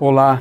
Olá, 0.00 0.40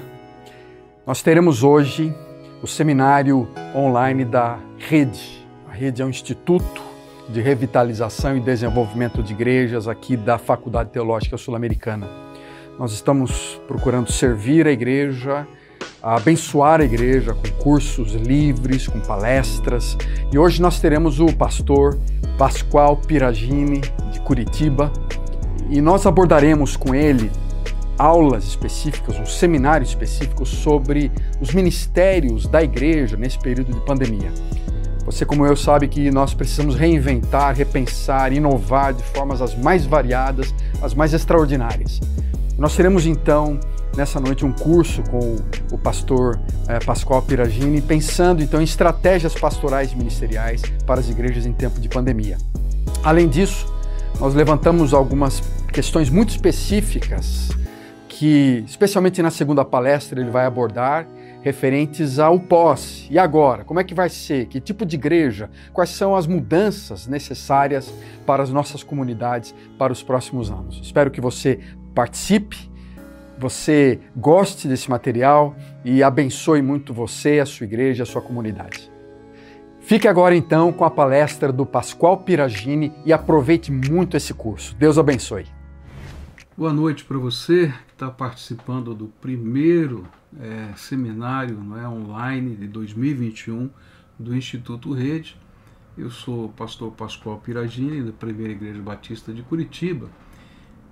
nós 1.04 1.24
teremos 1.24 1.64
hoje 1.64 2.14
o 2.62 2.68
seminário 2.68 3.48
online 3.76 4.24
da 4.24 4.60
Rede. 4.78 5.48
A 5.68 5.74
Rede 5.74 6.00
é 6.00 6.06
um 6.06 6.10
instituto 6.10 6.80
de 7.28 7.42
revitalização 7.42 8.38
e 8.38 8.40
desenvolvimento 8.40 9.24
de 9.24 9.34
igrejas 9.34 9.88
aqui 9.88 10.16
da 10.16 10.38
Faculdade 10.38 10.92
Teológica 10.92 11.38
Sul-Americana. 11.38 12.08
Nós 12.78 12.92
estamos 12.92 13.60
procurando 13.68 14.12
servir 14.12 14.68
a 14.68 14.72
igreja, 14.72 15.48
abençoar 16.04 16.80
a 16.80 16.86
igreja 16.86 17.34
com 17.34 17.64
cursos 17.64 18.14
livres, 18.14 18.88
com 18.88 19.00
palestras. 19.00 19.98
E 20.32 20.38
hoje 20.38 20.62
nós 20.62 20.80
teremos 20.80 21.20
o 21.20 21.36
pastor 21.36 21.98
Pascoal 22.38 22.96
Piragini, 22.96 23.82
de 24.12 24.20
Curitiba, 24.20 24.94
e 25.68 25.82
nós 25.82 26.06
abordaremos 26.06 26.78
com 26.78 26.94
ele 26.94 27.32
aulas 27.98 28.46
específicas, 28.46 29.20
um 29.20 29.26
seminário 29.26 29.84
específico 29.84 30.46
sobre 30.46 31.12
os 31.42 31.54
ministérios 31.54 32.48
da 32.48 32.62
igreja 32.62 33.18
nesse 33.18 33.40
período 33.40 33.74
de 33.74 33.80
pandemia. 33.82 34.32
Você, 35.06 35.26
como 35.26 35.46
eu, 35.46 35.56
sabe 35.56 35.88
que 35.88 36.12
nós 36.12 36.34
precisamos 36.34 36.76
reinventar, 36.76 37.56
repensar, 37.56 38.34
inovar 38.34 38.94
de 38.94 39.04
formas 39.04 39.42
as 39.42 39.56
mais 39.56 39.86
variadas, 39.86 40.54
as 40.82 40.94
mais 40.94 41.14
extraordinárias. 41.14 42.02
Nós 42.58 42.76
teremos 42.76 43.06
então 43.06 43.60
nessa 43.96 44.20
noite 44.20 44.46
um 44.46 44.52
curso 44.52 45.02
com 45.04 45.38
o 45.72 45.78
pastor 45.78 46.40
eh, 46.68 46.80
Pascoal 46.86 47.22
Piragini, 47.22 47.82
pensando 47.82 48.44
então 48.44 48.60
em 48.60 48.66
estratégias 48.66 49.34
pastorais 49.34 49.92
e 49.92 49.96
ministeriais 49.96 50.62
para 50.86 51.00
as 51.00 51.10
igrejas 51.10 51.46
em 51.46 51.54
tempo 51.54 51.80
de 51.80 51.88
pandemia. 51.88 52.38
Além 53.04 53.30
disso, 53.30 53.66
nós 54.20 54.34
levantamos 54.34 54.94
algumas 54.94 55.42
questões 55.72 56.10
muito 56.10 56.30
específicas 56.30 57.50
que, 58.18 58.64
especialmente 58.66 59.22
na 59.22 59.30
segunda 59.30 59.64
palestra, 59.64 60.20
ele 60.20 60.32
vai 60.32 60.46
abordar 60.46 61.08
referentes 61.44 62.18
ao 62.18 62.40
pós 62.40 63.08
e 63.12 63.20
agora, 63.20 63.64
como 63.64 63.80
é 63.80 63.84
que 63.84 63.94
vai 63.94 64.10
ser, 64.10 64.48
que 64.48 64.60
tipo 64.60 64.88
de 64.88 64.96
igreja, 64.96 65.52
quais 65.72 65.92
são 65.92 66.16
as 66.16 66.26
mudanças 66.26 67.06
necessárias 67.06 67.94
para 68.26 68.42
as 68.42 68.50
nossas 68.50 68.82
comunidades 68.82 69.54
para 69.78 69.94
os 69.94 70.02
próximos 70.02 70.50
anos. 70.50 70.80
Espero 70.82 71.12
que 71.12 71.22
você 71.22 71.60
participe, 71.94 72.58
você 73.38 74.00
goste 74.16 74.68
desse 74.68 74.90
material 74.90 75.56
e 75.86 76.02
abençoe 76.02 76.64
muito 76.64 76.96
você, 76.96 77.40
a 77.40 77.46
sua 77.46 77.66
igreja, 77.66 78.02
a 78.02 78.06
sua 78.06 78.22
comunidade. 78.22 78.92
Fique 79.80 80.08
agora 80.08 80.36
então 80.36 80.74
com 80.74 80.84
a 80.84 80.90
palestra 80.90 81.52
do 81.52 81.68
Pascoal 81.68 82.18
Piragini 82.18 82.92
e 83.06 83.14
aproveite 83.14 83.72
muito 83.72 84.18
esse 84.18 84.34
curso. 84.34 84.76
Deus 84.76 84.98
abençoe. 84.98 85.57
Boa 86.58 86.74
noite 86.74 87.04
para 87.04 87.20
você 87.20 87.72
que 87.86 87.94
está 87.94 88.10
participando 88.10 88.96
do 88.96 89.10
primeiro 89.22 90.08
é, 90.40 90.74
seminário 90.76 91.56
não 91.56 91.78
é, 91.78 91.88
online 91.88 92.56
de 92.56 92.68
2021 92.68 93.70
do 94.18 94.36
Instituto 94.36 94.92
Rede. 94.92 95.38
Eu 95.96 96.10
sou 96.10 96.46
o 96.46 96.50
pastor 96.50 96.92
Pascoal 96.94 97.38
Piragini, 97.38 98.02
da 98.02 98.12
Primeira 98.12 98.54
Igreja 98.54 98.82
Batista 98.82 99.32
de 99.32 99.44
Curitiba, 99.44 100.10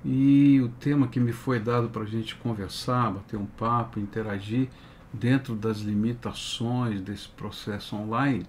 e 0.06 0.62
o 0.64 0.70
tema 0.70 1.08
que 1.08 1.20
me 1.20 1.32
foi 1.32 1.60
dado 1.60 1.90
para 1.90 2.04
a 2.04 2.06
gente 2.06 2.36
conversar, 2.36 3.12
bater 3.12 3.36
um 3.36 3.48
papo, 3.48 4.00
interagir 4.00 4.70
dentro 5.12 5.56
das 5.56 5.80
limitações 5.80 7.02
desse 7.02 7.28
processo 7.30 7.96
online 7.96 8.46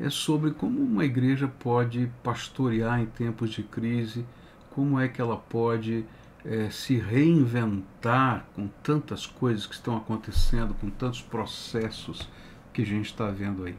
é 0.00 0.10
sobre 0.10 0.50
como 0.50 0.80
uma 0.80 1.04
igreja 1.04 1.46
pode 1.46 2.10
pastorear 2.20 3.00
em 3.00 3.06
tempos 3.06 3.50
de 3.50 3.62
crise, 3.62 4.26
como 4.74 4.98
é 4.98 5.06
que 5.06 5.20
ela 5.20 5.36
pode 5.36 6.04
é, 6.48 6.70
se 6.70 6.96
reinventar 6.96 8.46
com 8.54 8.68
tantas 8.82 9.26
coisas 9.26 9.66
que 9.66 9.74
estão 9.74 9.98
acontecendo, 9.98 10.72
com 10.72 10.88
tantos 10.88 11.20
processos 11.20 12.26
que 12.72 12.80
a 12.80 12.86
gente 12.86 13.06
está 13.06 13.28
vendo 13.30 13.64
aí. 13.64 13.76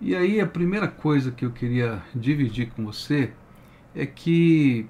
E 0.00 0.14
aí 0.14 0.40
a 0.40 0.46
primeira 0.46 0.86
coisa 0.86 1.32
que 1.32 1.44
eu 1.44 1.50
queria 1.50 2.00
dividir 2.14 2.70
com 2.70 2.84
você 2.84 3.32
é 3.92 4.06
que 4.06 4.86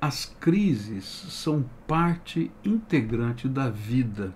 as 0.00 0.24
crises 0.24 1.04
são 1.04 1.68
parte 1.88 2.50
integrante 2.64 3.48
da 3.48 3.68
vida. 3.68 4.32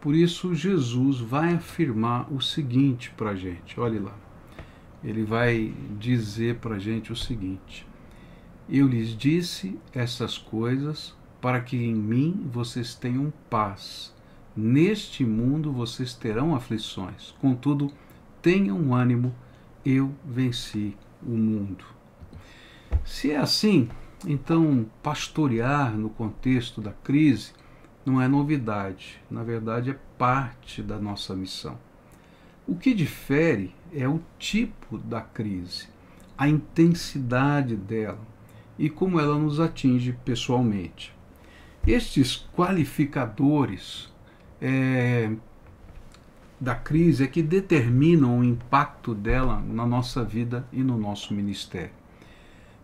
Por 0.00 0.14
isso 0.14 0.54
Jesus 0.54 1.18
vai 1.18 1.54
afirmar 1.54 2.32
o 2.32 2.40
seguinte 2.40 3.12
para 3.16 3.30
a 3.30 3.36
gente, 3.36 3.78
olhe 3.78 3.98
lá. 3.98 4.16
Ele 5.04 5.24
vai 5.24 5.74
dizer 5.98 6.56
para 6.56 6.76
a 6.76 6.78
gente 6.78 7.12
o 7.12 7.16
seguinte: 7.16 7.86
eu 8.68 8.86
lhes 8.86 9.16
disse 9.16 9.78
essas 9.92 10.38
coisas 10.38 11.14
para 11.40 11.60
que 11.60 11.76
em 11.76 11.94
mim 11.94 12.48
vocês 12.52 12.94
tenham 12.94 13.32
paz. 13.50 14.14
Neste 14.56 15.24
mundo 15.24 15.72
vocês 15.72 16.14
terão 16.14 16.54
aflições. 16.54 17.34
Contudo, 17.40 17.90
tenham 18.40 18.94
ânimo, 18.94 19.34
eu 19.84 20.14
venci 20.24 20.96
o 21.22 21.30
mundo. 21.30 21.84
Se 23.04 23.30
é 23.30 23.36
assim, 23.38 23.88
então 24.26 24.86
pastorear 25.02 25.96
no 25.96 26.10
contexto 26.10 26.80
da 26.80 26.92
crise 26.92 27.52
não 28.04 28.20
é 28.20 28.28
novidade, 28.28 29.20
na 29.30 29.42
verdade 29.42 29.90
é 29.90 29.98
parte 30.18 30.82
da 30.82 30.98
nossa 30.98 31.34
missão. 31.34 31.78
O 32.66 32.76
que 32.76 32.94
difere 32.94 33.74
é 33.92 34.08
o 34.08 34.20
tipo 34.38 34.98
da 34.98 35.20
crise, 35.20 35.88
a 36.36 36.48
intensidade 36.48 37.76
dela, 37.76 38.20
e 38.82 38.90
como 38.90 39.20
ela 39.20 39.38
nos 39.38 39.60
atinge 39.60 40.12
pessoalmente. 40.24 41.14
Estes 41.86 42.48
qualificadores 42.52 44.12
é, 44.60 45.30
da 46.60 46.74
crise 46.74 47.22
é 47.22 47.28
que 47.28 47.44
determinam 47.44 48.40
o 48.40 48.42
impacto 48.42 49.14
dela 49.14 49.60
na 49.60 49.86
nossa 49.86 50.24
vida 50.24 50.66
e 50.72 50.82
no 50.82 50.98
nosso 50.98 51.32
ministério. 51.32 51.92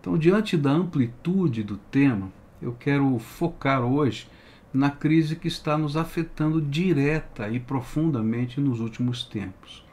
Então, 0.00 0.16
diante 0.16 0.56
da 0.56 0.70
amplitude 0.70 1.64
do 1.64 1.76
tema, 1.76 2.30
eu 2.62 2.76
quero 2.78 3.18
focar 3.18 3.82
hoje 3.82 4.28
na 4.72 4.90
crise 4.90 5.34
que 5.34 5.48
está 5.48 5.76
nos 5.76 5.96
afetando 5.96 6.62
direta 6.62 7.48
e 7.48 7.58
profundamente 7.58 8.60
nos 8.60 8.78
últimos 8.78 9.24
tempos. 9.24 9.84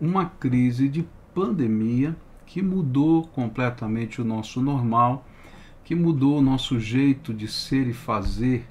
Uma 0.00 0.26
crise 0.26 0.88
de 0.88 1.04
pandemia 1.34 2.16
que 2.46 2.62
mudou 2.62 3.26
completamente 3.26 4.20
o 4.20 4.24
nosso 4.24 4.62
normal 4.62 5.24
que 5.88 5.94
mudou 5.94 6.36
o 6.36 6.42
nosso 6.42 6.78
jeito 6.78 7.32
de 7.32 7.48
ser 7.48 7.86
e 7.86 7.94
fazer 7.94 8.68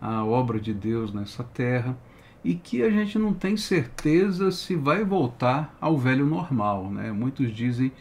a 0.00 0.24
obra 0.24 0.58
de 0.58 0.74
Deus 0.74 1.14
nessa 1.14 1.44
terra 1.44 1.96
e 2.42 2.56
que 2.56 2.82
a 2.82 2.90
gente 2.90 3.16
não 3.20 3.32
tem 3.32 3.56
certeza 3.56 4.50
se 4.50 4.74
vai 4.74 5.04
voltar 5.04 5.76
ao 5.80 5.96
velho 5.96 6.26
normal. 6.26 6.90
Né? 6.90 7.12
Muitos 7.12 7.54
dizem 7.54 7.92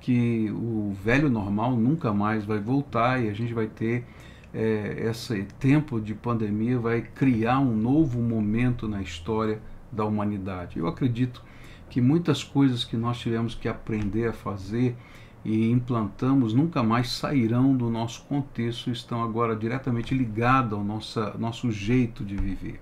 que 0.00 0.50
o 0.52 0.96
velho 1.04 1.28
normal 1.28 1.76
nunca 1.76 2.14
mais 2.14 2.46
vai 2.46 2.58
voltar 2.58 3.22
e 3.22 3.28
a 3.28 3.34
gente 3.34 3.52
vai 3.52 3.66
ter 3.66 4.06
é, 4.54 5.06
esse 5.06 5.42
tempo 5.58 6.00
de 6.00 6.14
pandemia 6.14 6.78
vai 6.78 7.02
criar 7.02 7.58
um 7.58 7.76
novo 7.76 8.22
momento 8.22 8.88
na 8.88 9.02
história 9.02 9.60
da 9.92 10.02
humanidade. 10.02 10.78
Eu 10.78 10.88
acredito 10.88 11.44
que 11.90 12.00
muitas 12.00 12.42
coisas 12.42 12.86
que 12.86 12.96
nós 12.96 13.18
tivemos 13.18 13.54
que 13.54 13.68
aprender 13.68 14.28
a 14.28 14.32
fazer 14.32 14.96
e 15.44 15.70
implantamos 15.70 16.54
nunca 16.54 16.82
mais 16.82 17.10
sairão 17.10 17.76
do 17.76 17.90
nosso 17.90 18.22
contexto, 18.22 18.90
estão 18.90 19.22
agora 19.22 19.54
diretamente 19.54 20.14
ligados 20.14 20.72
ao 20.72 20.82
nosso, 20.82 21.20
nosso 21.38 21.70
jeito 21.70 22.24
de 22.24 22.34
viver. 22.34 22.80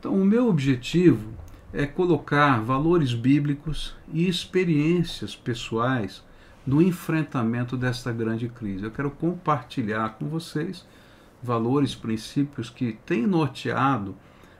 Então, 0.00 0.14
o 0.14 0.24
meu 0.24 0.48
objetivo 0.48 1.30
é 1.72 1.86
colocar 1.86 2.60
valores 2.60 3.12
bíblicos 3.12 3.94
e 4.12 4.26
experiências 4.26 5.36
pessoais 5.36 6.24
no 6.66 6.80
enfrentamento 6.80 7.76
desta 7.76 8.10
grande 8.10 8.48
crise. 8.48 8.84
Eu 8.84 8.90
quero 8.90 9.10
compartilhar 9.10 10.10
com 10.10 10.26
vocês 10.26 10.86
valores, 11.42 11.94
princípios 11.94 12.70
que 12.70 12.94
têm 13.04 13.26
norteado 13.26 14.16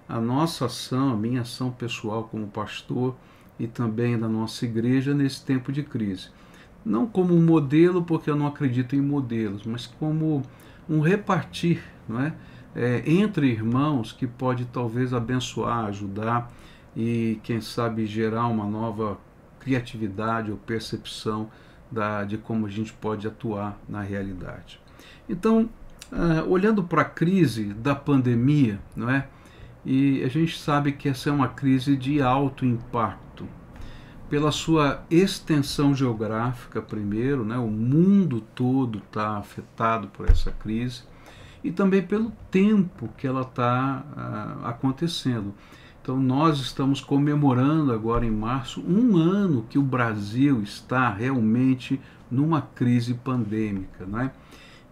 a 0.06 0.20
nossa 0.20 0.66
ação, 0.66 1.14
a 1.14 1.16
minha 1.16 1.40
ação 1.40 1.70
pessoal 1.70 2.24
como 2.24 2.46
pastor 2.48 3.16
e 3.58 3.66
também 3.66 4.18
da 4.18 4.28
nossa 4.28 4.66
igreja 4.66 5.14
nesse 5.14 5.42
tempo 5.42 5.72
de 5.72 5.82
crise 5.82 6.28
não 6.84 7.06
como 7.06 7.34
um 7.34 7.42
modelo, 7.42 8.02
porque 8.02 8.28
eu 8.28 8.36
não 8.36 8.46
acredito 8.46 8.94
em 8.94 9.00
modelos, 9.00 9.64
mas 9.64 9.86
como 9.86 10.42
um 10.88 11.00
repartir 11.00 11.82
não 12.08 12.20
é? 12.20 12.34
é? 12.74 13.02
entre 13.06 13.48
irmãos 13.48 14.12
que 14.12 14.26
pode 14.26 14.66
talvez 14.66 15.14
abençoar, 15.14 15.86
ajudar 15.86 16.52
e, 16.96 17.40
quem 17.42 17.60
sabe, 17.60 18.06
gerar 18.06 18.46
uma 18.46 18.66
nova 18.66 19.18
criatividade 19.58 20.50
ou 20.50 20.56
percepção 20.56 21.48
da, 21.90 22.24
de 22.24 22.36
como 22.36 22.66
a 22.66 22.70
gente 22.70 22.92
pode 22.92 23.26
atuar 23.26 23.78
na 23.88 24.02
realidade. 24.02 24.80
Então, 25.28 25.68
uh, 26.12 26.48
olhando 26.48 26.84
para 26.84 27.02
a 27.02 27.04
crise 27.04 27.72
da 27.74 27.94
pandemia, 27.94 28.78
não 28.94 29.08
é? 29.08 29.26
E 29.84 30.22
a 30.22 30.28
gente 30.28 30.58
sabe 30.58 30.92
que 30.92 31.08
essa 31.08 31.28
é 31.28 31.32
uma 31.32 31.48
crise 31.48 31.96
de 31.96 32.20
alto 32.22 32.64
impacto 32.64 33.46
pela 34.28 34.50
sua 34.50 35.02
extensão 35.10 35.94
geográfica, 35.94 36.80
primeiro, 36.80 37.44
né, 37.44 37.58
o 37.58 37.68
mundo 37.68 38.40
todo 38.54 38.98
está 38.98 39.36
afetado 39.36 40.08
por 40.08 40.28
essa 40.28 40.50
crise, 40.50 41.02
e 41.62 41.70
também 41.70 42.02
pelo 42.02 42.30
tempo 42.50 43.08
que 43.16 43.26
ela 43.26 43.42
está 43.42 44.04
uh, 44.16 44.66
acontecendo. 44.66 45.54
Então, 46.02 46.20
nós 46.20 46.58
estamos 46.58 47.00
comemorando 47.00 47.90
agora 47.90 48.26
em 48.26 48.30
março 48.30 48.82
um 48.82 49.16
ano 49.16 49.64
que 49.70 49.78
o 49.78 49.82
Brasil 49.82 50.62
está 50.62 51.08
realmente 51.08 51.98
numa 52.30 52.60
crise 52.60 53.14
pandêmica, 53.14 54.04
né? 54.04 54.30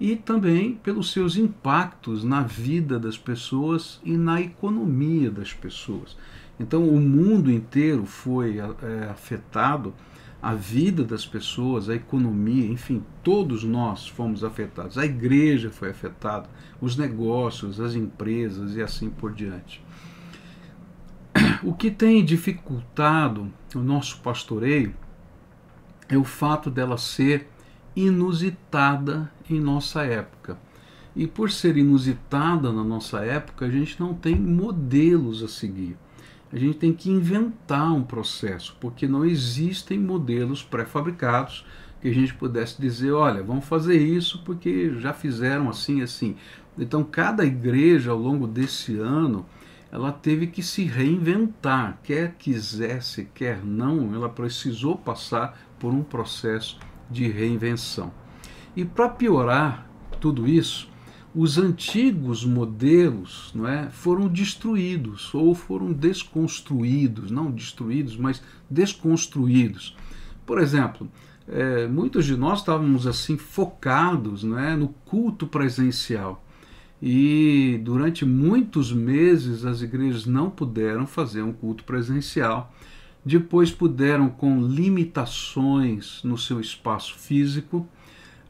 E 0.00 0.16
também 0.16 0.74
pelos 0.74 1.12
seus 1.12 1.36
impactos 1.36 2.24
na 2.24 2.40
vida 2.40 2.98
das 2.98 3.18
pessoas 3.18 4.00
e 4.02 4.16
na 4.16 4.40
economia 4.40 5.30
das 5.30 5.52
pessoas. 5.52 6.16
Então, 6.58 6.88
o 6.88 7.00
mundo 7.00 7.50
inteiro 7.50 8.06
foi 8.06 8.58
é, 8.58 9.08
afetado, 9.10 9.94
a 10.42 10.54
vida 10.54 11.04
das 11.04 11.24
pessoas, 11.24 11.88
a 11.88 11.94
economia, 11.94 12.66
enfim, 12.66 13.04
todos 13.22 13.62
nós 13.62 14.08
fomos 14.08 14.42
afetados. 14.42 14.98
A 14.98 15.04
igreja 15.04 15.70
foi 15.70 15.90
afetada, 15.90 16.48
os 16.80 16.96
negócios, 16.96 17.80
as 17.80 17.94
empresas 17.94 18.74
e 18.74 18.82
assim 18.82 19.08
por 19.08 19.32
diante. 19.32 19.80
O 21.62 21.72
que 21.72 21.92
tem 21.92 22.24
dificultado 22.24 23.52
o 23.72 23.78
nosso 23.78 24.20
pastoreio 24.20 24.92
é 26.08 26.18
o 26.18 26.24
fato 26.24 26.68
dela 26.68 26.98
ser 26.98 27.48
inusitada 27.94 29.32
em 29.48 29.60
nossa 29.60 30.02
época. 30.02 30.58
E 31.14 31.26
por 31.26 31.52
ser 31.52 31.76
inusitada 31.76 32.72
na 32.72 32.82
nossa 32.82 33.20
época, 33.24 33.66
a 33.66 33.70
gente 33.70 34.00
não 34.00 34.12
tem 34.12 34.34
modelos 34.34 35.42
a 35.42 35.48
seguir. 35.48 35.96
A 36.52 36.58
gente 36.58 36.76
tem 36.76 36.92
que 36.92 37.10
inventar 37.10 37.92
um 37.92 38.02
processo, 38.02 38.76
porque 38.78 39.08
não 39.08 39.24
existem 39.24 39.98
modelos 39.98 40.62
pré-fabricados 40.62 41.64
que 42.00 42.08
a 42.08 42.12
gente 42.12 42.34
pudesse 42.34 42.80
dizer, 42.80 43.12
olha, 43.12 43.42
vamos 43.42 43.64
fazer 43.64 43.96
isso 43.96 44.42
porque 44.44 44.92
já 44.98 45.14
fizeram 45.14 45.70
assim 45.70 46.02
assim. 46.02 46.36
Então, 46.78 47.02
cada 47.04 47.44
igreja 47.44 48.10
ao 48.10 48.18
longo 48.18 48.46
desse 48.46 48.98
ano 48.98 49.46
ela 49.90 50.10
teve 50.10 50.46
que 50.46 50.62
se 50.62 50.84
reinventar, 50.84 51.98
quer 52.02 52.34
quisesse, 52.38 53.28
quer 53.34 53.62
não, 53.62 54.14
ela 54.14 54.28
precisou 54.28 54.96
passar 54.96 55.58
por 55.78 55.92
um 55.92 56.02
processo 56.02 56.78
de 57.10 57.28
reinvenção. 57.28 58.10
E 58.74 58.86
para 58.86 59.08
piorar 59.10 59.86
tudo 60.18 60.48
isso, 60.48 60.88
os 61.34 61.56
antigos 61.56 62.44
modelos 62.44 63.50
não 63.54 63.66
é, 63.66 63.88
foram 63.90 64.28
destruídos 64.28 65.32
ou 65.34 65.54
foram 65.54 65.92
desconstruídos, 65.92 67.30
não 67.30 67.50
destruídos, 67.50 68.16
mas 68.16 68.42
desconstruídos. 68.68 69.96
Por 70.44 70.60
exemplo, 70.60 71.08
é, 71.48 71.86
muitos 71.86 72.26
de 72.26 72.36
nós 72.36 72.60
estávamos 72.60 73.06
assim 73.06 73.38
focados 73.38 74.44
não 74.44 74.58
é, 74.58 74.76
no 74.76 74.88
culto 75.06 75.46
presencial. 75.46 76.44
E 77.00 77.80
durante 77.82 78.24
muitos 78.24 78.92
meses 78.92 79.64
as 79.64 79.82
igrejas 79.82 80.24
não 80.24 80.48
puderam 80.48 81.06
fazer 81.06 81.42
um 81.42 81.52
culto 81.52 81.82
presencial. 81.82 82.72
Depois 83.24 83.70
puderam, 83.70 84.28
com 84.28 84.60
limitações 84.60 86.20
no 86.22 86.36
seu 86.36 86.60
espaço 86.60 87.14
físico. 87.18 87.88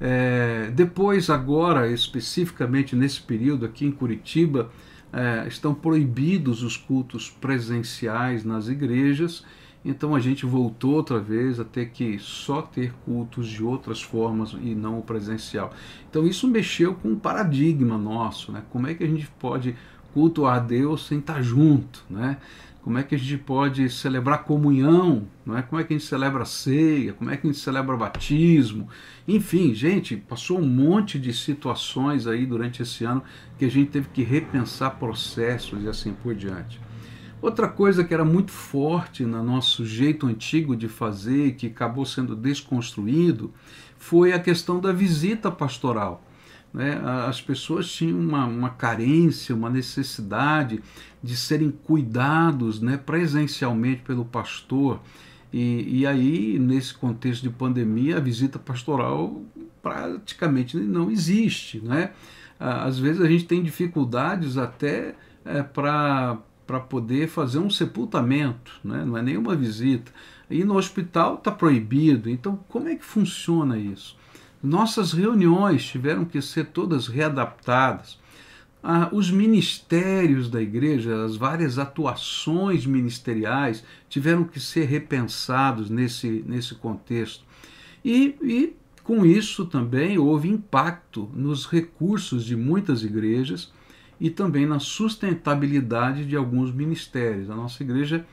É, 0.05 0.73
depois, 0.75 1.31
agora, 1.31 1.89
especificamente 1.89 2.97
nesse 2.97 3.23
período 3.23 3.65
aqui 3.65 3.87
em 3.87 3.93
Curitiba, 3.93 4.71
é, 5.13 5.47
estão 5.47 5.73
proibidos 5.73 6.65
os 6.65 6.77
cultos 6.77 7.31
presenciais 7.31 8.45
nas 8.45 8.67
igrejas 8.67 9.45
então 9.85 10.15
a 10.15 10.21
gente 10.21 10.47
voltou 10.47 10.95
outra 10.95 11.19
vez 11.19 11.59
a 11.59 11.65
ter 11.65 11.91
que 11.91 12.19
só 12.19 12.63
ter 12.63 12.93
cultos 13.05 13.49
de 13.49 13.65
outras 13.65 14.01
formas 14.01 14.53
e 14.53 14.75
não 14.75 14.99
o 14.99 15.03
presencial. 15.03 15.73
Então 16.09 16.27
isso 16.27 16.47
mexeu 16.47 16.95
com 16.95 17.09
um 17.09 17.19
paradigma 17.19 17.99
nosso, 17.99 18.53
né? 18.53 18.63
Como 18.71 18.87
é 18.87 18.95
que 18.95 19.03
a 19.03 19.09
gente 19.09 19.29
pode 19.41 19.75
cultuar 20.15 20.65
Deus 20.65 21.07
sem 21.07 21.19
estar 21.19 21.43
junto, 21.43 22.05
né? 22.09 22.37
Como 22.82 22.99
é 22.99 23.05
que 23.05 23.14
a 23.14 23.19
gente 23.19 23.38
pode 23.38 23.88
celebrar 23.88 24.43
comunhão, 24.43 25.29
não 25.46 25.56
é? 25.56 25.62
Como 25.62 25.81
é 25.81 25.84
que 25.84 25.94
a 25.94 25.96
gente 25.96 26.08
celebra 26.08 26.44
ceia, 26.44 27.12
como 27.12 27.31
é 27.31 27.37
que 27.37 27.46
a 27.46 27.50
gente 27.50 27.62
celebra 27.62 27.96
batismo? 27.96 28.88
Enfim, 29.26 29.73
gente, 29.73 30.17
passou 30.17 30.58
um 30.58 30.67
monte 30.67 31.17
de 31.17 31.32
situações 31.32 32.26
aí 32.26 32.44
durante 32.44 32.82
esse 32.82 33.05
ano 33.05 33.23
que 33.56 33.64
a 33.64 33.70
gente 33.70 33.90
teve 33.90 34.08
que 34.08 34.25
repensar 34.25 34.99
processos 34.99 35.84
e 35.84 35.88
assim 35.88 36.12
por 36.12 36.34
diante. 36.34 36.81
Outra 37.40 37.69
coisa 37.69 38.02
que 38.02 38.12
era 38.12 38.25
muito 38.25 38.50
forte 38.50 39.25
no 39.25 39.43
nosso 39.44 39.87
jeito 39.87 40.26
antigo 40.26 40.75
de 40.76 40.88
fazer, 40.88 41.55
que 41.55 41.69
acabou 41.69 42.05
sendo 42.05 42.34
desconstruído, 42.34 43.52
foi 43.96 44.32
a 44.32 44.40
questão 44.40 44.81
da 44.81 44.93
visita 44.93 45.52
pastoral. 45.52 46.25
Né? 46.73 47.00
As 47.29 47.40
pessoas 47.40 47.90
tinham 47.90 48.19
uma, 48.19 48.46
uma 48.46 48.70
carência, 48.70 49.55
uma 49.55 49.69
necessidade 49.69 50.82
de 51.23 51.37
serem 51.37 51.71
cuidados 51.71 52.81
né, 52.81 52.97
presencialmente 52.97 54.03
pelo 54.03 54.25
pastor. 54.25 55.01
E, 55.53 56.01
e 56.01 56.07
aí, 56.07 56.59
nesse 56.59 56.95
contexto 56.95 57.43
de 57.43 57.51
pandemia, 57.51 58.17
a 58.17 58.21
visita 58.21 58.59
pastoral 58.59 59.43
praticamente 59.83 60.77
não 60.77 61.11
existe. 61.11 61.81
Né? 61.81 62.11
Às 62.59 62.99
vezes 62.99 63.21
a 63.21 63.29
gente 63.29 63.45
tem 63.45 63.63
dificuldades 63.63 64.57
até 64.57 65.15
é, 65.45 65.63
para 65.63 66.39
para 66.67 66.81
poder 66.81 67.29
fazer 67.29 67.59
um 67.59 67.69
sepultamento, 67.69 68.73
né? 68.85 69.05
não 69.05 69.19
é 69.19 69.21
nenhuma 69.21 69.55
visita. 69.55 70.11
E 70.49 70.65
no 70.65 70.77
hospital 70.77 71.35
está 71.35 71.51
proibido. 71.51 72.31
Então, 72.31 72.59
como 72.69 72.89
é 72.89 72.95
que 72.95 73.05
funciona 73.05 73.77
isso? 73.77 74.17
Nossas 74.63 75.13
reuniões 75.13 75.85
tiveram 75.85 76.25
que 76.25 76.41
ser 76.41 76.67
todas 76.67 77.09
readaptadas. 77.09 78.19
Ah, 78.82 79.08
os 79.12 79.31
ministérios 79.31 80.50
da 80.50 80.61
igreja, 80.61 81.25
as 81.25 81.37
várias 81.37 81.79
atuações 81.79 82.84
ministeriais 82.84 83.84
tiveram 84.08 84.43
que 84.43 84.58
ser 84.58 84.87
repensados 84.87 85.88
nesse, 85.88 86.44
nesse 86.46 86.75
contexto. 86.75 87.44
E, 88.05 88.34
e 88.43 88.76
com 89.05 89.25
isso 89.25 89.67
também 89.67 90.19
houve 90.19 90.49
impacto 90.49 91.31
nos 91.32 91.67
recursos 91.67 92.44
de 92.44 92.56
muitas 92.56 93.05
igrejas 93.05 93.73
e 94.20 94.31
também 94.31 94.67
na 94.67 94.81
sustentabilidade 94.81 96.25
de 96.25 96.37
alguns 96.37 96.73
ministérios. 96.73 97.50
A 97.50 97.55
nossa 97.55 97.82
igreja 97.84 98.26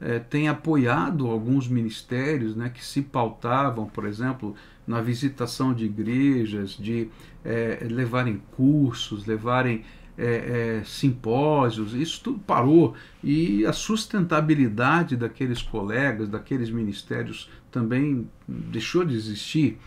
é, 0.00 0.18
tem 0.18 0.48
apoiado 0.48 1.28
alguns 1.28 1.68
ministérios 1.68 2.56
né, 2.56 2.68
que 2.68 2.84
se 2.84 3.02
pautavam, 3.02 3.86
por 3.86 4.04
exemplo, 4.04 4.54
na 4.86 5.00
visitação 5.00 5.72
de 5.72 5.84
igrejas, 5.84 6.76
de 6.76 7.08
é, 7.44 7.86
levarem 7.88 8.42
cursos, 8.52 9.26
levarem 9.26 9.84
é, 10.16 10.80
é, 10.80 10.84
simpósios, 10.84 11.94
isso 11.94 12.20
tudo 12.22 12.38
parou 12.40 12.94
e 13.24 13.64
a 13.64 13.72
sustentabilidade 13.72 15.16
daqueles 15.16 15.62
colegas, 15.62 16.28
daqueles 16.28 16.70
ministérios 16.70 17.50
também 17.70 18.28
deixou 18.46 19.04
de 19.04 19.14
existir, 19.14 19.78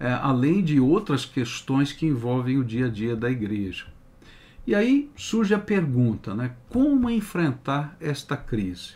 é, 0.00 0.10
além 0.10 0.62
de 0.62 0.80
outras 0.80 1.26
questões 1.26 1.92
que 1.92 2.06
envolvem 2.06 2.58
o 2.58 2.64
dia 2.64 2.86
a 2.86 2.90
dia 2.90 3.14
da 3.14 3.30
igreja. 3.30 3.86
E 4.66 4.74
aí 4.74 5.10
surge 5.14 5.52
a 5.52 5.58
pergunta, 5.58 6.34
né? 6.34 6.52
Como 6.70 7.10
enfrentar 7.10 7.94
esta 8.00 8.34
crise? 8.34 8.94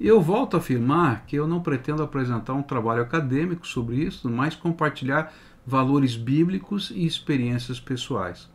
Eu 0.00 0.20
volto 0.20 0.54
a 0.54 0.58
afirmar 0.58 1.26
que 1.26 1.34
eu 1.34 1.48
não 1.48 1.60
pretendo 1.60 2.04
apresentar 2.04 2.52
um 2.54 2.62
trabalho 2.62 3.02
acadêmico 3.02 3.66
sobre 3.66 3.96
isso, 3.96 4.30
mas 4.30 4.54
compartilhar 4.54 5.34
valores 5.66 6.16
bíblicos 6.16 6.92
e 6.94 7.04
experiências 7.04 7.80
pessoais. 7.80 8.48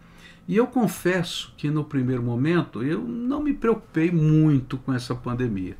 E 0.47 0.55
eu 0.55 0.65
confesso 0.65 1.53
que 1.57 1.69
no 1.69 1.83
primeiro 1.83 2.23
momento 2.23 2.81
eu 2.81 3.01
não 3.01 3.43
me 3.43 3.53
preocupei 3.53 4.09
muito 4.09 4.77
com 4.77 4.93
essa 4.93 5.13
pandemia. 5.13 5.77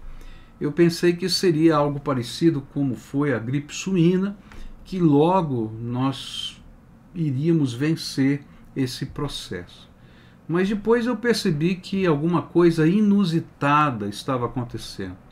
Eu 0.60 0.72
pensei 0.74 1.13
que 1.13 1.29
seria 1.29 1.77
algo 1.77 1.98
parecido 1.98 2.62
como 2.74 2.96
foi 2.96 3.34
a 3.34 3.39
gripe 3.39 3.74
suína, 3.74 4.38
que 4.84 5.00
logo 5.00 5.72
nós 5.82 6.62
iríamos 7.15 7.74
vencer 7.74 8.43
esse 8.75 9.05
processo. 9.05 9.89
Mas 10.46 10.67
depois 10.67 11.05
eu 11.05 11.15
percebi 11.15 11.75
que 11.75 12.05
alguma 12.05 12.41
coisa 12.41 12.86
inusitada 12.86 14.08
estava 14.08 14.46
acontecendo. 14.46 15.23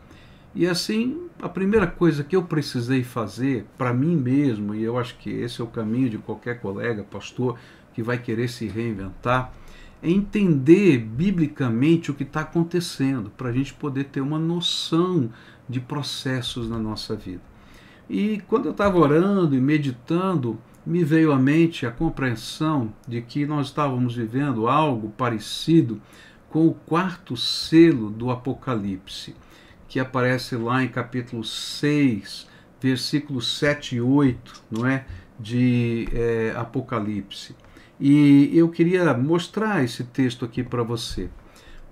E 0.54 0.68
assim, 0.68 1.30
a 1.42 1.48
primeira 1.48 1.88
coisa 1.88 2.24
que 2.24 2.36
eu 2.36 2.44
precisei 2.44 3.04
fazer 3.04 3.66
para 3.78 3.94
mim 3.94 4.18
mesmo, 4.18 4.76
e 4.76 4.84
eu 4.84 4.98
acho 4.98 5.18
que 5.18 5.30
esse 5.30 5.62
é 5.62 5.64
o 5.64 5.68
caminho 5.68 6.10
de 6.10 6.18
qualquer 6.18 6.60
colega, 6.60 7.04
pastor, 7.04 7.58
que 7.94 8.04
vai 8.04 8.18
querer 8.18 8.50
se 8.50 8.68
reinventar, 8.68 9.54
é 10.04 10.10
entender 10.10 10.98
biblicamente 10.98 12.12
o 12.12 12.14
que 12.14 12.24
está 12.24 12.42
acontecendo, 12.42 13.30
para 13.30 13.50
a 13.50 13.54
gente 13.54 13.74
poder 13.74 14.06
ter 14.06 14.20
uma 14.20 14.40
noção 14.40 15.30
de 15.70 15.80
processos 15.80 16.70
na 16.70 16.78
nossa 16.78 17.16
vida. 17.16 17.42
E 18.10 18.42
quando 18.48 18.66
eu 18.66 18.72
estava 18.72 18.98
orando 18.98 19.56
e 19.56 19.62
meditando, 19.62 20.60
me 20.86 21.04
veio 21.04 21.32
à 21.32 21.38
mente 21.38 21.86
a 21.86 21.92
compreensão 21.92 22.92
de 23.08 23.22
que 23.22 23.46
nós 23.46 23.68
estávamos 23.68 24.16
vivendo 24.16 24.68
algo 24.68 25.10
parecido 25.12 26.02
com 26.50 26.68
o 26.68 26.74
quarto 26.74 27.38
selo 27.38 28.10
do 28.10 28.30
Apocalipse, 28.30 29.34
que 29.92 30.00
aparece 30.00 30.56
lá 30.56 30.82
em 30.82 30.88
capítulo 30.88 31.44
6, 31.44 32.48
versículos 32.80 33.58
7 33.60 33.98
e 33.98 34.02
8, 34.02 34.64
não 34.72 34.88
é? 34.88 35.06
De 35.38 36.08
é, 36.14 36.54
Apocalipse. 36.56 37.54
E 38.00 38.58
eu 38.58 38.70
queria 38.70 39.14
mostrar 39.14 39.84
esse 39.84 40.06
texto 40.06 40.46
aqui 40.46 40.64
para 40.64 40.82
você. 40.82 41.30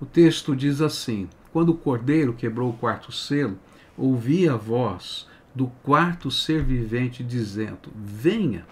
O 0.00 0.06
texto 0.06 0.56
diz 0.56 0.80
assim: 0.80 1.28
Quando 1.52 1.72
o 1.72 1.76
cordeiro 1.76 2.32
quebrou 2.32 2.70
o 2.70 2.72
quarto 2.72 3.12
selo, 3.12 3.58
ouvi 3.98 4.48
a 4.48 4.56
voz 4.56 5.28
do 5.54 5.66
quarto 5.82 6.30
ser 6.30 6.64
vivente 6.64 7.22
dizendo: 7.22 7.90
Venha. 7.94 8.66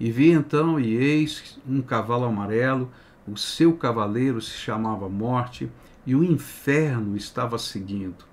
E 0.00 0.10
vi 0.10 0.30
então, 0.30 0.80
e 0.80 0.96
eis 0.96 1.60
um 1.68 1.82
cavalo 1.82 2.24
amarelo, 2.24 2.90
o 3.28 3.36
seu 3.36 3.74
cavaleiro 3.76 4.40
se 4.40 4.56
chamava 4.56 5.10
Morte, 5.10 5.70
e 6.06 6.14
o 6.14 6.24
inferno 6.24 7.18
estava 7.18 7.58
seguindo. 7.58 8.31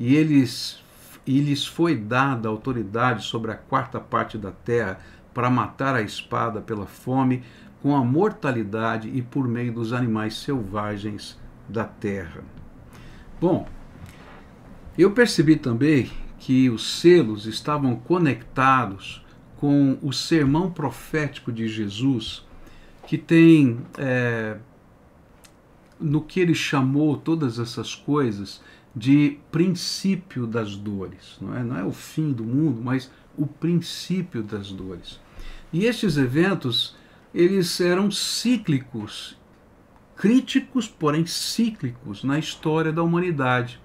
E 0.00 0.16
eles 0.16 0.82
e 1.26 1.38
lhes 1.38 1.64
foi 1.64 1.94
dada 1.94 2.48
autoridade 2.48 3.24
sobre 3.24 3.52
a 3.52 3.54
quarta 3.54 4.00
parte 4.00 4.36
da 4.38 4.50
terra 4.50 4.98
para 5.32 5.50
matar 5.50 5.94
a 5.94 6.02
espada 6.02 6.60
pela 6.60 6.86
fome, 6.86 7.44
com 7.82 7.94
a 7.94 8.04
mortalidade 8.04 9.08
e 9.08 9.22
por 9.22 9.46
meio 9.46 9.72
dos 9.72 9.92
animais 9.92 10.34
selvagens 10.38 11.38
da 11.68 11.84
terra. 11.84 12.42
Bom, 13.40 13.66
eu 14.98 15.12
percebi 15.12 15.56
também 15.56 16.10
que 16.38 16.68
os 16.68 17.00
selos 17.00 17.46
estavam 17.46 17.94
conectados 17.96 19.24
com 19.56 19.98
o 20.02 20.12
sermão 20.12 20.70
profético 20.70 21.52
de 21.52 21.68
Jesus, 21.68 22.44
que 23.06 23.16
tem, 23.16 23.78
é, 23.98 24.56
no 25.98 26.22
que 26.22 26.40
ele 26.40 26.54
chamou 26.54 27.16
todas 27.16 27.58
essas 27.58 27.94
coisas, 27.94 28.62
de 28.94 29.38
princípio 29.50 30.46
das 30.46 30.76
dores. 30.76 31.38
Não 31.40 31.56
é, 31.56 31.62
não 31.62 31.76
é 31.76 31.84
o 31.84 31.92
fim 31.92 32.32
do 32.32 32.44
mundo, 32.44 32.80
mas 32.82 33.10
o 33.36 33.46
princípio 33.46 34.42
das 34.42 34.72
dores. 34.72 35.20
E 35.72 35.84
estes 35.84 36.16
eventos, 36.16 36.96
eles 37.32 37.80
eram 37.80 38.10
cíclicos, 38.10 39.38
críticos, 40.16 40.88
porém 40.88 41.24
cíclicos 41.26 42.24
na 42.24 42.38
história 42.38 42.92
da 42.92 43.02
humanidade 43.02 43.80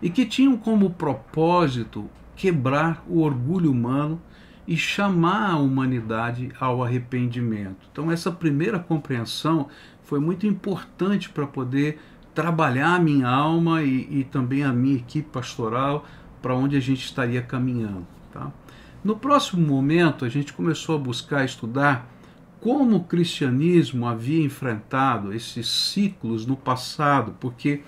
e 0.00 0.10
que 0.10 0.26
tinham 0.26 0.56
como 0.56 0.90
propósito 0.90 2.08
quebrar 2.36 3.04
o 3.08 3.20
orgulho 3.20 3.70
humano 3.70 4.20
e 4.66 4.76
chamar 4.76 5.50
a 5.52 5.56
humanidade 5.56 6.50
ao 6.60 6.82
arrependimento. 6.84 7.88
Então, 7.90 8.10
essa 8.10 8.30
primeira 8.30 8.78
compreensão 8.78 9.68
foi 10.02 10.20
muito 10.20 10.46
importante 10.46 11.28
para 11.30 11.46
poder 11.46 11.98
trabalhar 12.34 12.94
a 12.94 12.98
minha 12.98 13.28
alma 13.28 13.82
e, 13.82 14.20
e, 14.20 14.24
também 14.24 14.64
a 14.64 14.72
minha 14.72 14.96
equipe 14.96 15.28
pastoral 15.30 16.06
para 16.40 16.54
onde 16.54 16.76
a 16.76 16.80
gente 16.80 17.04
estaria 17.04 17.42
caminhando. 17.42 18.06
Tá? 18.32 18.50
No 19.04 19.16
próximo 19.16 19.66
momento, 19.66 20.24
a 20.24 20.28
gente 20.28 20.52
começou 20.52 20.96
a 20.96 20.98
buscar 20.98 21.44
estudar 21.44 22.08
como 22.60 22.96
o 22.96 23.04
cristianismo 23.04 24.06
havia 24.06 24.44
enfrentado 24.44 25.32
esses 25.32 25.68
ciclos 25.68 26.46
no 26.46 26.56
passado, 26.56 27.34
porque 27.40 27.82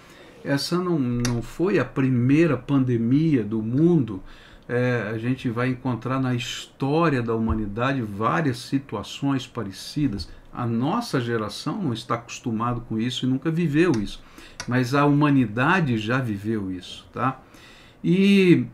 essa 0.45 0.77
não, 0.77 0.99
não 0.99 1.41
foi 1.41 1.79
a 1.79 1.85
primeira 1.85 2.57
pandemia 2.57 3.45
do 3.45 3.63
mundo. 3.63 4.21
É, 4.69 5.11
a 5.15 5.19
gente 5.19 5.49
vai 5.49 5.69
encontrar 5.69 6.21
na 6.21 6.35
história 6.35 7.23
da 7.23 7.35
humanidade 7.35 8.03
várias 8.03 8.59
situações 8.59 9.47
parecidas. 9.47 10.29
A 10.53 10.67
nossa 10.67 11.21
geração 11.21 11.81
não 11.81 11.93
está 11.93 12.15
acostumado 12.15 12.81
com 12.83 12.99
isso 12.99 13.25
e 13.25 13.29
nunca 13.29 13.51
viveu 13.51 13.93
isso, 13.93 14.23
mas 14.67 14.95
a 14.95 15.05
humanidade 15.05 15.99
já 15.99 16.19
viveu 16.19 16.71
isso, 16.71 17.07
tá? 17.13 17.41
E 18.03 18.67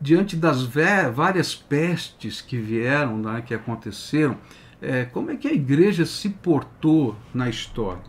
diante 0.00 0.36
das 0.36 0.62
várias 0.62 1.54
pestes 1.54 2.40
que 2.40 2.58
vieram, 2.58 3.18
né, 3.18 3.42
que 3.44 3.54
aconteceram, 3.54 4.36
é, 4.80 5.04
como 5.04 5.30
é 5.30 5.36
que 5.36 5.48
a 5.48 5.52
igreja 5.52 6.04
se 6.04 6.28
portou 6.28 7.16
na 7.32 7.48
história? 7.48 8.02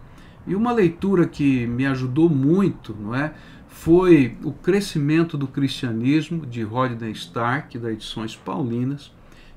E 0.46 0.56
uma 0.56 0.72
leitura 0.72 1.28
que 1.28 1.66
me 1.66 1.86
ajudou 1.86 2.30
muito, 2.30 2.96
não 3.00 3.16
é, 3.16 3.34
foi 3.68 4.38
o 4.44 4.52
crescimento 4.52 5.38
do 5.38 5.48
cristianismo 5.48 6.46
de 6.46 6.64
Rodney 6.64 7.12
Stark, 7.12 7.78
da 7.78 7.92
Edições 7.92 8.36
Paulinas, 8.36 9.12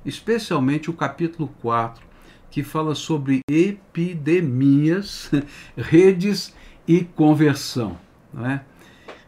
especialmente 0.04 0.90
o 0.90 0.92
capítulo 0.92 1.48
4, 1.60 2.04
que 2.50 2.62
fala 2.62 2.94
sobre 2.94 3.40
epidemias, 3.48 5.30
redes 5.76 6.54
e 6.90 7.04
conversão. 7.04 7.96
Não 8.34 8.44
é? 8.44 8.64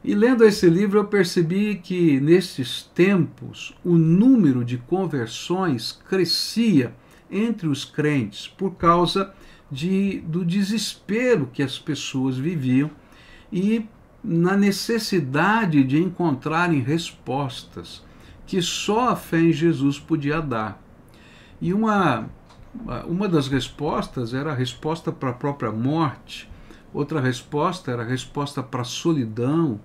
E 0.03 0.17
lendo 0.17 0.45
esse 0.45 0.69
livro, 0.69 0.99
eu 0.99 1.05
percebi 1.05 1.77
que 1.77 2.21
nesses 2.21 2.83
tempos 2.93 3.73
o 3.85 3.93
número 3.93 4.65
de 4.65 4.79
conversões 4.79 5.93
crescia 6.09 6.93
entre 7.31 7.69
os 7.69 7.85
crentes 7.85 8.49
por 8.49 8.73
causa 8.73 9.33
de, 9.71 10.19
do 10.27 10.45
desespero 10.45 11.49
que 11.53 11.63
as 11.63 11.79
pessoas 11.79 12.37
viviam 12.37 12.91
e 13.53 13.87
na 14.25 14.57
necessidade 14.57 15.85
de 15.85 16.03
encontrarem 16.03 16.81
respostas 16.81 18.03
que 18.45 18.61
só 18.61 19.11
a 19.11 19.17
fé 19.17 19.39
em 19.39 19.53
Jesus 19.53 20.01
podia 20.01 20.43
dar. 20.43 20.83
E 21.61 21.73
uma, 21.73 22.29
uma 23.07 23.29
das 23.29 23.47
respostas 23.47 24.35
era 24.35 24.51
a 24.51 24.55
resposta 24.55 25.13
para 25.13 25.31
a 25.31 25.35
própria 25.35 25.71
morte, 25.71 26.51
outra 26.93 27.21
resposta 27.21 27.91
era 27.91 28.03
a 28.03 28.07
resposta 28.07 28.63
para 28.63 28.83
a 28.83 28.85
solidão, 28.85 29.81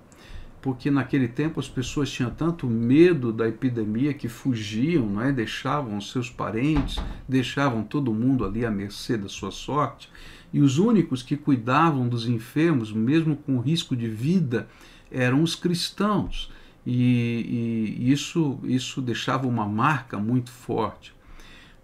porque 0.62 0.92
naquele 0.92 1.28
tempo 1.28 1.60
as 1.60 1.70
pessoas 1.70 2.12
tinham 2.12 2.32
tanto 2.32 2.68
medo 2.68 3.32
da 3.32 3.48
epidemia 3.48 4.14
que 4.14 4.28
fugiam, 4.28 5.06
não 5.06 5.22
é? 5.22 5.32
deixavam 5.32 6.02
seus 6.02 6.30
parentes, 6.30 7.00
deixavam 7.28 7.84
todo 7.84 8.14
mundo 8.14 8.44
ali 8.44 8.66
à 8.66 8.72
mercê 8.72 9.18
da 9.18 9.30
sua 9.30 9.52
sorte. 9.52 10.10
E 10.52 10.60
os 10.60 10.78
únicos 10.78 11.22
que 11.22 11.38
cuidavam 11.38 12.08
dos 12.08 12.28
enfermos, 12.28 12.92
mesmo 12.92 13.36
com 13.36 13.60
risco 13.60 13.96
de 13.96 14.10
vida, 14.10 14.68
eram 15.12 15.42
os 15.42 15.56
cristãos. 15.56 16.52
E, 16.86 17.96
e 18.00 18.12
isso, 18.12 18.60
isso 18.64 19.02
deixava 19.02 19.46
uma 19.46 19.66
marca 19.66 20.18
muito 20.18 20.50
forte. 20.50 21.14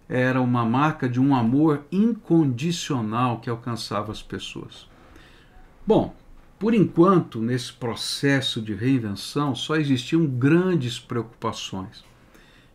Era 0.08 0.40
uma 0.40 0.64
marca 0.64 1.08
de 1.08 1.20
um 1.20 1.34
amor 1.34 1.84
incondicional 1.92 3.38
que 3.38 3.48
alcançava 3.48 4.12
as 4.12 4.22
pessoas. 4.22 4.86
Bom, 5.86 6.14
por 6.58 6.72
enquanto, 6.72 7.42
nesse 7.42 7.72
processo 7.72 8.62
de 8.62 8.74
reinvenção, 8.74 9.54
só 9.54 9.76
existiam 9.76 10.24
grandes 10.26 10.98
preocupações. 10.98 12.04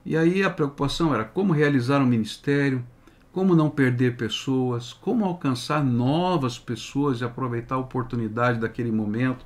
E 0.06 0.16
aí 0.16 0.44
a 0.44 0.50
preocupação 0.50 1.14
era 1.14 1.24
como 1.24 1.54
realizar 1.54 2.02
um 2.02 2.06
ministério, 2.06 2.84
como 3.32 3.56
não 3.56 3.70
perder 3.70 4.16
pessoas, 4.16 4.94
como 4.94 5.26
alcançar 5.26 5.84
novas 5.84 6.58
pessoas 6.60 7.22
e 7.22 7.24
aproveitar 7.24 7.76
a 7.76 7.80
oportunidade 7.80 8.60
daquele 8.60 8.92
momento, 8.92 9.46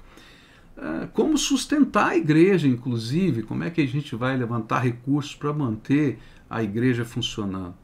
é, 0.76 1.08
como 1.14 1.38
sustentar 1.38 2.10
a 2.10 2.18
igreja, 2.18 2.68
inclusive, 2.68 3.44
como 3.44 3.64
é 3.64 3.70
que 3.70 3.82
a 3.82 3.88
gente 3.88 4.16
vai 4.16 4.36
levantar 4.36 4.80
recursos 4.80 5.36
para 5.36 5.54
manter 5.54 6.20
a 6.50 6.64
igreja 6.64 7.06
funcionando. 7.06 7.76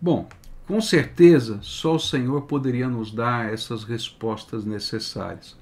Bom, 0.00 0.28
com 0.66 0.80
certeza 0.80 1.58
só 1.62 1.96
o 1.96 2.00
Senhor 2.00 2.42
poderia 2.42 2.88
nos 2.88 3.10
dar 3.12 3.52
essas 3.52 3.84
respostas 3.84 4.64
necessárias. 4.64 5.56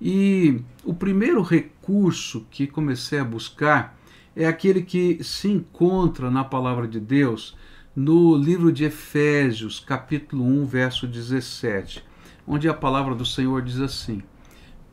E 0.00 0.62
o 0.82 0.94
primeiro 0.94 1.42
recurso 1.42 2.46
que 2.50 2.66
comecei 2.66 3.18
a 3.18 3.24
buscar 3.24 3.98
é 4.34 4.46
aquele 4.46 4.82
que 4.82 5.22
se 5.22 5.48
encontra 5.48 6.30
na 6.30 6.42
palavra 6.42 6.88
de 6.88 6.98
Deus 6.98 7.56
no 7.94 8.34
livro 8.34 8.72
de 8.72 8.84
Efésios, 8.84 9.78
capítulo 9.78 10.44
1, 10.44 10.64
verso 10.64 11.06
17, 11.06 12.02
onde 12.46 12.68
a 12.68 12.72
palavra 12.72 13.14
do 13.14 13.26
Senhor 13.26 13.60
diz 13.60 13.78
assim: 13.78 14.22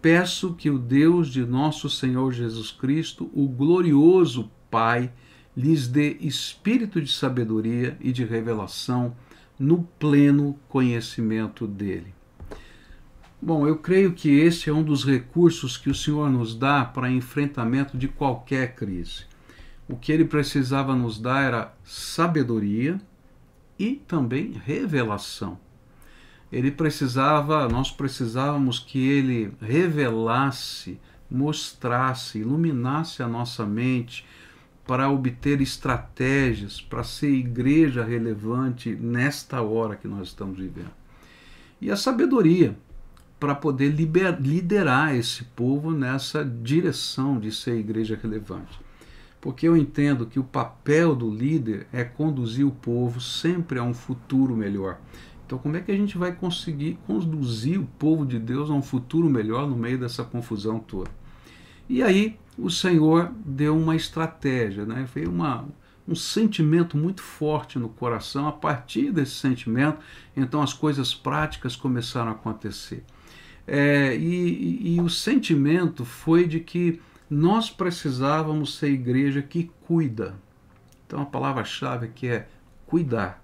Peço 0.01 0.56
que 0.56 0.70
o 0.70 0.77
Deus 0.77 1.30
de 1.30 1.46
nosso 1.46 1.89
Senhor 1.89 2.34
Jesus 2.34 2.72
Cristo, 2.72 3.30
o 3.34 3.48
glorioso 3.48 4.51
Pai, 4.70 5.13
lhes 5.56 5.88
dê 5.88 6.18
espírito 6.20 7.01
de 7.01 7.12
sabedoria 7.12 7.98
e 8.01 8.12
de 8.12 8.25
revelação 8.25 9.16
no 9.59 9.83
pleno 9.99 10.57
conhecimento 10.67 11.65
dele. 11.65 12.13
Bom, 13.41 13.67
eu 13.67 13.77
creio 13.77 14.13
que 14.13 14.29
esse 14.29 14.69
é 14.69 14.73
um 14.73 14.83
dos 14.83 15.05
recursos 15.05 15.77
que 15.77 15.89
o 15.89 15.95
Senhor 15.95 16.29
nos 16.29 16.55
dá 16.55 16.83
para 16.83 17.11
enfrentamento 17.11 17.97
de 17.97 18.07
qualquer 18.07 18.73
crise. 18.75 19.25
O 19.87 19.95
que 19.95 20.11
ele 20.11 20.25
precisava 20.25 20.95
nos 20.95 21.19
dar 21.19 21.43
era 21.43 21.73
sabedoria 21.83 22.99
e 23.77 23.93
também 24.07 24.53
revelação. 24.65 25.59
Ele 26.51 26.71
precisava, 26.71 27.67
nós 27.69 27.91
precisávamos 27.91 28.79
que 28.79 29.07
ele 29.07 29.53
revelasse, 29.61 30.99
mostrasse, 31.29 32.39
iluminasse 32.39 33.21
a 33.21 33.27
nossa 33.27 33.65
mente 33.65 34.25
para 34.88 35.10
obter 35.10 35.60
estratégias, 35.60 36.79
para 36.79 37.03
ser 37.03 37.29
igreja 37.29 38.06
relevante 38.06 38.96
nesta 38.96 39.62
hora 39.62 39.98
que 39.98 40.08
nós 40.08 40.29
estamos 40.29 40.58
vivendo. 40.58 40.94
E 41.82 41.91
a 41.91 41.98
sabedoria, 41.98 42.75
para 43.38 43.53
poder 43.53 43.89
liber, 43.89 44.41
liderar 44.41 45.13
esse 45.13 45.44
povo 45.44 45.91
nessa 45.91 46.44
direção 46.44 47.38
de 47.38 47.51
ser 47.51 47.77
igreja 47.77 48.17
relevante. 48.20 48.79
Porque 49.41 49.67
eu 49.67 49.77
entendo 49.77 50.25
que 50.25 50.39
o 50.39 50.44
papel 50.44 51.13
do 51.15 51.29
líder 51.29 51.86
é 51.91 52.03
conduzir 52.03 52.65
o 52.65 52.72
povo 52.72 53.20
sempre 53.20 53.77
a 53.77 53.84
um 53.84 53.94
futuro 53.94 54.56
melhor. 54.56 55.00
Então, 55.46 55.60
como 55.60 55.77
é 55.77 55.82
que 55.82 55.91
a 55.91 55.96
gente 55.96 56.17
vai 56.17 56.32
conseguir 56.34 56.98
conduzir 57.06 57.79
o 57.79 57.86
povo 57.86 58.25
de 58.25 58.39
Deus 58.39 58.70
a 58.70 58.74
um 58.74 58.82
futuro 58.82 59.29
melhor 59.29 59.67
no 59.67 59.77
meio 59.77 60.00
dessa 60.00 60.24
confusão 60.24 60.79
toda? 60.79 61.12
E 61.89 62.03
aí, 62.03 62.38
o 62.58 62.70
Senhor 62.70 63.32
deu 63.46 63.77
uma 63.77 63.96
estratégia, 63.96 64.86
né? 64.86 65.08
Veio 65.13 65.29
uma, 65.29 65.65
um 66.08 66.15
sentimento 66.15 66.98
muito 66.98 67.22
forte 67.22 67.77
no 67.77 67.89
coração. 67.89 68.48
A 68.48 68.51
partir 68.51 69.12
desse 69.12 69.36
sentimento, 69.36 70.00
então 70.36 70.62
as 70.62 70.74
coisas 70.74 71.13
práticas 71.13 71.75
começaram 71.75 72.29
a 72.29 72.34
acontecer. 72.34 73.03
É, 73.67 74.15
e, 74.15 74.96
e, 74.96 75.01
o 75.01 75.10
sentimento 75.10 76.06
foi 76.06 76.48
de 76.48 76.62
que 76.62 77.01
nós 77.29 77.70
precisávamos 77.70 78.77
ser 78.77 78.91
igreja 78.91 79.41
que 79.41 79.70
cuida. 79.86 80.36
Então 81.06 81.22
a 81.22 81.25
palavra-chave 81.25 82.06
aqui 82.06 82.27
é 82.27 82.48
cuidar. 82.86 83.44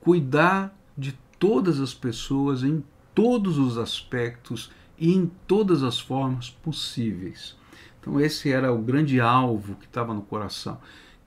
Cuidar 0.00 0.74
de 0.96 1.12
todas 1.38 1.80
as 1.80 1.92
pessoas 1.92 2.62
em 2.62 2.82
todos 3.14 3.58
os 3.58 3.76
aspectos 3.76 4.70
e 4.98 5.12
em 5.12 5.30
todas 5.46 5.82
as 5.82 6.00
formas 6.00 6.48
possíveis. 6.48 7.54
Então 8.02 8.20
esse 8.20 8.52
era 8.52 8.70
o 8.70 8.78
grande 8.78 9.20
alvo 9.20 9.76
que 9.76 9.86
estava 9.86 10.12
no 10.12 10.22
coração 10.22 10.78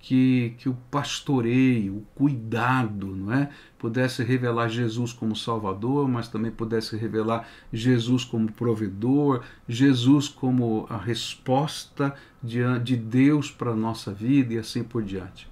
que, 0.06 0.54
que 0.60 0.70
o 0.70 0.78
pastoreio, 0.92 1.96
o 1.96 2.02
cuidado, 2.14 3.08
não 3.08 3.34
é? 3.34 3.50
pudesse 3.80 4.24
revelar 4.24 4.70
Jesus 4.70 5.12
como 5.12 5.36
Salvador, 5.36 6.08
mas 6.08 6.28
também 6.28 6.52
pudesse 6.52 6.96
revelar 6.96 7.48
Jesus 7.74 8.24
como 8.24 8.52
provedor, 8.52 9.42
Jesus 9.68 10.28
como 10.28 10.86
a 10.92 10.98
resposta 10.98 12.14
de, 12.44 12.60
de 12.84 12.96
Deus 12.96 13.50
para 13.50 13.72
a 13.72 13.76
nossa 13.76 14.14
vida 14.14 14.54
e 14.54 14.60
assim 14.60 14.84
por 14.84 15.02
diante. 15.02 15.50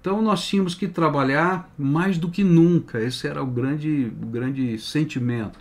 Então 0.00 0.20
nós 0.20 0.44
tínhamos 0.44 0.74
que 0.74 0.88
trabalhar 0.88 1.72
mais 1.78 2.18
do 2.18 2.28
que 2.28 2.42
nunca, 2.42 3.00
esse 3.00 3.28
era 3.28 3.40
o 3.40 3.46
grande, 3.46 4.12
o 4.20 4.26
grande 4.26 4.76
sentimento. 4.80 5.60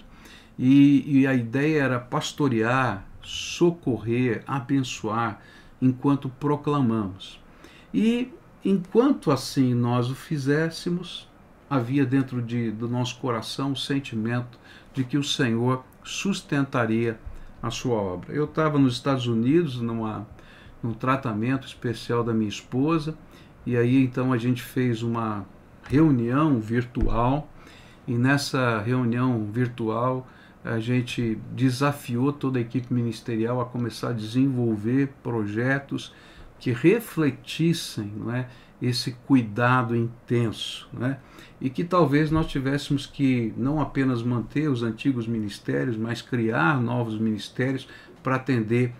E, 0.57 1.19
e 1.19 1.27
a 1.27 1.35
ideia 1.35 1.83
era 1.83 1.99
pastorear, 1.99 3.05
socorrer, 3.25 4.43
abençoar, 4.45 5.41
enquanto 5.81 6.29
proclamamos. 6.29 7.41
E 7.93 8.31
enquanto 8.63 9.31
assim 9.31 9.73
nós 9.73 10.09
o 10.09 10.15
fizéssemos, 10.15 11.27
havia 11.69 12.05
dentro 12.05 12.41
de, 12.41 12.71
do 12.71 12.87
nosso 12.87 13.17
coração 13.19 13.71
o 13.71 13.75
sentimento 13.75 14.59
de 14.93 15.03
que 15.03 15.17
o 15.17 15.23
Senhor 15.23 15.83
sustentaria 16.03 17.19
a 17.61 17.71
sua 17.71 17.95
obra. 17.95 18.31
Eu 18.33 18.45
estava 18.45 18.77
nos 18.77 18.93
Estados 18.93 19.27
Unidos 19.27 19.81
numa, 19.81 20.27
num 20.81 20.93
tratamento 20.93 21.65
especial 21.65 22.23
da 22.23 22.33
minha 22.33 22.49
esposa, 22.49 23.17
e 23.65 23.75
aí 23.75 24.03
então 24.03 24.31
a 24.31 24.37
gente 24.37 24.61
fez 24.61 25.01
uma 25.01 25.45
reunião 25.83 26.59
virtual, 26.59 27.49
e 28.07 28.13
nessa 28.13 28.79
reunião 28.81 29.45
virtual 29.51 30.27
a 30.65 30.79
gente 30.79 31.37
desafiou 31.51 32.33
toda 32.33 32.57
a 32.57 32.61
equipe 32.61 32.91
ministerial 32.91 33.61
a 33.61 33.65
começar 33.65 34.09
a 34.09 34.13
desenvolver 34.13 35.09
projetos 35.21 36.11
que 36.57 36.71
refletissem 36.71 38.11
não 38.17 38.33
é, 38.33 38.47
esse 38.81 39.11
cuidado 39.27 39.95
intenso. 39.95 40.89
Não 40.91 41.05
é? 41.05 41.19
E 41.61 41.69
que 41.69 41.83
talvez 41.83 42.31
nós 42.31 42.47
tivéssemos 42.47 43.05
que 43.05 43.53
não 43.55 43.79
apenas 43.79 44.23
manter 44.23 44.67
os 44.67 44.81
antigos 44.81 45.27
ministérios, 45.27 45.95
mas 45.95 46.23
criar 46.23 46.81
novos 46.81 47.19
ministérios 47.19 47.87
para 48.23 48.35
atender 48.35 48.91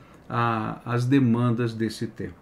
às 0.86 1.06
demandas 1.06 1.74
desse 1.74 2.06
tempo. 2.06 2.36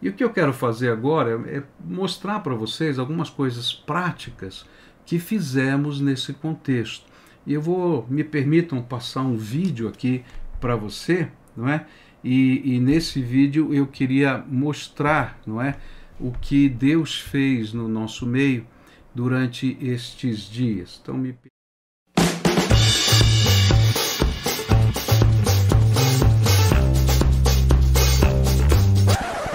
E 0.00 0.08
o 0.08 0.14
que 0.14 0.24
eu 0.24 0.30
quero 0.30 0.52
fazer 0.52 0.90
agora 0.90 1.30
é 1.46 1.62
mostrar 1.84 2.40
para 2.40 2.54
vocês 2.54 2.98
algumas 2.98 3.28
coisas 3.28 3.72
práticas 3.72 4.64
que 5.04 5.18
fizemos 5.18 6.00
nesse 6.00 6.32
contexto. 6.32 7.11
E 7.46 7.54
eu 7.54 7.60
vou, 7.60 8.06
me 8.08 8.22
permitam 8.22 8.82
passar 8.82 9.22
um 9.22 9.36
vídeo 9.36 9.88
aqui 9.88 10.24
para 10.60 10.76
você, 10.76 11.28
não 11.56 11.68
é? 11.68 11.86
E, 12.22 12.76
e, 12.76 12.80
nesse 12.80 13.20
vídeo 13.20 13.74
eu 13.74 13.86
queria 13.86 14.38
mostrar, 14.48 15.40
não 15.44 15.60
é, 15.60 15.76
o 16.20 16.30
que 16.30 16.68
Deus 16.68 17.20
fez 17.20 17.72
no 17.72 17.88
nosso 17.88 18.24
meio 18.24 18.64
durante 19.12 19.76
estes 19.80 20.48
dias. 20.48 21.00
Então 21.02 21.16
me 21.16 21.36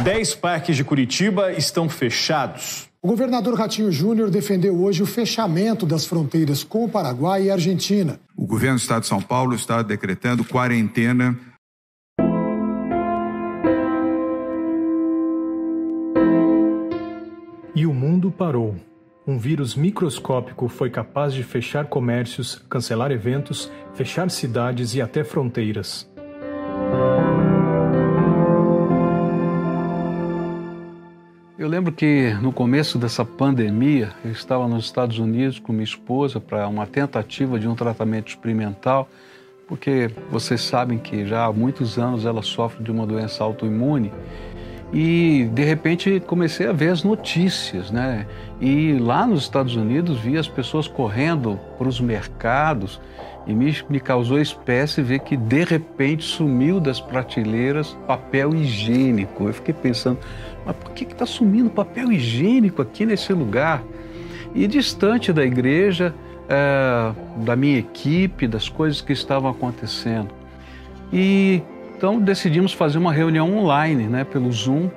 Dez 0.08 0.34
parques 0.34 0.78
de 0.78 0.86
Curitiba 0.86 1.52
estão 1.52 1.90
fechados. 1.90 2.88
O 3.02 3.10
governador 3.10 3.56
Ratinho 3.56 3.92
Júnior 3.92 4.30
defendeu 4.30 4.82
hoje 4.82 5.04
o 5.04 5.06
fechamento 5.06 5.86
das 5.86 6.06
fronteiras 6.06 6.64
com 6.64 6.86
o 6.86 6.90
Paraguai 6.90 7.44
e 7.44 7.52
a 7.52 7.56
Argentina. 7.56 8.18
O 8.34 8.48
governo 8.48 8.78
do 8.78 8.80
estado 8.80 9.02
de 9.02 9.08
São 9.08 9.22
Paulo 9.22 9.54
está 9.54 9.82
decretando 9.82 10.46
quarentena 10.46 11.38
E 17.76 17.86
o 17.86 17.94
mundo 17.94 18.32
parou. 18.32 18.78
Um 19.28 19.38
vírus 19.38 19.76
microscópico 19.76 20.70
foi 20.70 20.90
capaz 20.90 21.34
de 21.34 21.44
fechar 21.44 21.88
comércios, 21.88 22.64
cancelar 22.70 23.12
eventos, 23.12 23.70
fechar 23.94 24.32
cidades 24.32 24.96
e 24.96 25.02
até 25.02 25.26
fronteiras. 25.26 26.10
Eu 31.68 31.72
lembro 31.72 31.92
que 31.92 32.34
no 32.42 32.54
começo 32.54 32.98
dessa 32.98 33.26
pandemia, 33.26 34.14
eu 34.24 34.32
estava 34.32 34.70
nos 34.70 34.86
Estados 34.86 35.20
Unidos 35.20 35.60
com 35.60 35.74
minha 35.74 35.84
esposa 35.84 36.40
para 36.40 36.66
uma 36.66 36.88
tentativa 36.88 37.60
de 37.60 37.68
um 37.68 37.76
tratamento 37.76 38.30
experimental, 38.30 39.10
porque 39.68 40.10
vocês 40.32 40.62
sabem 40.62 40.98
que 40.98 41.26
já 41.26 41.44
há 41.44 41.52
muitos 41.52 42.00
anos 42.00 42.26
ela 42.26 42.42
sofre 42.42 42.82
de 42.82 42.90
uma 42.90 43.06
doença 43.06 43.44
autoimune 43.44 44.14
e 44.94 45.50
de 45.52 45.66
repente 45.66 46.22
comecei 46.26 46.68
a 46.68 46.72
ver 46.72 46.88
as 46.88 47.04
notícias, 47.04 47.92
né? 47.92 48.26
E 48.62 48.98
lá 48.98 49.28
nos 49.28 49.42
Estados 49.42 49.76
Unidos 49.76 50.20
vi 50.20 50.38
as 50.38 50.48
pessoas 50.48 50.88
correndo 50.88 51.60
para 51.78 51.90
os 51.90 52.00
mercados 52.00 52.98
e 53.46 53.54
me, 53.54 53.76
me 53.90 54.00
causou 54.00 54.40
espécie 54.40 55.02
ver 55.02 55.20
que 55.20 55.36
de 55.36 55.66
repente 55.66 56.24
sumiu 56.24 56.80
das 56.80 57.02
prateleiras 57.02 57.98
papel 58.08 58.56
higiênico. 58.56 59.48
Eu 59.48 59.54
fiquei 59.54 59.74
pensando, 59.74 60.20
mas 60.68 60.76
por 60.76 60.92
que 60.92 61.06
está 61.06 61.26
sumindo 61.26 61.70
papel 61.70 62.12
higiênico 62.12 62.82
aqui 62.82 63.06
nesse 63.06 63.32
lugar? 63.32 63.82
E 64.54 64.68
distante 64.68 65.32
da 65.32 65.46
igreja, 65.46 66.14
é, 66.50 67.14
da 67.38 67.56
minha 67.56 67.80
equipe, 67.80 68.48
das 68.48 68.68
coisas 68.68 69.00
que 69.00 69.14
estavam 69.14 69.50
acontecendo. 69.50 70.28
E 71.12 71.62
então 71.96 72.20
decidimos 72.20 72.74
fazer 72.74 72.98
uma 72.98 73.14
reunião 73.14 73.58
online, 73.58 74.04
né, 74.04 74.26
pelo 74.26 74.52
Zoom, 74.52 74.90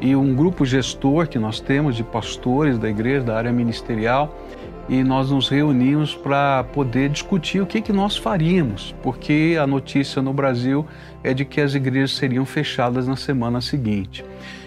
e 0.00 0.16
um 0.16 0.34
grupo 0.34 0.64
gestor 0.64 1.28
que 1.28 1.38
nós 1.38 1.60
temos 1.60 1.94
de 1.94 2.02
pastores 2.02 2.78
da 2.78 2.88
igreja, 2.88 3.26
da 3.26 3.36
área 3.36 3.52
ministerial, 3.52 4.34
e 4.88 5.04
nós 5.04 5.30
nos 5.30 5.48
reunimos 5.48 6.14
para 6.14 6.64
poder 6.64 7.10
discutir 7.10 7.60
o 7.60 7.66
que, 7.66 7.82
que 7.82 7.92
nós 7.92 8.16
faríamos, 8.16 8.94
porque 9.02 9.58
a 9.60 9.66
notícia 9.66 10.22
no 10.22 10.32
Brasil 10.32 10.86
é 11.22 11.34
de 11.34 11.44
que 11.44 11.60
as 11.60 11.74
igrejas 11.74 12.12
seriam 12.12 12.46
fechadas 12.46 13.06
na 13.06 13.16
semana 13.16 13.60
seguinte. 13.60 14.24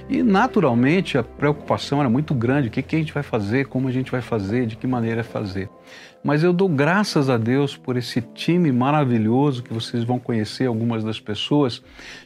E 0.10 0.22
naturalmente 0.24 1.18
a 1.18 1.24
preocupação 1.24 2.00
era 2.00 2.10
muito 2.10 2.34
grande: 2.34 2.68
o 2.68 2.72
que, 2.72 2.82
que 2.82 2.96
a 2.96 3.00
gente 3.00 3.14
vai 3.14 3.24
fazer, 3.24 3.68
como 3.68 3.88
a 3.88 3.92
gente 3.92 4.12
vai 4.12 4.22
fazer, 4.22 4.66
de 4.66 4.76
que 4.76 4.88
maneira 4.88 5.24
fazer. 5.24 5.70
Mas 6.24 6.44
eu 6.44 6.54
dou 6.54 6.70
graças 6.70 7.32
a 7.32 7.38
Deus 7.38 7.76
por 7.76 7.98
esse 7.98 8.22
time 8.22 8.72
maravilhoso 8.72 9.64
que 9.64 9.74
vocês 9.74 10.04
vão 10.04 10.20
conhecer 10.20 10.68
algumas 10.68 11.04
das 11.04 11.20
pessoas, 11.20 11.82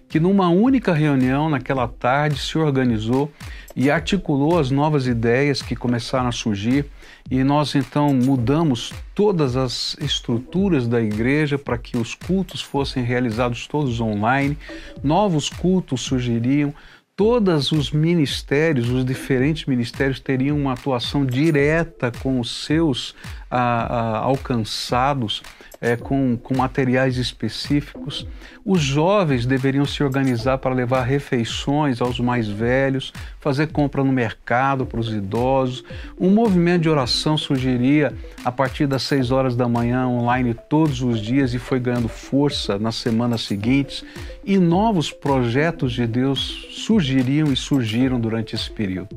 que 0.09 0.19
numa 0.19 0.49
única 0.49 0.93
reunião 0.93 1.49
naquela 1.49 1.88
tarde 1.88 2.38
se 2.38 2.57
organizou 2.57 3.31
e 3.73 3.89
articulou 3.89 4.59
as 4.59 4.69
novas 4.69 5.07
ideias 5.07 5.61
que 5.61 5.77
começaram 5.77 6.27
a 6.27 6.33
surgir. 6.33 6.85
E 7.31 7.41
nós 7.43 7.73
então 7.73 8.13
mudamos 8.13 8.93
todas 9.15 9.55
as 9.55 9.95
estruturas 9.99 10.88
da 10.88 11.01
igreja 11.01 11.57
para 11.57 11.77
que 11.77 11.97
os 11.97 12.13
cultos 12.13 12.61
fossem 12.61 13.01
realizados 13.01 13.65
todos 13.65 14.01
online, 14.01 14.57
novos 15.01 15.49
cultos 15.49 16.01
surgiriam, 16.01 16.73
todos 17.15 17.71
os 17.71 17.91
ministérios, 17.91 18.89
os 18.89 19.06
diferentes 19.06 19.65
ministérios 19.65 20.19
teriam 20.19 20.58
uma 20.58 20.73
atuação 20.73 21.25
direta 21.25 22.12
com 22.12 22.39
os 22.39 22.65
seus 22.65 23.15
ah, 23.49 23.88
ah, 23.89 24.17
alcançados 24.17 25.41
é, 25.85 25.95
com, 25.95 26.35
com 26.35 26.57
materiais 26.57 27.17
específicos. 27.17 28.25
Os 28.65 28.81
jovens 28.81 29.45
deveriam 29.45 29.85
se 29.85 30.03
organizar 30.03 30.57
para 30.57 30.73
levar 30.73 31.03
refeições 31.03 32.01
aos 32.01 32.19
mais 32.19 32.47
velhos, 32.47 33.13
fazer 33.39 33.67
compra 33.67 34.03
no 34.03 34.11
mercado 34.11 34.83
para 34.83 34.99
os 34.99 35.13
idosos. 35.13 35.83
Um 36.19 36.31
movimento 36.31 36.81
de 36.81 36.89
oração 36.89 37.37
surgiria 37.37 38.11
a 38.43 38.51
partir 38.51 38.87
das 38.87 39.03
6 39.03 39.29
horas 39.29 39.55
da 39.55 39.69
manhã 39.69 40.07
online 40.07 40.55
todos 40.55 41.03
os 41.03 41.21
dias 41.21 41.53
e 41.53 41.59
foi 41.59 41.79
ganhando 41.79 42.09
força 42.09 42.79
nas 42.79 42.95
semanas 42.95 43.41
seguintes. 43.41 44.03
E 44.43 44.57
novos 44.57 45.11
projetos 45.11 45.93
de 45.93 46.07
Deus 46.07 46.67
surgiriam 46.71 47.53
e 47.53 47.55
surgiram 47.55 48.19
durante 48.19 48.55
esse 48.55 48.71
período. 48.71 49.15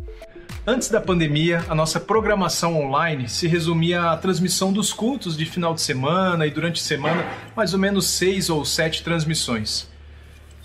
Antes 0.71 0.91
da 0.91 1.01
pandemia, 1.01 1.65
a 1.67 1.75
nossa 1.75 1.99
programação 1.99 2.79
online 2.79 3.27
se 3.27 3.49
resumia 3.49 4.11
à 4.11 4.17
transmissão 4.19 4.71
dos 4.71 4.93
cultos 4.93 5.35
de 5.35 5.47
final 5.47 5.73
de 5.73 5.81
semana 5.81 6.47
e 6.47 6.51
durante 6.51 6.83
a 6.83 6.85
semana, 6.85 7.25
mais 7.57 7.73
ou 7.73 7.81
menos 7.81 8.07
seis 8.07 8.51
ou 8.51 8.63
sete 8.67 9.03
transmissões. 9.03 9.89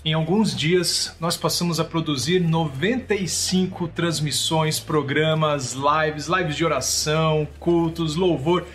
Em 0.04 0.12
alguns 0.12 0.54
dias, 0.54 1.16
nós 1.18 1.38
passamos 1.38 1.80
a 1.80 1.84
produzir 1.84 2.38
95 2.38 3.88
transmissões, 3.88 4.78
programas, 4.78 5.72
lives, 5.72 6.26
lives 6.26 6.54
de 6.54 6.66
oração, 6.66 7.48
cultos, 7.58 8.14
louvor, 8.14 8.66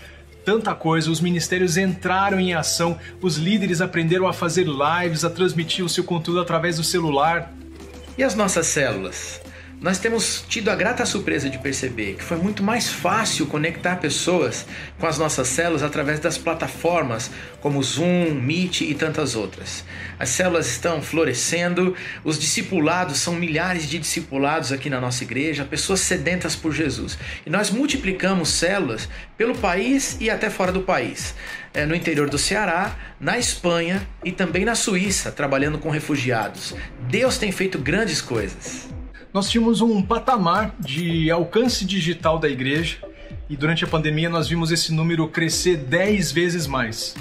tanta 0.43 0.73
coisa. 0.73 1.11
Os 1.11 1.21
ministérios 1.21 1.77
entraram 1.77 2.39
em 2.39 2.55
ação, 2.55 2.97
os 3.21 3.37
líderes 3.37 3.81
aprenderam 3.81 4.27
a 4.27 4.33
fazer 4.33 4.65
lives, 4.65 5.23
a 5.23 5.29
transmitir 5.29 5.85
o 5.85 5.89
seu 5.89 6.03
conteúdo 6.03 6.41
através 6.41 6.77
do 6.77 6.83
celular. 6.83 7.53
E 8.17 8.23
as 8.23 8.33
nossas 8.33 8.65
células? 8.65 9.39
Nós 9.81 9.97
temos 9.97 10.43
tido 10.49 10.69
a 10.69 10.75
grata 10.75 11.05
surpresa 11.05 11.49
de 11.49 11.57
perceber 11.57 12.15
que 12.15 12.23
foi 12.23 12.35
muito 12.35 12.61
mais 12.61 12.89
fácil 12.89 13.47
conectar 13.47 13.95
pessoas 13.95 14.65
com 14.99 15.07
as 15.07 15.17
nossas 15.17 15.47
células 15.47 15.83
através 15.83 16.19
das 16.19 16.37
plataformas 16.37 17.31
como 17.61 17.81
Zoom, 17.81 18.33
Meet 18.33 18.81
e 18.81 18.93
tantas 18.93 19.35
outras. 19.35 19.85
As 20.19 20.29
células 20.29 20.67
estão 20.67 21.01
florescendo, 21.01 21.95
os 22.25 22.37
discipulados 22.37 23.19
são 23.19 23.35
milhares 23.35 23.87
de 23.87 23.97
discipulados 23.97 24.73
aqui 24.73 24.89
na 24.89 24.99
nossa 24.99 25.23
igreja, 25.23 25.63
pessoas 25.63 26.01
sedentas 26.01 26.57
por 26.57 26.73
Jesus. 26.73 27.17
E 27.45 27.49
nós 27.49 27.69
multiplicamos 27.69 28.49
células 28.49 29.07
pelo 29.37 29.57
país 29.57 30.17
e 30.19 30.29
até 30.29 30.49
fora 30.49 30.73
do 30.73 30.81
país. 30.81 31.33
É, 31.73 31.85
no 31.85 31.95
interior 31.95 32.29
do 32.29 32.37
Ceará, 32.37 32.97
na 33.19 33.37
Espanha 33.37 34.05
e 34.25 34.31
também 34.31 34.65
na 34.65 34.75
Suíça, 34.75 35.31
trabalhando 35.31 35.77
com 35.77 35.89
refugiados. 35.89 36.75
Deus 37.07 37.37
tem 37.37 37.51
feito 37.51 37.77
grandes 37.77 38.19
coisas 38.19 38.89
nós 39.33 39.49
tínhamos 39.49 39.81
um 39.81 40.01
patamar 40.01 40.75
de 40.79 41.29
alcance 41.29 41.85
digital 41.85 42.39
da 42.39 42.49
igreja 42.49 42.97
e 43.49 43.55
durante 43.55 43.83
a 43.83 43.87
pandemia 43.87 44.29
nós 44.29 44.47
vimos 44.47 44.71
esse 44.71 44.91
número 44.91 45.27
crescer 45.27 45.77
10 45.77 46.31
vezes 46.31 46.65
mais. 46.65 47.15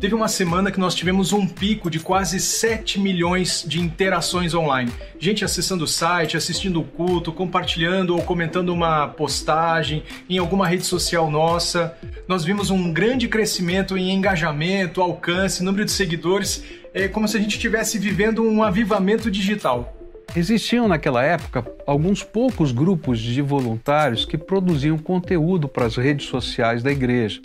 Teve 0.00 0.14
uma 0.14 0.28
semana 0.28 0.70
que 0.70 0.80
nós 0.80 0.94
tivemos 0.94 1.30
um 1.30 1.46
pico 1.46 1.90
de 1.90 2.00
quase 2.00 2.40
7 2.40 2.98
milhões 2.98 3.62
de 3.66 3.80
interações 3.80 4.54
online. 4.54 4.90
Gente 5.18 5.44
acessando 5.44 5.84
o 5.84 5.86
site, 5.86 6.38
assistindo 6.38 6.80
o 6.80 6.84
culto, 6.84 7.30
compartilhando 7.30 8.16
ou 8.16 8.22
comentando 8.22 8.70
uma 8.70 9.08
postagem 9.08 10.02
em 10.26 10.38
alguma 10.38 10.66
rede 10.66 10.86
social 10.86 11.30
nossa. 11.30 11.94
Nós 12.26 12.44
vimos 12.44 12.70
um 12.70 12.90
grande 12.90 13.28
crescimento 13.28 13.98
em 13.98 14.10
engajamento, 14.10 15.02
alcance, 15.02 15.62
número 15.62 15.84
de 15.84 15.92
seguidores. 15.92 16.64
É 16.94 17.06
como 17.06 17.28
se 17.28 17.36
a 17.36 17.40
gente 17.40 17.56
estivesse 17.56 17.98
vivendo 17.98 18.42
um 18.42 18.62
avivamento 18.62 19.30
digital. 19.30 19.99
Existiam 20.36 20.86
naquela 20.86 21.24
época 21.24 21.66
alguns 21.84 22.22
poucos 22.22 22.70
grupos 22.70 23.18
de 23.18 23.42
voluntários 23.42 24.24
que 24.24 24.38
produziam 24.38 24.96
conteúdo 24.96 25.68
para 25.68 25.86
as 25.86 25.96
redes 25.96 26.26
sociais 26.26 26.82
da 26.82 26.92
igreja 26.92 27.40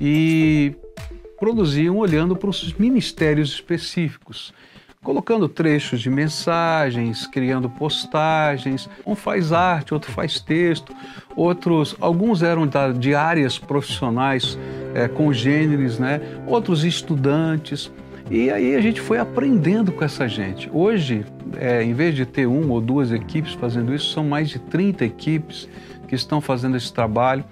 e 0.00 0.74
produziam 1.38 1.96
olhando 1.96 2.34
para 2.34 2.50
os 2.50 2.72
ministérios 2.72 3.50
específicos, 3.52 4.52
colocando 5.00 5.48
trechos 5.48 6.00
de 6.00 6.10
mensagens, 6.10 7.24
criando 7.28 7.70
postagens. 7.70 8.88
Um 9.06 9.14
faz 9.14 9.52
arte, 9.52 9.94
outro 9.94 10.10
faz 10.10 10.40
texto, 10.40 10.92
outros, 11.36 11.94
alguns 12.00 12.42
eram 12.42 12.68
de 12.98 13.14
áreas 13.14 13.58
profissionais 13.58 14.58
é, 14.92 15.06
congêneres, 15.06 16.00
né? 16.00 16.20
outros 16.48 16.84
estudantes. 16.84 17.92
E 18.30 18.50
aí 18.50 18.74
a 18.74 18.80
gente 18.80 19.00
foi 19.00 19.18
aprendendo 19.18 19.90
com 19.90 20.04
essa 20.04 20.28
gente. 20.28 20.68
Hoje, 20.72 21.24
é, 21.56 21.82
em 21.82 21.94
vez 21.94 22.14
de 22.14 22.26
ter 22.26 22.46
uma 22.46 22.74
ou 22.74 22.80
duas 22.80 23.10
equipes 23.10 23.54
fazendo 23.54 23.94
isso, 23.94 24.12
são 24.12 24.22
mais 24.22 24.50
de 24.50 24.58
30 24.58 25.04
equipes 25.04 25.66
que 26.06 26.14
estão 26.14 26.40
fazendo 26.40 26.76
esse 26.76 26.92
trabalho. 26.92 27.44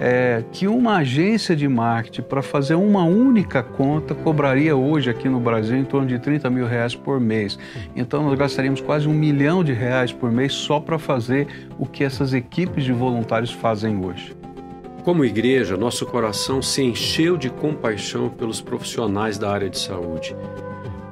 É, 0.00 0.42
que 0.52 0.66
uma 0.66 0.96
agência 0.96 1.54
de 1.54 1.68
marketing 1.68 2.22
para 2.22 2.42
fazer 2.42 2.74
uma 2.74 3.04
única 3.04 3.62
conta 3.62 4.14
cobraria 4.14 4.74
hoje 4.74 5.10
aqui 5.10 5.28
no 5.28 5.38
Brasil 5.38 5.76
em 5.76 5.84
torno 5.84 6.08
de 6.08 6.18
30 6.18 6.48
mil 6.50 6.66
reais 6.66 6.94
por 6.94 7.20
mês. 7.20 7.58
Então 7.94 8.22
nós 8.22 8.38
gastaríamos 8.38 8.80
quase 8.80 9.06
um 9.06 9.14
milhão 9.14 9.62
de 9.62 9.72
reais 9.72 10.12
por 10.12 10.32
mês 10.32 10.52
só 10.52 10.80
para 10.80 10.98
fazer 10.98 11.46
o 11.78 11.86
que 11.86 12.02
essas 12.02 12.32
equipes 12.32 12.84
de 12.84 12.92
voluntários 12.92 13.52
fazem 13.52 14.02
hoje. 14.04 14.41
Como 15.04 15.24
igreja, 15.24 15.76
nosso 15.76 16.06
coração 16.06 16.62
se 16.62 16.80
encheu 16.80 17.36
de 17.36 17.50
compaixão 17.50 18.28
pelos 18.28 18.60
profissionais 18.60 19.36
da 19.36 19.50
área 19.50 19.68
de 19.68 19.76
saúde. 19.76 20.36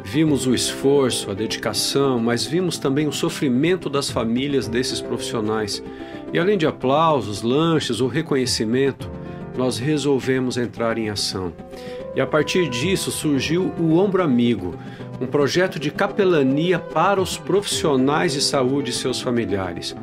Vimos 0.05 0.47
o 0.47 0.55
esforço, 0.55 1.29
a 1.29 1.35
dedicação, 1.35 2.21
mas 2.21 2.47
vimos 2.47 2.79
também 2.79 3.09
o 3.09 3.13
sofrimento 3.13 3.91
das 3.91 4.09
famílias 4.09 4.69
desses 4.69 5.01
profissionais. 5.01 5.83
E 6.33 6.39
além 6.39 6.57
de 6.57 6.69
aplausos, 6.69 7.43
lanches 7.43 8.01
ou 8.01 8.07
reconhecimento, 8.07 9.11
nós 9.59 9.77
resolvemos 9.79 10.57
entrar 10.57 10.97
em 10.97 11.11
ação. 11.11 11.53
E 12.15 12.21
a 12.21 12.27
partir 12.27 12.69
disso 12.69 13.11
surgiu 13.11 13.73
o 13.77 13.97
Ombro 13.97 14.23
Amigo, 14.23 14.77
um 15.21 15.27
projeto 15.27 15.81
de 15.81 15.91
capelania 15.91 16.79
para 16.79 17.21
os 17.21 17.37
profissionais 17.37 18.35
de 18.35 18.41
saúde 18.41 18.91
e 18.91 18.95
seus 18.95 19.21
familiares. 19.21 19.97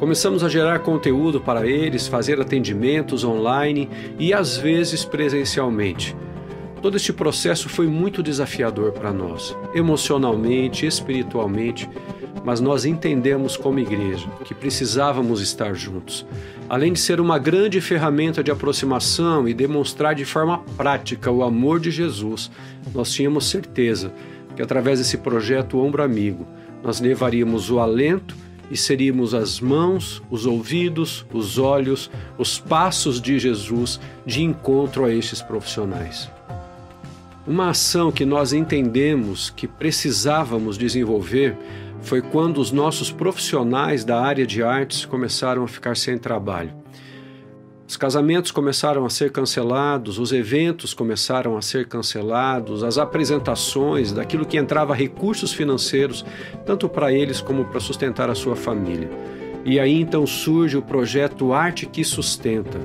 Começamos 0.00 0.42
a 0.42 0.48
gerar 0.48 0.78
conteúdo 0.78 1.42
para 1.42 1.66
eles, 1.66 2.08
fazer 2.08 2.40
atendimentos 2.40 3.22
online 3.22 3.86
e 4.18 4.32
às 4.32 4.56
vezes 4.56 5.04
presencialmente. 5.04 6.16
Todo 6.80 6.96
este 6.96 7.12
processo 7.12 7.68
foi 7.68 7.86
muito 7.86 8.22
desafiador 8.22 8.92
para 8.92 9.12
nós, 9.12 9.54
emocionalmente, 9.74 10.86
espiritualmente, 10.86 11.86
mas 12.42 12.62
nós 12.62 12.86
entendemos 12.86 13.58
como 13.58 13.78
igreja 13.78 14.26
que 14.42 14.54
precisávamos 14.54 15.42
estar 15.42 15.74
juntos. 15.74 16.26
Além 16.66 16.94
de 16.94 16.98
ser 16.98 17.20
uma 17.20 17.38
grande 17.38 17.78
ferramenta 17.78 18.42
de 18.42 18.50
aproximação 18.50 19.46
e 19.46 19.52
demonstrar 19.52 20.14
de 20.14 20.24
forma 20.24 20.60
prática 20.78 21.30
o 21.30 21.42
amor 21.42 21.78
de 21.78 21.90
Jesus, 21.90 22.50
nós 22.94 23.12
tínhamos 23.12 23.50
certeza 23.50 24.14
que 24.56 24.62
através 24.62 24.98
desse 24.98 25.18
projeto 25.18 25.78
Ombro 25.78 26.02
Amigo, 26.02 26.48
nós 26.82 27.00
levaríamos 27.00 27.70
o 27.70 27.78
alento 27.78 28.34
e 28.70 28.76
seríamos 28.76 29.34
as 29.34 29.60
mãos, 29.60 30.22
os 30.30 30.46
ouvidos, 30.46 31.26
os 31.32 31.58
olhos, 31.58 32.10
os 32.38 32.58
passos 32.58 33.20
de 33.20 33.38
Jesus 33.38 33.98
de 34.24 34.42
encontro 34.42 35.04
a 35.04 35.12
estes 35.12 35.42
profissionais. 35.42 36.30
Uma 37.46 37.70
ação 37.70 38.12
que 38.12 38.24
nós 38.24 38.52
entendemos 38.52 39.50
que 39.50 39.66
precisávamos 39.66 40.78
desenvolver 40.78 41.56
foi 42.00 42.22
quando 42.22 42.58
os 42.58 42.70
nossos 42.70 43.10
profissionais 43.10 44.04
da 44.04 44.20
área 44.22 44.46
de 44.46 44.62
artes 44.62 45.04
começaram 45.04 45.64
a 45.64 45.68
ficar 45.68 45.96
sem 45.96 46.16
trabalho. 46.16 46.79
Os 47.90 47.96
casamentos 47.96 48.52
começaram 48.52 49.04
a 49.04 49.10
ser 49.10 49.32
cancelados, 49.32 50.20
os 50.20 50.30
eventos 50.30 50.94
começaram 50.94 51.56
a 51.56 51.60
ser 51.60 51.88
cancelados, 51.88 52.84
as 52.84 52.98
apresentações 52.98 54.12
daquilo 54.12 54.46
que 54.46 54.56
entrava 54.56 54.94
recursos 54.94 55.52
financeiros, 55.52 56.24
tanto 56.64 56.88
para 56.88 57.12
eles 57.12 57.40
como 57.40 57.64
para 57.64 57.80
sustentar 57.80 58.30
a 58.30 58.34
sua 58.36 58.54
família. 58.54 59.10
E 59.64 59.78
aí 59.78 60.00
então 60.00 60.26
surge 60.26 60.76
o 60.76 60.82
projeto 60.82 61.52
Arte 61.52 61.84
que 61.86 62.02
Sustenta. 62.02 62.78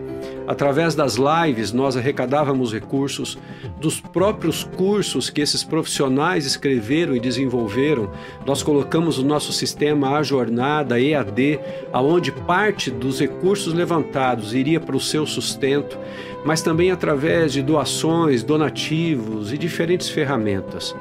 Através 0.47 0.93
das 0.93 1.15
lives, 1.15 1.71
nós 1.71 1.97
arrecadávamos 1.97 2.71
recursos 2.71 3.37
dos 3.79 3.99
próprios 3.99 4.63
cursos 4.63 5.29
que 5.29 5.41
esses 5.41 5.63
profissionais 5.63 6.45
escreveram 6.45 7.15
e 7.15 7.19
desenvolveram. 7.19 8.11
Nós 8.45 8.61
colocamos 8.61 9.17
o 9.17 9.25
nosso 9.25 9.51
sistema 9.51 10.17
A 10.17 10.23
Jornada 10.23 10.99
EAD, 11.01 11.59
aonde 11.91 12.31
parte 12.31 12.91
dos 12.91 13.19
recursos 13.19 13.73
levantados 13.73 14.53
iria 14.53 14.79
para 14.79 14.95
o 14.95 15.01
seu 15.01 15.25
sustento, 15.25 15.97
mas 16.45 16.61
também 16.61 16.91
através 16.91 17.53
de 17.53 17.63
doações, 17.63 18.43
donativos 18.43 19.51
e 19.51 19.57
diferentes 19.57 20.09
ferramentas. 20.09 20.95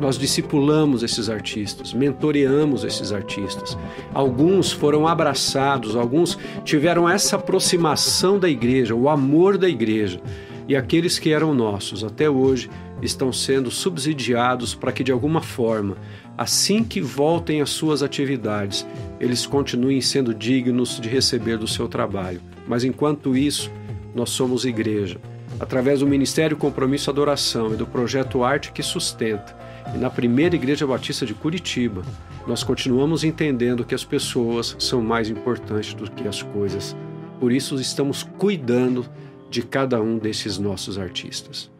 Nós 0.00 0.16
discipulamos 0.16 1.02
esses 1.02 1.28
artistas, 1.28 1.92
mentoreamos 1.92 2.84
esses 2.84 3.12
artistas. 3.12 3.76
Alguns 4.14 4.72
foram 4.72 5.06
abraçados, 5.06 5.94
alguns 5.94 6.38
tiveram 6.64 7.06
essa 7.06 7.36
aproximação 7.36 8.38
da 8.38 8.48
igreja, 8.48 8.94
o 8.94 9.10
amor 9.10 9.58
da 9.58 9.68
igreja. 9.68 10.18
E 10.66 10.74
aqueles 10.74 11.18
que 11.18 11.32
eram 11.32 11.52
nossos 11.52 12.02
até 12.02 12.30
hoje 12.30 12.70
estão 13.02 13.30
sendo 13.30 13.70
subsidiados 13.70 14.74
para 14.74 14.90
que, 14.90 15.04
de 15.04 15.12
alguma 15.12 15.42
forma, 15.42 15.96
assim 16.36 16.82
que 16.82 17.00
voltem 17.00 17.60
às 17.60 17.68
suas 17.68 18.02
atividades, 18.02 18.86
eles 19.18 19.44
continuem 19.44 20.00
sendo 20.00 20.32
dignos 20.32 20.98
de 20.98 21.10
receber 21.10 21.58
do 21.58 21.68
seu 21.68 21.88
trabalho. 21.88 22.40
Mas 22.66 22.84
enquanto 22.84 23.36
isso, 23.36 23.70
nós 24.14 24.30
somos 24.30 24.64
igreja. 24.64 25.18
Através 25.58 26.00
do 26.00 26.06
Ministério 26.06 26.56
Compromisso 26.56 27.10
Adoração 27.10 27.74
e 27.74 27.76
do 27.76 27.86
projeto 27.86 28.42
Arte 28.42 28.72
que 28.72 28.82
Sustenta, 28.82 29.54
e 29.94 29.98
na 29.98 30.10
primeira 30.10 30.54
Igreja 30.54 30.86
Batista 30.86 31.26
de 31.26 31.34
Curitiba, 31.34 32.02
nós 32.46 32.62
continuamos 32.62 33.24
entendendo 33.24 33.84
que 33.84 33.94
as 33.94 34.04
pessoas 34.04 34.76
são 34.78 35.02
mais 35.02 35.28
importantes 35.28 35.94
do 35.94 36.10
que 36.10 36.26
as 36.26 36.42
coisas. 36.42 36.96
Por 37.38 37.52
isso, 37.52 37.74
estamos 37.80 38.22
cuidando 38.22 39.06
de 39.50 39.62
cada 39.62 40.00
um 40.00 40.18
desses 40.18 40.58
nossos 40.58 40.98
artistas. 40.98 41.70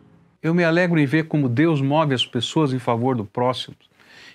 Eu 0.42 0.54
me 0.54 0.64
alegro 0.64 0.98
em 0.98 1.06
ver 1.06 1.28
como 1.28 1.48
Deus 1.48 1.80
move 1.80 2.14
as 2.14 2.26
pessoas 2.26 2.72
em 2.72 2.78
favor 2.78 3.14
do 3.14 3.24
próximo. 3.24 3.76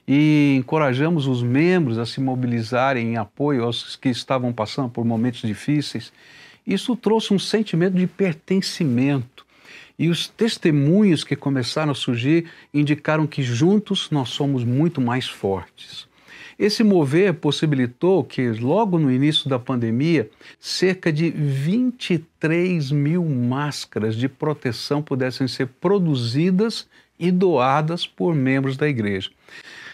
e 0.08 0.56
encorajamos 0.60 1.26
os 1.26 1.42
membros 1.42 1.98
a 1.98 2.06
se 2.06 2.22
mobilizarem 2.22 3.14
em 3.14 3.18
apoio 3.18 3.64
aos 3.64 3.96
que 3.96 4.10
estavam 4.10 4.54
passando 4.54 4.88
por 4.88 5.04
momentos 5.04 5.42
difíceis. 5.42 6.14
Isso 6.66 6.96
trouxe 6.96 7.34
um 7.34 7.40
sentimento 7.40 7.96
de 7.96 8.06
pertencimento. 8.06 9.45
E 9.98 10.10
os 10.10 10.28
testemunhos 10.28 11.24
que 11.24 11.36
começaram 11.36 11.92
a 11.92 11.96
surgir 11.96 12.46
indicaram 12.74 13.26
que 13.26 13.42
juntos 13.42 14.10
nós 14.12 14.30
somos 14.30 14.64
muito 14.64 15.00
mais 15.00 15.28
fortes. 15.28 16.08
Esse 16.58 16.84
mover 16.84 17.34
possibilitou 17.34 18.24
que, 18.24 18.50
logo 18.52 18.98
no 18.98 19.12
início 19.12 19.50
da 19.50 19.60
pandemia, 19.60 20.30
cerca 20.60 21.12
de 21.12 21.30
23 21.30 22.92
mil 22.92 23.26
máscaras 23.26 24.16
de 24.16 24.30
proteção 24.30 25.02
pudessem 25.02 25.48
ser 25.50 25.68
produzidas 25.68 26.88
e 27.20 27.30
doadas 27.30 28.08
por 28.08 28.34
membros 28.34 28.78
da 28.78 28.88
igreja. 28.88 29.32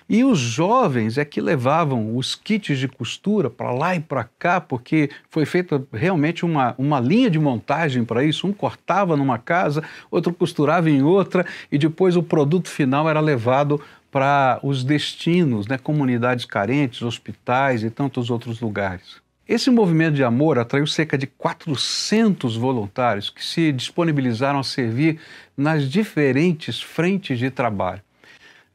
E 0.10 0.24
os 0.24 0.40
jovens 0.40 1.18
é 1.18 1.26
que 1.26 1.40
levavam 1.40 2.18
os 2.18 2.36
kits 2.36 2.78
de 2.78 2.88
costura 2.88 3.50
para 3.50 3.72
lá 3.72 3.96
e 3.96 4.00
para 4.00 4.24
cá, 4.24 4.60
porque 4.60 5.10
foi 5.30 5.46
feita 5.46 5.84
realmente 5.94 6.44
uma, 6.46 6.76
uma 6.78 7.00
linha 7.00 7.30
de 7.30 7.40
montagem 7.40 8.04
para 8.04 8.24
isso. 8.24 8.48
Um 8.48 8.54
cortava 8.54 9.16
numa 9.16 9.38
casa, 9.38 9.84
outro 10.10 10.34
costurava 10.34 10.90
em 10.90 11.02
outra, 11.02 11.46
e 11.72 11.78
depois 11.78 12.16
o 12.16 12.24
produto 12.24 12.70
final 12.70 13.10
era 13.10 13.20
levado 13.20 13.82
para 14.12 14.60
os 14.62 14.84
destinos, 14.84 15.68
né, 15.68 15.78
comunidades 15.78 16.44
carentes, 16.44 17.02
hospitais 17.02 17.82
e 17.82 17.90
tantos 17.90 18.30
outros 18.30 18.60
lugares. 18.60 19.22
Esse 19.48 19.70
movimento 19.70 20.16
de 20.16 20.24
amor 20.24 20.60
atraiu 20.60 20.86
cerca 20.86 21.18
de 21.18 21.28
400 21.28 22.56
voluntários 22.56 23.30
que 23.30 23.44
se 23.44 23.72
disponibilizaram 23.72 24.60
a 24.60 24.64
servir 24.64 25.20
nas 25.58 25.90
diferentes 25.90 26.82
frentes 26.82 27.40
de 27.40 27.50
trabalho. 27.50 28.02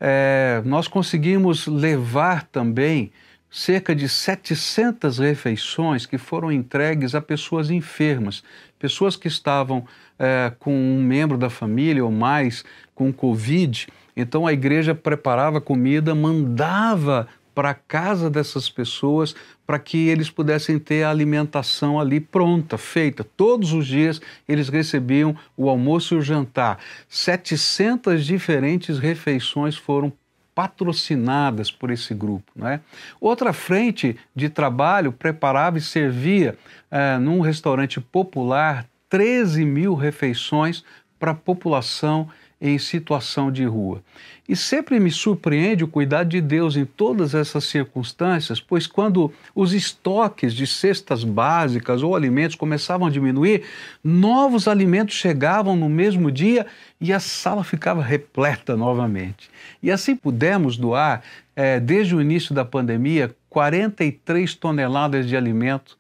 É, 0.00 0.62
nós 0.64 0.88
conseguimos 0.88 1.66
levar 1.66 2.44
também 2.44 3.10
cerca 3.50 3.94
de 3.94 4.08
700 4.08 5.18
refeições 5.18 6.04
que 6.04 6.18
foram 6.18 6.52
entregues 6.52 7.14
a 7.14 7.20
pessoas 7.20 7.70
enfermas, 7.70 8.42
pessoas 8.78 9.16
que 9.16 9.28
estavam 9.28 9.86
é, 10.18 10.52
com 10.58 10.74
um 10.74 11.02
membro 11.02 11.38
da 11.38 11.48
família 11.48 12.04
ou 12.04 12.10
mais 12.10 12.64
com 12.94 13.12
Covid. 13.12 13.86
Então 14.16 14.46
a 14.46 14.52
igreja 14.52 14.94
preparava 14.94 15.60
comida, 15.60 16.14
mandava 16.14 17.28
para 17.56 17.70
a 17.70 17.74
casa 17.74 18.28
dessas 18.28 18.68
pessoas 18.68 19.34
para 19.66 19.78
que 19.78 20.08
eles 20.08 20.28
pudessem 20.28 20.78
ter 20.78 21.04
a 21.04 21.10
alimentação 21.10 21.98
ali 21.98 22.20
pronta, 22.20 22.76
feita. 22.76 23.24
Todos 23.24 23.72
os 23.72 23.86
dias 23.86 24.20
eles 24.46 24.68
recebiam 24.68 25.34
o 25.56 25.70
almoço 25.70 26.14
e 26.14 26.18
o 26.18 26.22
jantar. 26.22 26.78
700 27.08 28.26
diferentes 28.26 28.98
refeições 28.98 29.74
foram 29.74 30.12
patrocinadas 30.54 31.70
por 31.70 31.90
esse 31.90 32.12
grupo. 32.12 32.52
Né? 32.54 32.80
Outra 33.18 33.54
frente 33.54 34.18
de 34.34 34.50
trabalho 34.50 35.10
preparava 35.10 35.78
e 35.78 35.80
servia 35.80 36.58
é, 36.90 37.16
num 37.16 37.40
restaurante 37.40 38.02
popular 38.02 38.86
13 39.08 39.64
mil 39.64 39.94
refeições 39.94 40.84
para 41.18 41.30
a 41.30 41.34
população 41.34 42.28
em 42.60 42.78
situação 42.78 43.52
de 43.52 43.64
rua. 43.64 44.02
E 44.48 44.56
sempre 44.56 44.98
me 44.98 45.10
surpreende 45.10 45.84
o 45.84 45.88
cuidado 45.88 46.28
de 46.28 46.40
Deus 46.40 46.76
em 46.76 46.84
todas 46.84 47.34
essas 47.34 47.64
circunstâncias, 47.64 48.60
pois 48.60 48.86
quando 48.86 49.32
os 49.54 49.72
estoques 49.72 50.54
de 50.54 50.66
cestas 50.66 51.22
básicas 51.24 52.02
ou 52.02 52.16
alimentos 52.16 52.56
começavam 52.56 53.06
a 53.06 53.10
diminuir, 53.10 53.64
novos 54.02 54.68
alimentos 54.68 55.14
chegavam 55.14 55.76
no 55.76 55.88
mesmo 55.88 56.30
dia 56.30 56.66
e 57.00 57.12
a 57.12 57.20
sala 57.20 57.62
ficava 57.62 58.02
repleta 58.02 58.76
novamente. 58.76 59.50
E 59.82 59.90
assim 59.90 60.16
pudemos 60.16 60.76
doar, 60.76 61.22
é, 61.54 61.78
desde 61.78 62.14
o 62.14 62.20
início 62.20 62.54
da 62.54 62.64
pandemia, 62.64 63.34
43 63.50 64.54
toneladas 64.54 65.28
de 65.28 65.36
alimento 65.36 65.98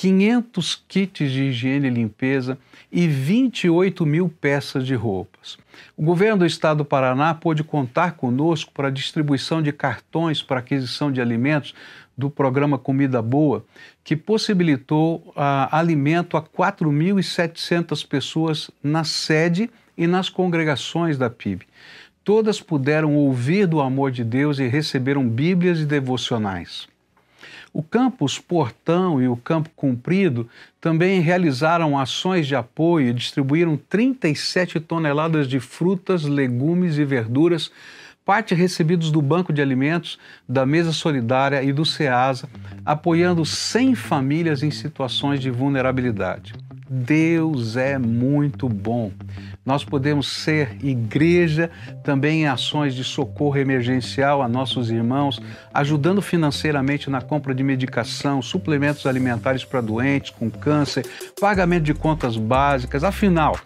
500 0.00 0.82
kits 0.88 1.30
de 1.30 1.42
higiene 1.42 1.88
e 1.88 1.90
limpeza 1.90 2.56
e 2.90 3.06
28 3.06 4.06
mil 4.06 4.30
peças 4.30 4.86
de 4.86 4.94
roupas. 4.94 5.58
O 5.96 6.02
governo 6.02 6.38
do 6.38 6.46
estado 6.46 6.78
do 6.78 6.84
Paraná 6.84 7.34
pôde 7.34 7.62
contar 7.64 8.12
conosco 8.12 8.72
para 8.72 8.88
a 8.88 8.90
distribuição 8.90 9.62
de 9.62 9.72
cartões 9.72 10.42
para 10.42 10.60
aquisição 10.60 11.10
de 11.12 11.20
alimentos 11.20 11.74
do 12.16 12.30
programa 12.30 12.78
Comida 12.78 13.22
Boa, 13.22 13.64
que 14.04 14.14
possibilitou 14.14 15.16
uh, 15.28 15.68
alimento 15.70 16.36
a 16.36 16.42
4.700 16.42 18.06
pessoas 18.06 18.70
na 18.82 19.04
sede 19.04 19.70
e 19.96 20.06
nas 20.06 20.28
congregações 20.28 21.16
da 21.16 21.30
PIB. 21.30 21.66
Todas 22.22 22.60
puderam 22.60 23.16
ouvir 23.16 23.66
do 23.66 23.80
amor 23.80 24.10
de 24.10 24.22
Deus 24.22 24.58
e 24.58 24.66
receberam 24.66 25.26
Bíblias 25.26 25.80
e 25.80 25.86
devocionais. 25.86 26.86
O 27.72 27.82
campus 27.82 28.38
Portão 28.38 29.22
e 29.22 29.28
o 29.28 29.36
Campo 29.36 29.70
Cumprido 29.76 30.48
também 30.80 31.20
realizaram 31.20 31.96
ações 31.96 32.46
de 32.46 32.56
apoio 32.56 33.08
e 33.08 33.14
distribuíram 33.14 33.76
37 33.76 34.80
toneladas 34.80 35.46
de 35.46 35.60
frutas, 35.60 36.24
legumes 36.24 36.98
e 36.98 37.04
verduras, 37.04 37.70
parte 38.24 38.54
recebidos 38.54 39.10
do 39.10 39.22
Banco 39.22 39.52
de 39.52 39.62
Alimentos, 39.62 40.18
da 40.48 40.66
Mesa 40.66 40.92
Solidária 40.92 41.62
e 41.62 41.72
do 41.72 41.84
SEASA, 41.84 42.48
apoiando 42.84 43.44
100 43.44 43.94
famílias 43.94 44.62
em 44.62 44.70
situações 44.70 45.40
de 45.40 45.50
vulnerabilidade. 45.50 46.54
Deus 46.88 47.76
é 47.76 47.96
muito 47.98 48.68
bom. 48.68 49.12
Nós 49.64 49.84
podemos 49.84 50.26
ser 50.26 50.78
igreja 50.82 51.70
também 52.02 52.42
em 52.42 52.46
ações 52.46 52.94
de 52.94 53.04
socorro 53.04 53.58
emergencial 53.58 54.40
a 54.40 54.48
nossos 54.48 54.90
irmãos, 54.90 55.40
ajudando 55.72 56.22
financeiramente 56.22 57.10
na 57.10 57.20
compra 57.20 57.54
de 57.54 57.62
medicação, 57.62 58.40
suplementos 58.40 59.04
alimentares 59.04 59.64
para 59.64 59.82
doentes 59.82 60.30
com 60.30 60.50
câncer, 60.50 61.06
pagamento 61.38 61.84
de 61.84 61.92
contas 61.92 62.38
básicas. 62.38 63.04
Afinal, 63.04 63.58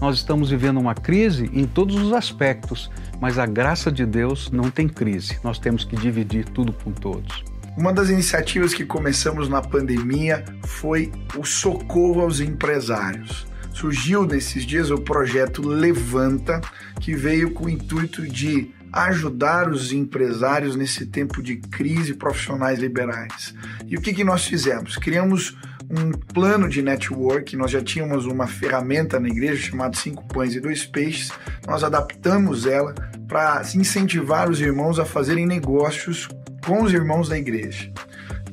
nós 0.00 0.16
estamos 0.16 0.50
vivendo 0.50 0.78
uma 0.78 0.94
crise 0.94 1.50
em 1.52 1.66
todos 1.66 1.96
os 1.96 2.12
aspectos, 2.14 2.90
mas 3.20 3.38
a 3.38 3.44
graça 3.44 3.92
de 3.92 4.06
Deus 4.06 4.50
não 4.50 4.70
tem 4.70 4.88
crise. 4.88 5.38
Nós 5.44 5.58
temos 5.58 5.84
que 5.84 5.96
dividir 5.96 6.46
tudo 6.46 6.72
com 6.72 6.92
todos. 6.92 7.44
Uma 7.76 7.92
das 7.92 8.08
iniciativas 8.08 8.72
que 8.72 8.86
começamos 8.86 9.50
na 9.50 9.60
pandemia 9.60 10.42
foi 10.64 11.12
o 11.36 11.44
socorro 11.44 12.22
aos 12.22 12.40
empresários. 12.40 13.46
Surgiu 13.76 14.24
nesses 14.24 14.64
dias 14.64 14.90
o 14.90 14.96
projeto 14.96 15.60
Levanta, 15.60 16.62
que 16.98 17.14
veio 17.14 17.50
com 17.50 17.66
o 17.66 17.68
intuito 17.68 18.26
de 18.26 18.70
ajudar 18.90 19.68
os 19.68 19.92
empresários 19.92 20.74
nesse 20.74 21.04
tempo 21.04 21.42
de 21.42 21.56
crise 21.56 22.14
profissionais 22.14 22.78
liberais. 22.78 23.54
E 23.86 23.94
o 23.94 24.00
que, 24.00 24.14
que 24.14 24.24
nós 24.24 24.46
fizemos? 24.46 24.96
Criamos 24.96 25.58
um 25.90 26.10
plano 26.10 26.70
de 26.70 26.80
network, 26.80 27.54
nós 27.54 27.70
já 27.70 27.82
tínhamos 27.82 28.24
uma 28.24 28.46
ferramenta 28.46 29.20
na 29.20 29.28
igreja 29.28 29.68
chamada 29.68 29.94
Cinco 29.94 30.26
Pães 30.26 30.54
e 30.54 30.60
Dois 30.60 30.86
Peixes, 30.86 31.30
nós 31.66 31.84
adaptamos 31.84 32.64
ela 32.64 32.94
para 33.28 33.60
incentivar 33.74 34.48
os 34.48 34.58
irmãos 34.58 34.98
a 34.98 35.04
fazerem 35.04 35.44
negócios 35.44 36.30
com 36.64 36.82
os 36.82 36.94
irmãos 36.94 37.28
da 37.28 37.36
igreja. 37.36 37.92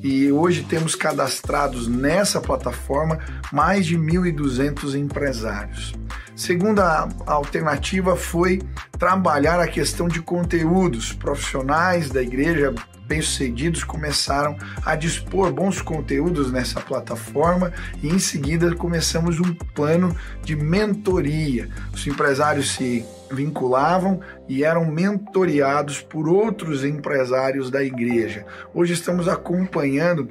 E 0.04 0.30
hoje 0.30 0.64
temos 0.64 0.96
cadastrados 0.96 1.88
nessa 1.88 2.42
plataforma 2.42 3.20
mais 3.54 3.86
de 3.86 3.98
1.200 3.98 4.96
empresários. 4.96 5.94
Segunda 6.36 7.08
alternativa 7.26 8.18
foi 8.18 8.62
trabalhar 9.00 9.62
a 9.62 9.68
questão 9.68 10.10
de 10.10 10.22
conteúdos. 10.22 11.14
Profissionais 11.14 12.10
da 12.10 12.22
igreja 12.22 12.76
bem-sucedidos 13.08 13.84
começaram 13.84 14.58
a 14.84 14.96
dispor 14.96 15.54
bons 15.54 15.82
conteúdos 15.82 16.52
nessa 16.52 16.82
plataforma 16.82 17.72
e 18.02 18.10
em 18.10 18.20
seguida 18.20 18.76
começamos 18.76 19.40
um 19.40 19.54
plano 19.74 20.16
de 20.44 20.56
mentoria. 20.56 21.70
Os 21.94 22.06
empresários 22.06 22.72
se 22.72 23.06
vinculavam 23.34 24.20
e 24.48 24.64
eram 24.64 24.86
mentoriados 24.86 26.02
por 26.02 26.28
outros 26.28 26.84
empresários 26.84 27.70
da 27.70 27.84
igreja. 27.84 28.46
Hoje 28.74 28.94
estamos 28.94 29.28
acompanhando 29.28 30.30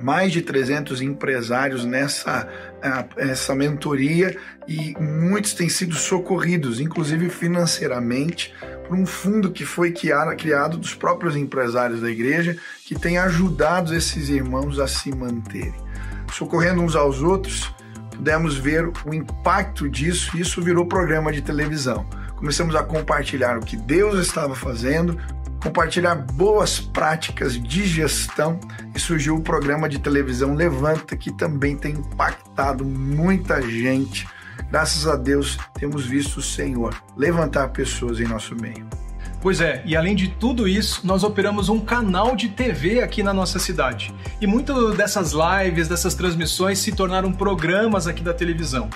mais 0.00 0.32
de 0.32 0.42
300 0.42 1.02
empresários 1.02 1.84
nessa 1.84 2.48
essa 3.16 3.54
mentoria 3.54 4.36
e 4.66 4.94
muitos 5.00 5.52
têm 5.52 5.68
sido 5.68 5.96
socorridos, 5.96 6.78
inclusive 6.80 7.28
financeiramente, 7.28 8.54
por 8.86 8.96
um 8.96 9.04
fundo 9.04 9.50
que 9.50 9.64
foi 9.64 9.92
criado 9.92 10.78
dos 10.78 10.94
próprios 10.94 11.34
empresários 11.34 12.00
da 12.00 12.10
igreja, 12.10 12.56
que 12.84 12.94
tem 12.94 13.18
ajudado 13.18 13.94
esses 13.94 14.28
irmãos 14.28 14.78
a 14.78 14.86
se 14.86 15.14
manterem. 15.14 15.74
Socorrendo 16.32 16.82
uns 16.82 16.94
aos 16.94 17.20
outros, 17.20 17.74
pudemos 18.18 18.58
ver 18.58 18.90
o 19.06 19.14
impacto 19.14 19.88
disso 19.88 20.36
e 20.36 20.40
isso 20.40 20.60
virou 20.60 20.84
programa 20.84 21.32
de 21.32 21.40
televisão. 21.40 22.04
Começamos 22.34 22.74
a 22.74 22.82
compartilhar 22.82 23.56
o 23.56 23.60
que 23.60 23.76
Deus 23.76 24.18
estava 24.18 24.56
fazendo, 24.56 25.16
compartilhar 25.62 26.16
boas 26.16 26.80
práticas 26.80 27.60
de 27.60 27.86
gestão 27.86 28.58
e 28.94 28.98
surgiu 28.98 29.36
o 29.36 29.40
programa 29.40 29.88
de 29.88 30.00
televisão 30.00 30.54
Levanta, 30.54 31.16
que 31.16 31.32
também 31.32 31.76
tem 31.76 31.92
impactado 31.92 32.84
muita 32.84 33.62
gente. 33.62 34.26
Graças 34.68 35.06
a 35.06 35.14
Deus 35.14 35.56
temos 35.74 36.04
visto 36.04 36.38
o 36.38 36.42
Senhor 36.42 37.00
levantar 37.16 37.68
pessoas 37.68 38.18
em 38.18 38.24
nosso 38.24 38.54
meio. 38.56 38.86
Pois 39.40 39.60
é, 39.60 39.82
e 39.84 39.96
além 39.96 40.16
de 40.16 40.28
tudo 40.28 40.66
isso, 40.66 41.00
nós 41.04 41.22
operamos 41.22 41.68
um 41.68 41.78
canal 41.78 42.34
de 42.34 42.48
TV 42.48 43.00
aqui 43.02 43.22
na 43.22 43.32
nossa 43.32 43.60
cidade. 43.60 44.12
E 44.40 44.46
muito 44.48 44.92
dessas 44.92 45.32
lives, 45.32 45.86
dessas 45.86 46.14
transmissões 46.14 46.80
se 46.80 46.90
tornaram 46.90 47.32
programas 47.32 48.08
aqui 48.08 48.22
da 48.22 48.34
televisão. 48.34 48.88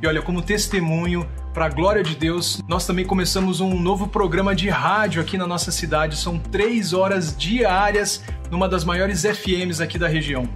E 0.00 0.06
olha, 0.06 0.22
como 0.22 0.40
testemunho, 0.40 1.28
para 1.52 1.66
a 1.66 1.68
glória 1.68 2.02
de 2.02 2.16
Deus, 2.16 2.62
nós 2.66 2.86
também 2.86 3.04
começamos 3.04 3.60
um 3.60 3.78
novo 3.78 4.08
programa 4.08 4.54
de 4.54 4.70
rádio 4.70 5.20
aqui 5.20 5.36
na 5.36 5.46
nossa 5.46 5.70
cidade. 5.70 6.16
São 6.16 6.38
três 6.38 6.94
horas 6.94 7.36
diárias 7.36 8.22
numa 8.50 8.68
das 8.68 8.84
maiores 8.84 9.22
FMs 9.22 9.82
aqui 9.82 9.98
da 9.98 10.08
região. 10.08 10.48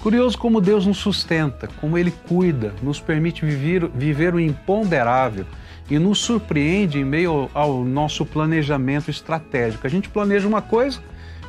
Curioso 0.00 0.38
como 0.38 0.60
Deus 0.60 0.86
nos 0.86 0.98
sustenta, 0.98 1.68
como 1.80 1.98
Ele 1.98 2.12
cuida, 2.28 2.74
nos 2.82 3.00
permite 3.00 3.44
viver, 3.44 3.88
viver 3.88 4.34
o 4.34 4.40
imponderável 4.40 5.46
e 5.92 5.98
nos 5.98 6.20
surpreende 6.20 6.98
em 6.98 7.04
meio 7.04 7.50
ao 7.52 7.84
nosso 7.84 8.24
planejamento 8.24 9.10
estratégico. 9.10 9.86
A 9.86 9.90
gente 9.90 10.08
planeja 10.08 10.48
uma 10.48 10.62
coisa 10.62 11.00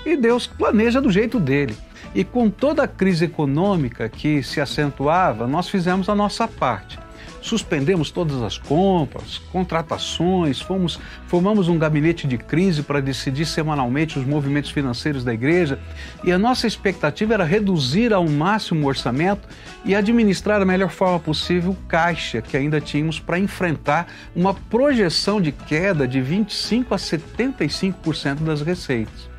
e 0.06 0.18
Deus 0.18 0.46
planeja 0.46 1.00
do 1.00 1.10
jeito 1.10 1.40
dele. 1.40 1.78
E 2.14 2.26
com 2.26 2.50
toda 2.50 2.84
a 2.84 2.88
crise 2.88 3.24
econômica 3.24 4.10
que 4.10 4.44
se 4.44 4.60
acentuava, 4.60 5.48
nós 5.48 5.70
fizemos 5.70 6.10
a 6.10 6.16
nossa 6.16 6.46
parte 6.46 7.00
suspendemos 7.44 8.10
todas 8.10 8.42
as 8.42 8.58
compras, 8.58 9.38
contratações, 9.52 10.62
fomos, 10.62 11.00
formamos 11.28 11.68
um 11.68 11.78
gabinete 11.78 12.26
de 12.26 12.38
crise 12.38 12.82
para 12.82 13.02
decidir 13.02 13.46
semanalmente 13.46 14.18
os 14.18 14.26
movimentos 14.26 14.72
financeiros 14.72 15.24
da 15.24 15.34
igreja 15.34 15.78
e 16.24 16.32
a 16.32 16.40
nossa 16.40 16.66
expectativa 16.66 17.34
era 17.34 17.44
reduzir 17.44 18.14
ao 18.14 18.28
máximo 18.28 18.86
o 18.86 18.88
orçamento 18.88 19.48
e 19.84 19.94
administrar 19.94 20.60
da 20.60 20.66
melhor 20.66 20.90
forma 20.90 21.20
possível 21.20 21.72
o 21.72 21.88
caixa 21.88 22.42
que 22.42 22.56
ainda 22.56 22.80
tínhamos 22.80 23.20
para 23.20 23.38
enfrentar 23.38 24.08
uma 24.34 24.54
projeção 24.54 25.42
de 25.42 25.52
queda 25.52 26.08
de 26.08 26.22
25 26.22 26.94
a 26.94 26.98
75% 26.98 28.36
das 28.36 28.62
receitas. 28.62 29.30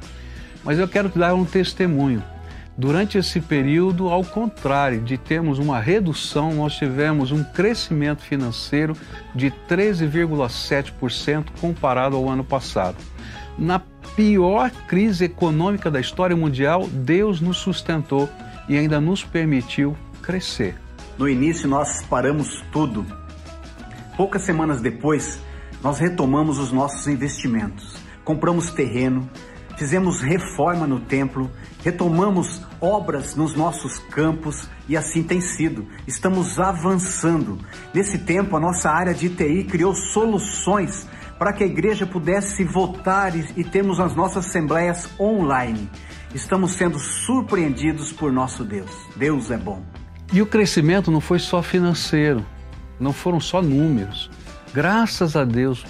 Mas 0.62 0.79
eu 0.79 0.87
quero 0.87 1.09
te 1.09 1.19
dar 1.19 1.35
um 1.35 1.45
testemunho. 1.45 2.34
Durante 2.76 3.18
esse 3.18 3.40
período, 3.40 4.08
ao 4.08 4.24
contrário 4.24 5.00
de 5.00 5.16
termos 5.16 5.60
uma 5.60 5.78
redução, 5.78 6.54
nós 6.54 6.74
tivemos 6.74 7.30
um 7.30 7.44
crescimento 7.44 8.22
financeiro 8.22 8.96
de 9.32 9.52
13,7% 9.68 11.46
comparado 11.60 12.16
ao 12.16 12.28
ano 12.28 12.42
passado. 12.42 12.96
Na 13.56 13.80
pior 14.16 14.72
crise 14.88 15.26
econômica 15.26 15.88
da 15.88 16.00
história 16.00 16.37
mundial, 16.37 16.88
Deus 16.88 17.40
nos 17.40 17.58
sustentou 17.58 18.28
e 18.68 18.76
ainda 18.76 19.00
nos 19.00 19.22
permitiu 19.22 19.96
crescer. 20.20 20.74
No 21.16 21.28
início, 21.28 21.68
nós 21.68 22.02
paramos 22.02 22.64
tudo. 22.72 23.06
Poucas 24.16 24.42
semanas 24.42 24.80
depois, 24.80 25.38
nós 25.80 26.00
retomamos 26.00 26.58
os 26.58 26.72
nossos 26.72 27.06
investimentos. 27.06 27.96
Compramos 28.24 28.70
terreno, 28.70 29.28
fizemos 29.76 30.20
reforma 30.20 30.87
no 30.87 31.00
templo, 31.00 31.50
retomamos 31.82 32.62
obras 32.80 33.34
nos 33.34 33.54
nossos 33.54 33.98
campos 33.98 34.68
e 34.88 34.96
assim 34.96 35.22
tem 35.22 35.40
sido. 35.40 35.87
Estamos 36.06 36.58
avançando. 36.58 37.58
Nesse 37.92 38.18
tempo, 38.18 38.56
a 38.56 38.60
nossa 38.60 38.90
área 38.90 39.14
de 39.14 39.28
TI 39.28 39.64
criou 39.64 39.94
soluções 39.94 41.06
para 41.38 41.52
que 41.52 41.64
a 41.64 41.66
igreja 41.66 42.06
pudesse 42.06 42.64
votar 42.64 43.34
e, 43.37 43.64
termos 43.64 43.98
as 44.00 44.14
nossas 44.14 44.46
assembleias 44.46 45.08
online. 45.18 45.90
Estamos 46.34 46.72
sendo 46.72 46.98
surpreendidos 46.98 48.12
por 48.12 48.32
nosso 48.32 48.64
Deus. 48.64 48.90
Deus 49.16 49.50
é 49.50 49.56
bom. 49.56 49.82
E 50.32 50.40
o 50.42 50.46
crescimento 50.46 51.10
não 51.10 51.20
foi 51.20 51.38
só 51.38 51.62
financeiro, 51.62 52.44
não 52.98 53.12
foram 53.12 53.40
só 53.40 53.62
números. 53.62 54.30
Graças 54.72 55.37
a 55.37 55.44
Deus, 55.44 55.84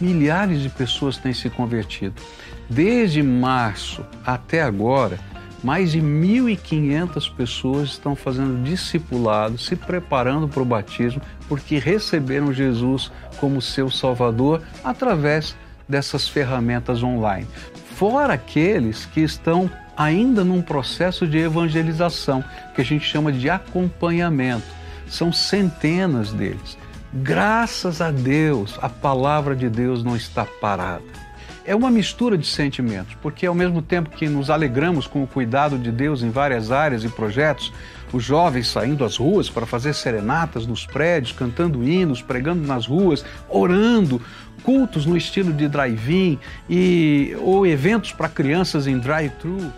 milhares 0.00 0.60
de 0.60 0.68
pessoas 0.68 1.16
têm 1.16 1.32
se 1.32 1.48
convertido. 1.48 2.20
Desde 2.68 3.22
março 3.22 4.04
até 4.24 4.62
agora, 4.62 5.18
mais 5.62 5.92
de 5.92 6.00
1.500 6.00 7.34
pessoas 7.34 7.90
estão 7.90 8.14
fazendo 8.14 8.62
discipulado, 8.62 9.58
se 9.58 9.76
preparando 9.76 10.48
para 10.48 10.62
o 10.62 10.66
batismo, 10.66 11.20
porque 11.48 11.78
receberam 11.78 12.52
Jesus 12.52 13.10
como 13.38 13.62
seu 13.62 13.90
Salvador 13.90 14.62
através 14.84 15.56
dessas 15.88 16.28
ferramentas 16.28 17.02
online. 17.02 17.46
Fora 17.94 18.34
aqueles 18.34 19.06
que 19.06 19.20
estão 19.20 19.70
ainda 19.96 20.44
num 20.44 20.60
processo 20.60 21.26
de 21.26 21.38
evangelização, 21.38 22.44
que 22.74 22.80
a 22.80 22.84
gente 22.84 23.04
chama 23.04 23.32
de 23.32 23.48
acompanhamento. 23.48 24.66
São 25.08 25.32
centenas 25.32 26.32
deles. 26.32 26.76
Graças 27.12 28.00
a 28.00 28.10
Deus, 28.10 28.78
a 28.82 28.88
palavra 28.88 29.54
de 29.56 29.70
Deus 29.70 30.04
não 30.04 30.16
está 30.16 30.44
parada 30.44 31.25
é 31.66 31.74
uma 31.74 31.90
mistura 31.90 32.38
de 32.38 32.46
sentimentos, 32.46 33.16
porque 33.20 33.44
ao 33.44 33.54
mesmo 33.54 33.82
tempo 33.82 34.10
que 34.10 34.28
nos 34.28 34.50
alegramos 34.50 35.06
com 35.06 35.22
o 35.22 35.26
cuidado 35.26 35.76
de 35.76 35.90
Deus 35.90 36.22
em 36.22 36.30
várias 36.30 36.70
áreas 36.70 37.02
e 37.02 37.08
projetos, 37.08 37.72
os 38.12 38.22
jovens 38.22 38.68
saindo 38.68 39.04
às 39.04 39.16
ruas 39.16 39.50
para 39.50 39.66
fazer 39.66 39.92
serenatas 39.92 40.64
nos 40.64 40.86
prédios, 40.86 41.32
cantando 41.32 41.82
hinos, 41.82 42.22
pregando 42.22 42.64
nas 42.64 42.86
ruas, 42.86 43.24
orando, 43.48 44.22
cultos 44.62 45.04
no 45.04 45.16
estilo 45.16 45.52
de 45.52 45.68
drive-in 45.68 46.38
e 46.70 47.36
ou 47.40 47.66
eventos 47.66 48.12
para 48.12 48.28
crianças 48.28 48.86
em 48.86 48.98
drive-thru. 48.98 49.72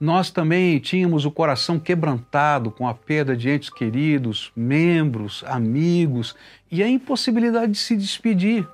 Nós 0.00 0.30
também 0.30 0.78
tínhamos 0.78 1.24
o 1.24 1.30
coração 1.30 1.78
quebrantado 1.78 2.70
com 2.70 2.88
a 2.88 2.94
perda 2.94 3.36
de 3.36 3.48
entes 3.48 3.70
queridos, 3.70 4.50
membros, 4.56 5.44
amigos 5.46 6.34
e 6.70 6.82
a 6.82 6.88
impossibilidade 6.88 7.72
de 7.72 7.78
se 7.78 7.96
despedir. 7.96 8.66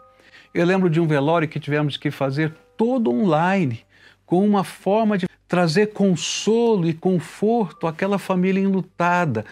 Eu 0.53 0.67
lembro 0.67 0.91
de 0.91 1.01
um 1.01 1.07
velório 1.07 1.49
que 1.49 1.61
tivemos 1.61 1.97
que 1.97 2.11
fazer 2.11 2.53
todo 2.77 3.11
online, 3.11 3.85
com 4.27 4.45
uma 4.45 4.65
forma 4.65 5.17
de 5.17 5.29
trazer 5.47 5.89
consolo 5.89 6.89
e 6.89 6.95
conforto 6.95 7.87
àquela 7.87 8.19
família 8.19 8.61
enlutada. 8.61 9.45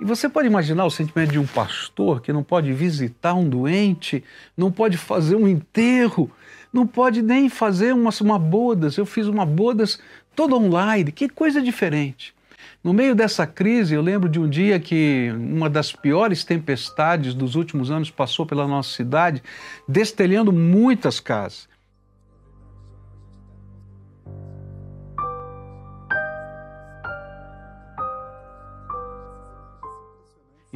E 0.00 0.04
você 0.04 0.28
pode 0.28 0.46
imaginar 0.46 0.86
o 0.86 0.90
sentimento 0.90 1.32
de 1.32 1.38
um 1.38 1.46
pastor 1.46 2.22
que 2.22 2.32
não 2.32 2.42
pode 2.42 2.72
visitar 2.72 3.34
um 3.34 3.48
doente, 3.48 4.24
não 4.56 4.72
pode 4.72 4.96
fazer 4.96 5.36
um 5.36 5.46
enterro, 5.46 6.30
não 6.72 6.86
pode 6.86 7.20
nem 7.20 7.50
fazer 7.50 7.92
uma, 7.92 8.10
uma 8.22 8.38
bodas. 8.38 8.96
Eu 8.96 9.04
fiz 9.04 9.26
uma 9.26 9.44
bodas 9.44 9.98
toda 10.34 10.54
online, 10.54 11.12
que 11.12 11.28
coisa 11.28 11.60
diferente. 11.60 12.35
No 12.82 12.92
meio 12.92 13.14
dessa 13.14 13.46
crise, 13.46 13.94
eu 13.94 14.02
lembro 14.02 14.28
de 14.28 14.38
um 14.38 14.48
dia 14.48 14.78
que 14.78 15.32
uma 15.36 15.68
das 15.68 15.92
piores 15.92 16.44
tempestades 16.44 17.34
dos 17.34 17.54
últimos 17.54 17.90
anos 17.90 18.10
passou 18.10 18.46
pela 18.46 18.66
nossa 18.66 18.90
cidade, 18.94 19.42
destelhando 19.88 20.52
muitas 20.52 21.18
casas. 21.18 21.68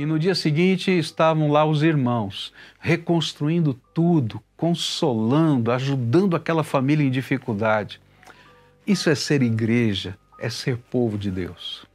E 0.01 0.07
no 0.07 0.19
dia 0.19 0.35
seguinte 0.35 0.91
estavam 0.91 1.51
lá 1.51 1.65
os 1.65 1.83
irmãos, 1.83 2.55
reconstruindo 2.79 3.75
tudo, 3.93 4.43
consolando, 4.57 5.71
ajudando 5.71 6.35
aquela 6.35 6.65
família 6.65 7.05
em 7.05 7.11
dificuldade. 7.11 8.01
Isso 8.87 9.11
é 9.11 9.15
ser 9.15 9.43
igreja, 9.43 10.17
é 10.41 10.49
ser 10.51 10.77
povo 10.77 11.17
de 11.17 11.31
Deus. 11.31 11.87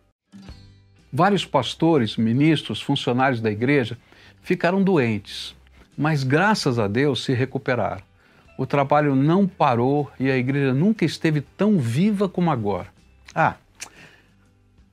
Vários 1.11 1.45
pastores, 1.45 2.17
ministros, 2.17 2.81
funcionários 2.81 3.41
da 3.41 3.51
igreja 3.51 3.97
ficaram 4.41 4.83
doentes, 4.83 5.55
mas 5.97 6.23
graças 6.23 6.77
a 6.77 6.87
Deus 6.87 7.23
se 7.23 7.33
recuperaram. 7.33 8.03
O 8.57 8.65
trabalho 8.65 9.15
não 9.15 9.47
parou 9.47 10.11
e 10.19 10.29
a 10.29 10.37
igreja 10.37 10.73
nunca 10.73 11.03
esteve 11.03 11.41
tão 11.41 11.77
viva 11.77 12.29
como 12.29 12.51
agora. 12.51 12.87
Ah, 13.33 13.55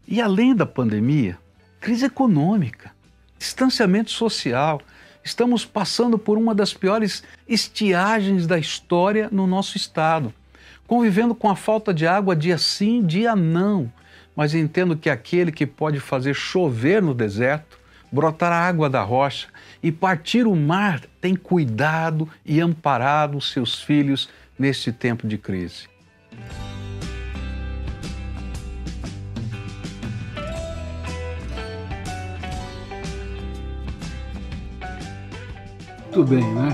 e 0.07 0.21
além 0.21 0.55
da 0.55 0.67
pandemia, 0.67 1.38
crise 1.81 2.07
econômica, 2.07 2.93
distanciamento 3.38 4.11
social, 4.11 4.81
estamos 5.25 5.65
passando 5.65 6.19
por 6.19 6.37
uma 6.37 6.55
das 6.55 6.75
piores 6.75 7.23
estiagens 7.49 8.47
da 8.47 8.59
história 8.59 9.29
no 9.31 9.47
nosso 9.47 9.77
estado, 9.77 10.35
convivendo 10.92 11.35
com 11.35 11.48
a 11.48 11.57
falta 11.57 11.94
de 11.94 12.07
água 12.07 12.37
dia 12.37 12.59
sim, 12.59 13.02
dia 13.02 13.35
não, 13.35 13.90
mas 14.37 14.54
entendo 14.54 14.94
que 14.94 15.08
aquele 15.08 15.50
que 15.50 15.67
pode 15.67 15.98
fazer 15.98 16.35
chover 16.35 17.00
no 17.00 17.14
deserto, 17.14 17.79
brotar 18.12 18.52
a 18.52 18.60
água 18.60 18.90
da 18.90 19.00
rocha 19.00 19.48
e 19.83 19.90
partir 19.90 20.46
o 20.46 20.54
mar 20.54 21.00
tem 21.19 21.35
cuidado 21.35 22.29
e 22.44 22.60
amparado 22.60 23.40
seus 23.40 23.81
filhos 23.81 24.29
neste 24.58 24.92
tempo 24.92 25.27
de 25.27 25.38
crise. 25.38 25.88
Muito 36.02 36.23
bem, 36.25 36.54
né? 36.54 36.69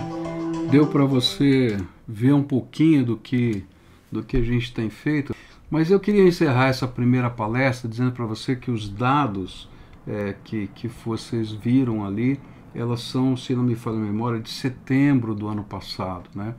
Deu 0.72 0.88
para 0.88 1.04
você 1.04 1.76
ver 2.04 2.32
um 2.32 2.42
pouquinho 2.42 3.04
do 3.04 3.16
que 3.16 3.64
do 4.10 4.22
que 4.22 4.36
a 4.36 4.42
gente 4.42 4.72
tem 4.72 4.90
feito. 4.90 5.34
Mas 5.70 5.90
eu 5.90 6.00
queria 6.00 6.26
encerrar 6.26 6.68
essa 6.68 6.88
primeira 6.88 7.28
palestra 7.28 7.88
dizendo 7.88 8.12
para 8.12 8.24
você 8.24 8.56
que 8.56 8.70
os 8.70 8.88
dados 8.88 9.68
é, 10.06 10.34
que, 10.44 10.68
que 10.68 10.88
vocês 10.88 11.52
viram 11.52 12.04
ali 12.04 12.40
elas 12.74 13.00
são, 13.00 13.36
se 13.36 13.54
não 13.54 13.62
me 13.62 13.74
falha 13.74 13.96
a 13.96 14.00
memória, 14.00 14.40
de 14.40 14.50
setembro 14.50 15.34
do 15.34 15.48
ano 15.48 15.64
passado. 15.64 16.28
Né? 16.34 16.54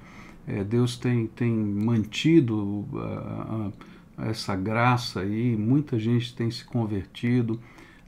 É, 0.47 0.63
Deus 0.63 0.97
tem, 0.97 1.27
tem 1.27 1.51
mantido 1.51 2.85
uh, 2.91 3.73
essa 4.17 4.55
graça 4.55 5.21
aí, 5.21 5.55
muita 5.55 5.97
gente 5.97 6.35
tem 6.35 6.49
se 6.49 6.65
convertido. 6.65 7.59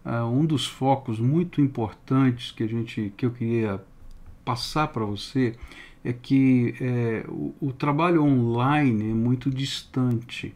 Uh, 0.04 0.26
um 0.26 0.46
dos 0.46 0.66
focos 0.66 1.20
muito 1.20 1.62
importantes 1.62 2.52
que, 2.52 2.64
a 2.64 2.68
gente, 2.68 3.14
que 3.16 3.26
eu 3.26 3.32
queria 3.32 3.84
passar 4.44 4.88
para 4.88 5.06
você 5.06 5.56
é 6.04 6.12
que 6.12 6.76
é, 6.80 7.26
o, 7.28 7.54
o 7.62 7.72
trabalho 7.72 8.24
online 8.24 9.12
é 9.12 9.14
muito 9.14 9.50
distante. 9.50 10.54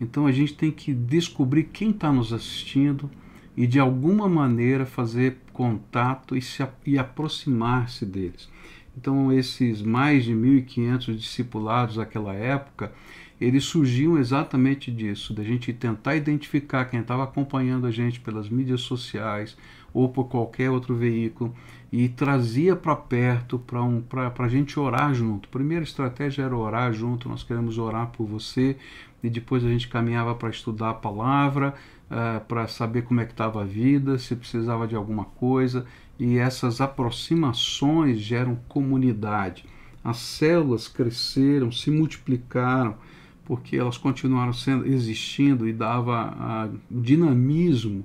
Então 0.00 0.26
a 0.26 0.32
gente 0.32 0.54
tem 0.54 0.70
que 0.70 0.92
descobrir 0.92 1.64
quem 1.64 1.90
está 1.90 2.12
nos 2.12 2.32
assistindo 2.32 3.10
e 3.56 3.66
de 3.66 3.78
alguma 3.78 4.28
maneira 4.28 4.84
fazer 4.84 5.38
contato 5.52 6.36
e, 6.36 6.42
se, 6.42 6.66
e 6.86 6.98
aproximar-se 6.98 8.04
deles. 8.04 8.48
Então 8.96 9.32
esses 9.32 9.82
mais 9.82 10.24
de 10.24 10.32
1.500 10.32 11.16
discipulados 11.16 11.96
daquela 11.96 12.34
época, 12.34 12.92
eles 13.40 13.64
surgiam 13.64 14.16
exatamente 14.16 14.90
disso, 14.90 15.34
da 15.34 15.42
gente 15.42 15.72
tentar 15.72 16.14
identificar 16.16 16.84
quem 16.84 17.00
estava 17.00 17.24
acompanhando 17.24 17.86
a 17.86 17.90
gente 17.90 18.20
pelas 18.20 18.48
mídias 18.48 18.82
sociais 18.82 19.56
ou 19.94 20.08
por 20.08 20.24
qualquer 20.24 20.68
outro 20.70 20.94
veículo 20.96 21.54
e 21.92 22.08
trazia 22.08 22.74
para 22.74 22.96
perto 22.96 23.56
para 23.56 23.80
um, 23.80 24.02
a 24.36 24.48
gente 24.48 24.80
orar 24.80 25.14
junto. 25.14 25.48
A 25.48 25.52
primeira 25.52 25.84
estratégia 25.84 26.42
era 26.42 26.56
orar 26.56 26.92
junto, 26.92 27.28
nós 27.28 27.44
queremos 27.44 27.78
orar 27.78 28.08
por 28.08 28.26
você, 28.26 28.76
e 29.22 29.30
depois 29.30 29.64
a 29.64 29.68
gente 29.68 29.86
caminhava 29.86 30.34
para 30.34 30.50
estudar 30.50 30.90
a 30.90 30.94
palavra, 30.94 31.72
uh, 32.10 32.44
para 32.46 32.66
saber 32.66 33.02
como 33.02 33.20
é 33.20 33.24
que 33.24 33.30
estava 33.30 33.62
a 33.62 33.64
vida, 33.64 34.18
se 34.18 34.34
precisava 34.34 34.88
de 34.88 34.96
alguma 34.96 35.24
coisa, 35.24 35.86
e 36.18 36.36
essas 36.36 36.80
aproximações 36.80 38.18
geram 38.18 38.56
comunidade. 38.68 39.64
As 40.02 40.16
células 40.16 40.88
cresceram, 40.88 41.70
se 41.70 41.92
multiplicaram, 41.92 42.96
porque 43.44 43.76
elas 43.76 43.96
continuaram 43.96 44.52
sendo, 44.52 44.84
existindo 44.84 45.68
e 45.68 45.72
dava 45.72 46.68
o 46.90 47.00
dinamismo 47.00 48.04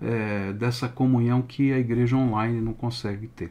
é, 0.00 0.52
dessa 0.52 0.88
comunhão 0.88 1.42
que 1.42 1.72
a 1.72 1.78
igreja 1.78 2.16
online 2.16 2.60
não 2.60 2.72
consegue 2.72 3.26
ter. 3.28 3.50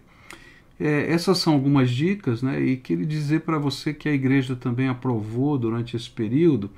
É, 0.80 1.12
essas 1.12 1.40
são 1.40 1.54
algumas 1.54 1.90
dicas, 1.90 2.42
né? 2.42 2.62
E 2.62 2.78
queria 2.78 3.06
dizer 3.06 3.42
para 3.42 3.58
você 3.58 3.94
que 3.94 4.08
a 4.08 4.14
igreja 4.14 4.56
também 4.56 4.88
aprovou 4.88 5.58
durante 5.58 5.96
esse 5.96 6.10
período 6.10 6.70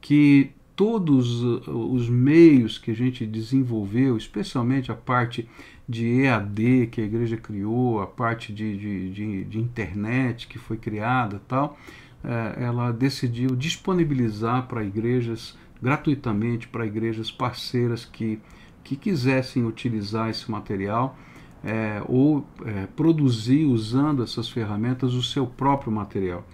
que 0.00 0.50
todos 0.76 1.42
os 1.42 2.08
meios 2.08 2.76
que 2.78 2.90
a 2.90 2.94
gente 2.94 3.24
desenvolveu, 3.24 4.16
especialmente 4.16 4.92
a 4.92 4.94
parte 4.94 5.48
de 5.88 6.22
EAD 6.22 6.88
que 6.92 7.00
a 7.00 7.04
igreja 7.04 7.38
criou, 7.38 8.02
a 8.02 8.06
parte 8.06 8.52
de, 8.52 8.76
de, 8.76 9.10
de, 9.10 9.44
de 9.44 9.58
internet 9.58 10.46
que 10.46 10.58
foi 10.58 10.76
criada 10.76 11.40
tal, 11.48 11.78
é, 12.22 12.64
ela 12.64 12.92
decidiu 12.92 13.56
disponibilizar 13.56 14.66
para 14.66 14.84
igrejas 14.84 15.56
gratuitamente 15.80 16.68
para 16.68 16.86
igrejas 16.86 17.30
parceiras 17.30 18.04
que 18.04 18.38
que 18.86 18.94
quisessem 18.94 19.66
utilizar 19.66 20.30
esse 20.30 20.48
material 20.48 21.18
é, 21.64 22.00
ou 22.06 22.46
é, 22.64 22.86
produzir 22.94 23.64
usando 23.64 24.22
essas 24.22 24.48
ferramentas 24.48 25.12
o 25.12 25.22
seu 25.24 25.44
próprio 25.44 25.90
material. 25.90 26.46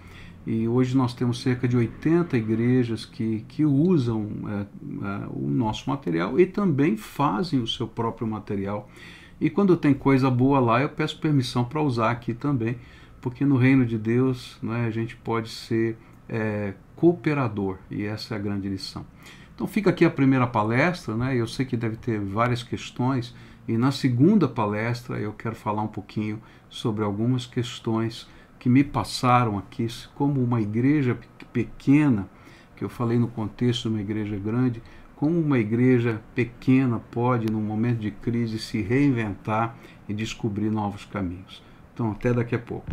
E 0.45 0.67
hoje 0.67 0.97
nós 0.97 1.13
temos 1.13 1.43
cerca 1.43 1.67
de 1.67 1.77
80 1.77 2.35
igrejas 2.35 3.05
que, 3.05 3.45
que 3.47 3.63
usam 3.63 4.31
é, 4.47 4.61
é, 4.61 5.27
o 5.29 5.47
nosso 5.47 5.87
material 5.87 6.39
e 6.39 6.47
também 6.47 6.97
fazem 6.97 7.59
o 7.59 7.67
seu 7.67 7.87
próprio 7.87 8.25
material. 8.25 8.89
E 9.39 9.47
quando 9.47 9.77
tem 9.77 9.93
coisa 9.93 10.27
boa 10.31 10.59
lá, 10.59 10.81
eu 10.81 10.89
peço 10.89 11.19
permissão 11.19 11.63
para 11.63 11.83
usar 11.83 12.09
aqui 12.09 12.33
também, 12.33 12.77
porque 13.21 13.45
no 13.45 13.57
reino 13.57 13.85
de 13.85 13.97
Deus 13.99 14.57
né, 14.59 14.87
a 14.87 14.89
gente 14.89 15.15
pode 15.17 15.49
ser 15.49 15.97
é, 16.27 16.73
cooperador, 16.95 17.77
e 17.91 18.03
essa 18.03 18.33
é 18.33 18.37
a 18.37 18.41
grande 18.41 18.67
lição. 18.67 19.05
Então 19.55 19.67
fica 19.67 19.89
aqui 19.89 20.03
a 20.03 20.09
primeira 20.09 20.47
palestra, 20.47 21.15
né? 21.15 21.35
Eu 21.35 21.47
sei 21.47 21.65
que 21.65 21.77
deve 21.77 21.95
ter 21.95 22.19
várias 22.19 22.63
questões 22.63 23.33
e 23.67 23.77
na 23.77 23.91
segunda 23.91 24.47
palestra 24.47 25.19
eu 25.19 25.31
quero 25.33 25.55
falar 25.55 25.83
um 25.83 25.87
pouquinho 25.87 26.41
sobre 26.69 27.03
algumas 27.03 27.45
questões 27.45 28.27
que 28.59 28.67
me 28.67 28.83
passaram 28.83 29.57
aqui 29.57 29.87
como 30.15 30.41
uma 30.41 30.61
igreja 30.61 31.17
pequena, 31.51 32.27
que 32.75 32.83
eu 32.83 32.89
falei 32.89 33.19
no 33.19 33.27
contexto 33.27 33.83
de 33.83 33.89
uma 33.89 34.01
igreja 34.01 34.37
grande, 34.37 34.81
como 35.15 35.39
uma 35.39 35.59
igreja 35.59 36.21
pequena 36.33 36.99
pode, 37.11 37.51
num 37.51 37.61
momento 37.61 37.99
de 37.99 38.11
crise, 38.11 38.59
se 38.59 38.81
reinventar 38.81 39.75
e 40.07 40.13
descobrir 40.13 40.69
novos 40.69 41.05
caminhos. 41.05 41.61
Então, 41.93 42.11
até 42.11 42.33
daqui 42.33 42.55
a 42.55 42.59
pouco. 42.59 42.89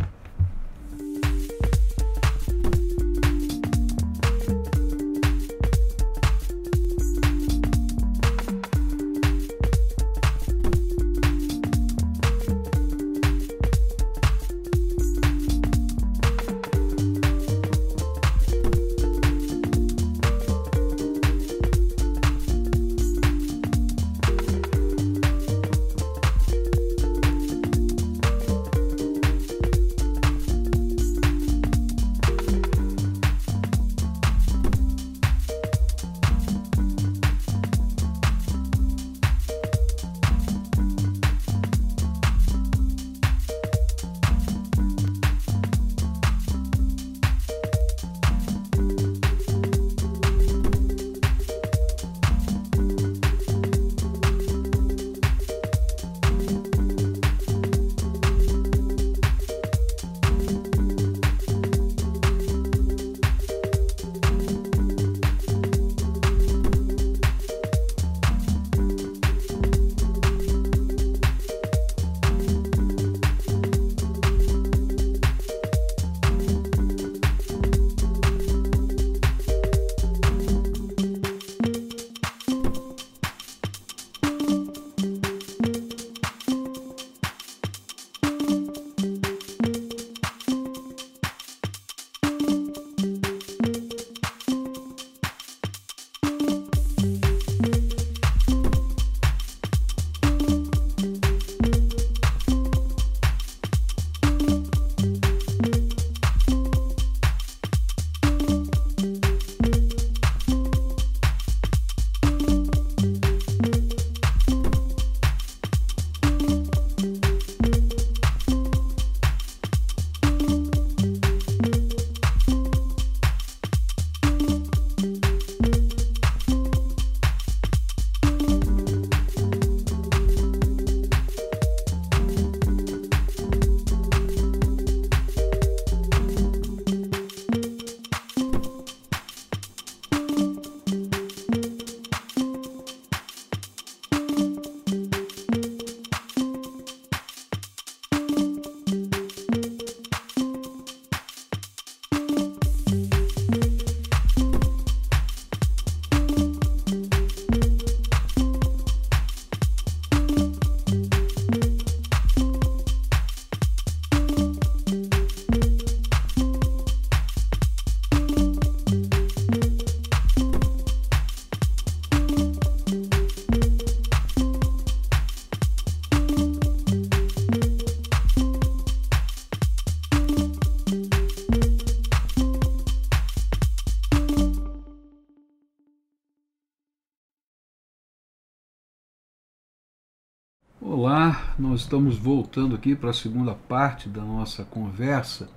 Estamos 191.81 192.17
voltando 192.17 192.75
aqui 192.75 192.95
para 192.95 193.09
a 193.09 193.13
segunda 193.13 193.53
parte 193.53 194.07
da 194.07 194.21
nossa 194.21 194.63
conversa. 194.63 195.49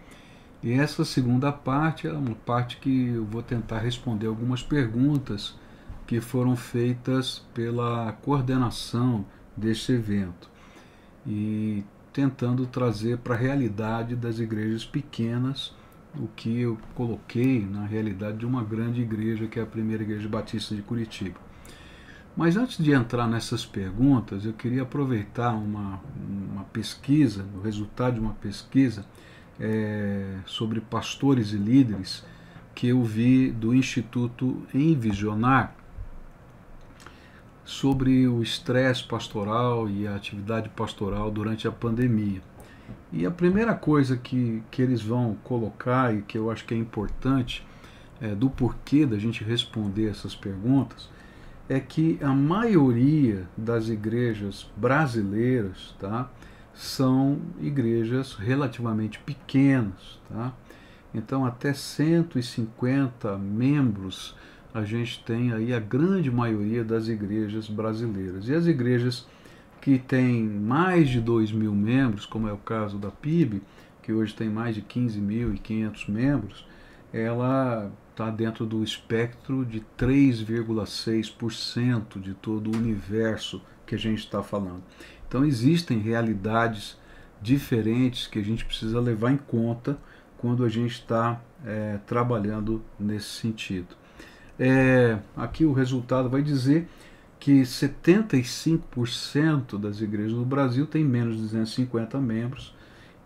E 0.62 0.72
essa 0.72 1.05
segunda 1.05 1.53
parte 1.53 2.09
é 2.09 2.12
uma 2.12 2.35
parte 2.35 2.79
que 2.79 3.09
eu 3.09 3.25
vou 3.25 3.43
tentar 3.43 3.81
responder 3.81 4.27
algumas 4.27 4.62
perguntas 4.62 5.55
que 6.07 6.20
foram 6.20 6.57
feitas 6.57 7.43
pela 7.53 8.12
coordenação 8.22 9.25
deste 9.57 9.93
evento 9.93 10.49
e 11.27 11.85
tentando 12.12 12.66
trazer 12.66 13.18
para 13.18 13.35
a 13.35 13.39
realidade 13.39 14.16
das 14.16 14.39
igrejas 14.39 14.85
pequenas 14.85 15.75
o 16.16 16.29
que 16.29 16.61
eu 16.61 16.79
coloquei 16.95 17.66
na 17.66 17.85
realidade 17.85 18.39
de 18.39 18.47
uma 18.47 18.62
grande 18.62 19.03
igreja 19.03 19.47
que 19.47 19.59
é 19.59 19.62
a 19.62 19.66
primeira 19.66 20.03
igreja 20.03 20.29
batista 20.29 20.75
de 20.75 20.83
Curitiba. 20.83 21.39
Mas 22.37 22.57
antes 22.57 22.82
de 22.82 22.91
entrar 22.91 23.28
nessas 23.28 23.64
perguntas, 23.64 24.45
eu 24.45 24.53
queria 24.53 24.82
aproveitar 24.82 25.53
uma, 25.53 26.01
uma 26.51 26.64
pesquisa, 26.64 27.45
o 27.55 27.61
resultado 27.61 28.14
de 28.14 28.20
uma 28.20 28.35
pesquisa 28.35 29.05
é, 29.61 30.39
sobre 30.45 30.80
pastores 30.80 31.53
e 31.53 31.57
líderes 31.57 32.24
que 32.74 32.89
eu 32.89 33.05
vi 33.05 33.53
do 33.53 33.72
Instituto 33.72 34.62
Envisionar 34.74 35.76
sobre 37.64 38.26
o 38.26 38.43
estresse 38.43 39.05
pastoral 39.05 39.89
e 39.89 40.07
a 40.07 40.16
atividade 40.16 40.68
pastoral 40.70 41.30
durante 41.30 41.68
a 41.68 41.72
pandemia. 41.72 42.43
E 43.12 43.24
a 43.24 43.30
primeira 43.30 43.74
coisa 43.74 44.16
que, 44.16 44.61
que 44.72 44.82
eles 44.82 45.01
vão 45.01 45.37
colocar 45.45 46.12
e 46.12 46.22
que 46.22 46.37
eu 46.37 46.51
acho 46.51 46.64
que 46.64 46.74
é 46.74 46.76
importante 46.76 47.64
é, 48.20 48.35
do 48.35 48.51
porquê 48.51 49.07
da 49.07 49.18
gente 49.18 49.45
responder 49.45 50.11
essas 50.11 50.35
perguntas 50.35 51.09
é 51.69 51.81
que 51.81 52.19
a 52.23 52.33
maioria 52.33 53.49
das 53.57 53.89
igrejas 53.89 54.69
brasileiras 54.77 55.95
tá, 55.99 56.31
são 56.75 57.41
igrejas 57.61 58.35
relativamente 58.35 59.19
pequenas. 59.21 60.21
Tá? 60.29 60.53
Então, 61.15 61.45
até 61.45 61.73
150 61.73 63.39
membros 63.39 64.37
a 64.75 64.83
gente 64.83 65.23
tem 65.25 65.53
aí 65.53 65.73
a 65.73 65.79
grande 65.79 66.31
maioria 66.33 66.83
das 66.83 67.07
igrejas 67.07 67.69
brasileiras. 67.69 68.49
E 68.49 68.55
as 68.55 68.67
igrejas 68.67 69.25
que 69.81 69.99
têm 69.99 70.43
mais 70.43 71.09
de 71.09 71.21
2 71.21 71.53
mil 71.53 71.73
membros, 71.73 72.27
como 72.27 72.49
é 72.49 72.53
o 72.53 72.57
caso 72.57 72.99
da 72.99 73.11
PIB, 73.11 73.62
que 74.03 74.12
hoje 74.12 74.35
tem 74.35 74.51
mais 74.51 74.75
de 74.75 74.83
15.500 74.83 76.11
membros, 76.11 76.67
ela 77.15 77.91
está 78.11 78.29
dentro 78.29 78.67
do 78.67 78.83
espectro 78.83 79.65
de 79.65 79.81
3,6% 79.97 82.21
de 82.21 82.35
todo 82.35 82.73
o 82.73 82.77
universo 82.77 83.62
que 83.87 83.95
a 83.95 83.99
gente 83.99 84.19
está 84.19 84.43
falando. 84.43 84.83
Então 85.29 85.45
existem 85.45 85.99
realidades 85.99 86.99
diferentes 87.41 88.27
que 88.27 88.41
a 88.41 88.43
gente 88.43 88.65
precisa 88.65 88.99
levar 89.01 89.31
em 89.31 89.37
conta 89.37 89.97
quando 90.39 90.65
a 90.65 90.69
gente 90.69 90.95
está 90.95 91.41
é, 91.65 92.01
trabalhando 92.05 92.83
nesse 92.99 93.29
sentido. 93.29 93.95
É, 94.59 95.21
aqui 95.37 95.65
o 95.65 95.73
resultado 95.73 96.29
vai 96.29 96.43
dizer 96.43 96.89
que 97.39 97.62
75% 97.62 99.79
das 99.79 100.01
igrejas 100.01 100.33
no 100.33 100.45
Brasil 100.45 100.85
têm 100.87 101.05
menos 101.05 101.37
de 101.37 101.43
250 101.43 102.19
membros 102.19 102.74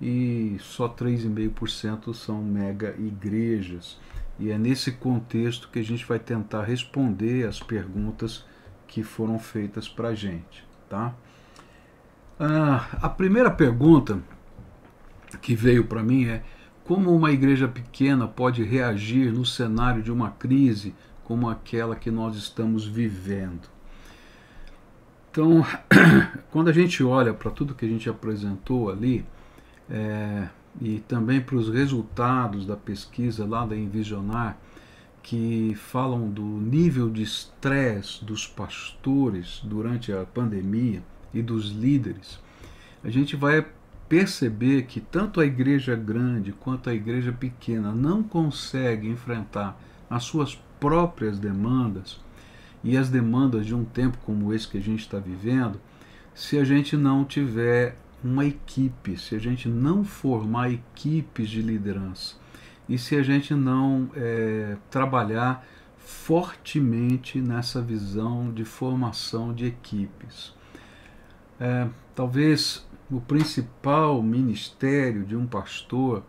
e 0.00 0.56
só 0.60 0.88
3,5% 0.88 2.14
são 2.14 2.42
mega 2.42 2.94
igrejas. 2.98 3.98
E 4.38 4.50
é 4.50 4.58
nesse 4.58 4.92
contexto 4.92 5.68
que 5.68 5.78
a 5.78 5.84
gente 5.84 6.04
vai 6.06 6.18
tentar 6.18 6.62
responder 6.62 7.46
as 7.46 7.60
perguntas 7.60 8.44
que 8.86 9.02
foram 9.02 9.38
feitas 9.38 9.88
para 9.88 10.08
a 10.08 10.14
gente. 10.14 10.64
Tá? 10.88 11.14
Ah, 12.38 12.86
a 13.02 13.08
primeira 13.08 13.50
pergunta 13.50 14.20
que 15.42 15.54
veio 15.54 15.84
para 15.84 16.02
mim 16.02 16.26
é 16.26 16.42
como 16.84 17.14
uma 17.14 17.30
igreja 17.32 17.68
pequena 17.68 18.26
pode 18.26 18.62
reagir 18.62 19.32
no 19.32 19.44
cenário 19.44 20.02
de 20.02 20.10
uma 20.10 20.30
crise 20.30 20.94
como 21.24 21.50
aquela 21.50 21.94
que 21.94 22.10
nós 22.10 22.36
estamos 22.36 22.86
vivendo. 22.86 23.68
Então, 25.30 25.66
quando 26.50 26.68
a 26.68 26.72
gente 26.72 27.04
olha 27.04 27.34
para 27.34 27.50
tudo 27.50 27.74
que 27.74 27.84
a 27.84 27.88
gente 27.88 28.08
apresentou 28.08 28.90
ali, 28.90 29.26
é, 29.90 30.48
e 30.80 31.00
também 31.00 31.40
para 31.40 31.56
os 31.56 31.68
resultados 31.68 32.66
da 32.66 32.76
pesquisa 32.76 33.44
lá 33.46 33.66
da 33.66 33.76
Envisionar, 33.76 34.58
que 35.22 35.74
falam 35.76 36.30
do 36.30 36.42
nível 36.42 37.10
de 37.10 37.22
estresse 37.22 38.24
dos 38.24 38.46
pastores 38.46 39.60
durante 39.64 40.12
a 40.12 40.24
pandemia 40.24 41.02
e 41.34 41.42
dos 41.42 41.70
líderes, 41.70 42.40
a 43.04 43.10
gente 43.10 43.36
vai 43.36 43.66
perceber 44.08 44.84
que 44.84 45.00
tanto 45.00 45.40
a 45.40 45.44
igreja 45.44 45.94
grande 45.94 46.52
quanto 46.52 46.88
a 46.88 46.94
igreja 46.94 47.30
pequena 47.30 47.92
não 47.92 48.22
consegue 48.22 49.08
enfrentar 49.08 49.78
as 50.08 50.24
suas 50.24 50.54
próprias 50.80 51.38
demandas 51.38 52.20
e 52.82 52.96
as 52.96 53.10
demandas 53.10 53.66
de 53.66 53.74
um 53.74 53.84
tempo 53.84 54.16
como 54.24 54.52
esse 54.54 54.66
que 54.66 54.78
a 54.78 54.82
gente 54.82 55.00
está 55.00 55.18
vivendo, 55.18 55.78
se 56.34 56.58
a 56.58 56.64
gente 56.64 56.96
não 56.96 57.24
tiver 57.24 57.96
uma 58.22 58.44
equipe, 58.44 59.16
se 59.16 59.34
a 59.34 59.38
gente 59.38 59.68
não 59.68 60.04
formar 60.04 60.70
equipes 60.70 61.48
de 61.48 61.62
liderança 61.62 62.36
e 62.88 62.98
se 62.98 63.16
a 63.16 63.22
gente 63.22 63.54
não 63.54 64.10
é, 64.16 64.76
trabalhar 64.90 65.64
fortemente 65.98 67.40
nessa 67.40 67.82
visão 67.82 68.50
de 68.52 68.64
formação 68.64 69.52
de 69.52 69.66
equipes. 69.66 70.54
É, 71.60 71.88
talvez 72.14 72.86
o 73.10 73.20
principal 73.20 74.22
ministério 74.22 75.24
de 75.24 75.36
um 75.36 75.46
pastor 75.46 76.22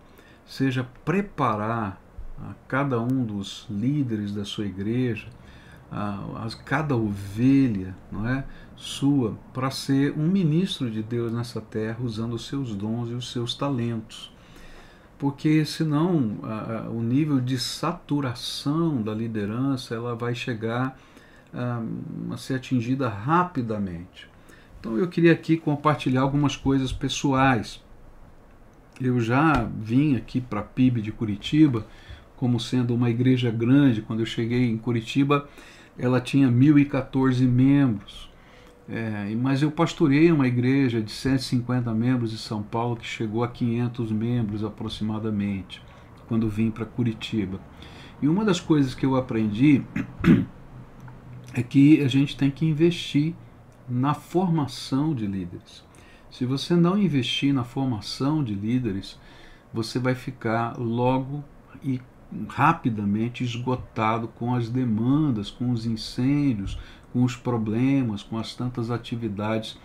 seja 0.46 0.88
preparar 1.06 2.02
a 2.38 2.54
cada 2.68 3.00
um 3.00 3.24
dos 3.24 3.66
líderes 3.70 4.34
da 4.34 4.44
sua 4.44 4.66
igreja, 4.66 5.28
a, 5.92 6.46
a 6.46 6.50
cada 6.66 6.96
ovelha, 6.96 7.96
não 8.12 8.28
é? 8.28 8.44
Sua 8.80 9.38
para 9.54 9.70
ser 9.70 10.18
um 10.18 10.26
ministro 10.26 10.90
de 10.90 11.04
Deus 11.04 11.34
nessa 11.34 11.60
terra 11.60 11.98
usando 12.02 12.34
os 12.34 12.48
seus 12.48 12.74
dons 12.74 13.10
e 13.10 13.14
os 13.14 13.30
seus 13.30 13.54
talentos. 13.54 14.32
Porque 15.18 15.66
senão 15.66 16.38
a, 16.44 16.86
a, 16.86 16.90
o 16.90 17.04
nível 17.04 17.42
de 17.42 17.60
saturação 17.60 19.02
da 19.02 19.14
liderança 19.14 19.94
ela 19.94 20.16
vai 20.16 20.34
chegar 20.34 20.98
a, 21.54 21.84
a 22.32 22.38
ser 22.38 22.56
atingida 22.56 23.10
rapidamente. 23.10 24.30
Então 24.80 24.98
eu 24.98 25.10
queria 25.10 25.34
aqui 25.34 25.58
compartilhar 25.58 26.22
algumas 26.22 26.56
coisas 26.56 26.94
pessoais. 26.94 27.84
Eu 29.00 29.20
já 29.20 29.70
vim 29.78 30.16
aqui 30.16 30.40
para 30.40 30.62
a 30.62 30.64
PIB 30.64 31.02
de 31.02 31.12
Curitiba 31.12 31.86
como 32.38 32.58
sendo 32.58 32.96
uma 32.96 33.10
igreja 33.10 33.52
grande. 33.52 34.02
Quando 34.02 34.22
eu 34.22 34.26
cheguei 34.26 34.70
em 34.70 34.78
Curitiba, 34.78 35.50
ela 35.98 36.22
tinha 36.22 36.48
1.014 36.48 37.46
membros. 37.46 38.29
É, 38.92 39.36
mas 39.36 39.62
eu 39.62 39.70
pastorei 39.70 40.32
uma 40.32 40.48
igreja 40.48 41.00
de 41.00 41.12
150 41.12 41.94
membros 41.94 42.32
de 42.32 42.40
São 42.40 42.64
Paulo 42.64 42.98
que 42.98 43.06
chegou 43.06 43.44
a 43.44 43.48
500 43.48 44.12
membros 44.12 44.64
aproximadamente, 44.64 45.80
quando 46.28 46.50
vim 46.50 46.72
para 46.72 46.86
Curitiba. 46.86 47.60
E 48.20 48.28
uma 48.28 48.44
das 48.44 48.60
coisas 48.60 48.96
que 48.96 49.06
eu 49.06 49.16
aprendi 49.16 49.84
é 51.54 51.62
que 51.62 52.02
a 52.02 52.08
gente 52.08 52.36
tem 52.36 52.50
que 52.50 52.66
investir 52.66 53.36
na 53.88 54.16
formação 54.16 55.14
de 55.14 55.28
líderes. 55.28 55.84
Se 56.32 56.44
você 56.46 56.76
não 56.76 56.98
investir 56.98 57.54
na 57.54 57.64
formação 57.64 58.44
de 58.44 58.56
líderes, 58.56 59.20
você 59.72 60.00
vai 60.00 60.16
ficar 60.16 60.78
logo 60.78 61.44
e 61.84 62.02
rapidamente 62.48 63.44
esgotado 63.44 64.28
com 64.28 64.54
as 64.54 64.70
demandas, 64.70 65.50
com 65.50 65.72
os 65.72 65.86
incêndios, 65.86 66.78
com 67.12 67.24
os 67.24 67.36
problemas, 67.36 68.24
com 68.24 68.38
as 68.38 68.56
tantas 68.56 68.92
atividades 68.92 69.78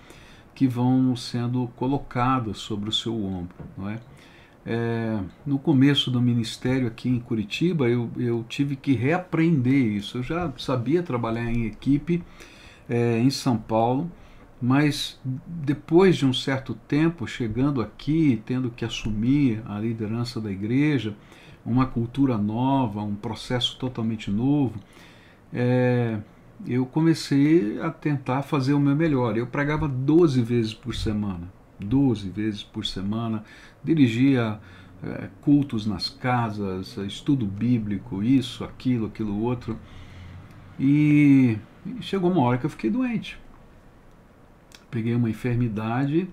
que 0.55 0.68
vão 0.68 1.14
sendo 1.16 1.68
colocadas 1.77 2.59
sobre 2.59 2.89
o 2.89 2.93
seu 2.93 3.14
ombro. 3.14 3.57
Não 3.77 3.89
é? 3.89 4.01
É, 4.66 5.18
no 5.45 5.59
começo 5.59 6.11
do 6.11 6.22
ministério 6.22 6.87
aqui 6.87 7.09
em 7.09 7.20
Curitiba, 7.20 7.89
eu, 7.89 8.11
eu 8.16 8.45
tive 8.49 8.77
que 8.77 8.95
reaprender 8.95 9.75
isso. 9.75 10.18
Eu 10.18 10.22
já 10.22 10.53
sabia 10.57 11.03
trabalhar 11.03 11.51
em 11.51 11.66
equipe 11.66 12.22
é, 12.89 13.18
em 13.18 13.29
São 13.29 13.59
Paulo, 13.59 14.11
mas 14.61 15.20
depois 15.47 16.16
de 16.16 16.25
um 16.25 16.33
certo 16.33 16.75
tempo, 16.75 17.27
chegando 17.27 17.83
aqui, 17.83 18.43
tendo 18.47 18.70
que 18.70 18.85
assumir 18.85 19.62
a 19.66 19.79
liderança 19.79 20.41
da 20.41 20.51
igreja, 20.51 21.14
uma 21.64 21.87
cultura 21.87 22.39
nova, 22.39 23.03
um 23.03 23.14
processo 23.14 23.79
totalmente 23.79 24.31
novo, 24.31 24.79
é, 25.53 26.18
eu 26.66 26.86
comecei 26.86 27.80
a 27.80 27.90
tentar 27.90 28.42
fazer 28.42 28.74
o 28.74 28.80
meu 28.80 28.94
melhor. 28.94 29.36
Eu 29.36 29.46
pregava 29.46 29.88
12 29.88 30.42
vezes 30.42 30.74
por 30.74 30.94
semana, 30.94 31.52
12 31.80 32.28
vezes 32.30 32.62
por 32.62 32.86
semana, 32.86 33.44
dirigia 33.82 34.59
é, 35.02 35.28
cultos 35.42 35.86
nas 35.86 36.09
casas, 36.09 36.96
estudo 36.98 37.44
bíblico, 37.46 38.22
isso, 38.22 38.64
aquilo, 38.64 39.07
aquilo 39.07 39.40
outro. 39.42 39.78
E 40.78 41.59
chegou 42.00 42.30
uma 42.30 42.42
hora 42.42 42.59
que 42.59 42.66
eu 42.66 42.70
fiquei 42.70 42.90
doente. 42.90 43.38
Peguei 44.90 45.14
uma 45.14 45.28
enfermidade 45.28 46.28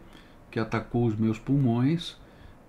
que 0.50 0.60
atacou 0.60 1.06
os 1.06 1.16
meus 1.16 1.40
pulmões 1.40 2.16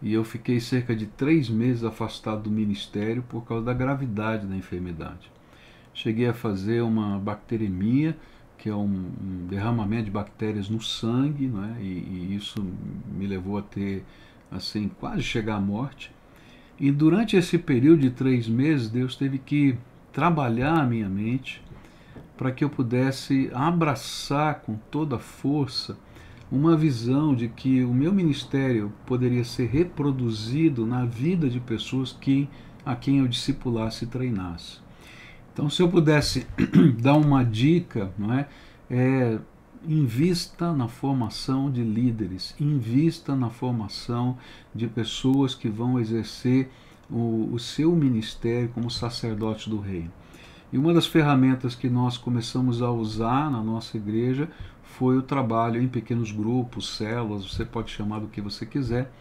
e 0.00 0.12
eu 0.12 0.24
fiquei 0.24 0.58
cerca 0.58 0.96
de 0.96 1.06
três 1.06 1.48
meses 1.48 1.84
afastado 1.84 2.42
do 2.42 2.50
ministério 2.50 3.22
por 3.28 3.44
causa 3.44 3.64
da 3.64 3.72
gravidade 3.72 4.46
da 4.46 4.56
enfermidade. 4.56 5.30
Cheguei 5.94 6.26
a 6.26 6.34
fazer 6.34 6.82
uma 6.82 7.18
bacteremia, 7.18 8.16
que 8.56 8.68
é 8.68 8.74
um, 8.74 9.46
derramamento 9.48 10.04
de 10.04 10.10
bactérias 10.10 10.68
no 10.68 10.80
sangue, 10.80 11.46
né? 11.46 11.76
e, 11.80 11.84
e 11.84 12.36
isso 12.36 12.64
me 13.12 13.26
levou 13.26 13.58
a 13.58 13.62
ter, 13.62 14.04
assim, 14.50 14.88
quase 14.88 15.22
chegar 15.22 15.56
à 15.56 15.60
morte. 15.60 16.10
E 16.78 16.90
durante 16.90 17.36
esse 17.36 17.58
período 17.58 18.00
de 18.00 18.10
três 18.10 18.48
meses, 18.48 18.88
Deus 18.88 19.16
teve 19.16 19.38
que 19.38 19.76
trabalhar 20.12 20.80
a 20.80 20.86
minha 20.86 21.08
mente 21.08 21.62
para 22.36 22.50
que 22.50 22.64
eu 22.64 22.70
pudesse 22.70 23.50
abraçar 23.54 24.60
com 24.60 24.76
toda 24.90 25.16
a 25.16 25.18
força 25.18 25.96
uma 26.50 26.76
visão 26.76 27.34
de 27.34 27.48
que 27.48 27.82
o 27.82 27.94
meu 27.94 28.12
ministério 28.12 28.92
poderia 29.06 29.42
ser 29.42 29.68
reproduzido 29.68 30.84
na 30.84 31.04
vida 31.04 31.48
de 31.48 31.58
pessoas 31.58 32.12
que 32.12 32.46
a 32.84 32.94
quem 32.94 33.20
eu 33.20 33.28
discipulasse 33.28 34.04
e 34.04 34.08
treinasse. 34.08 34.81
Então, 35.52 35.68
se 35.68 35.82
eu 35.82 35.88
pudesse 35.88 36.46
dar 37.00 37.14
uma 37.14 37.44
dica, 37.44 38.10
não 38.18 38.32
é, 38.32 38.48
é 38.90 39.38
invista 39.86 40.72
na 40.72 40.88
formação 40.88 41.70
de 41.70 41.82
líderes, 41.82 42.54
invista 42.58 43.34
na 43.34 43.50
formação 43.50 44.38
de 44.74 44.86
pessoas 44.86 45.54
que 45.54 45.68
vão 45.68 45.98
exercer 45.98 46.70
o, 47.10 47.50
o 47.52 47.58
seu 47.58 47.94
ministério 47.94 48.70
como 48.70 48.90
sacerdote 48.90 49.68
do 49.68 49.78
reino. 49.78 50.10
E 50.72 50.78
uma 50.78 50.94
das 50.94 51.06
ferramentas 51.06 51.74
que 51.74 51.90
nós 51.90 52.16
começamos 52.16 52.80
a 52.80 52.90
usar 52.90 53.50
na 53.50 53.62
nossa 53.62 53.96
igreja 53.96 54.48
foi 54.82 55.18
o 55.18 55.22
trabalho 55.22 55.82
em 55.82 55.88
pequenos 55.88 56.32
grupos, 56.32 56.96
células, 56.96 57.44
você 57.44 57.64
pode 57.64 57.90
chamar 57.90 58.20
do 58.20 58.28
que 58.28 58.40
você 58.40 58.64
quiser, 58.64 59.12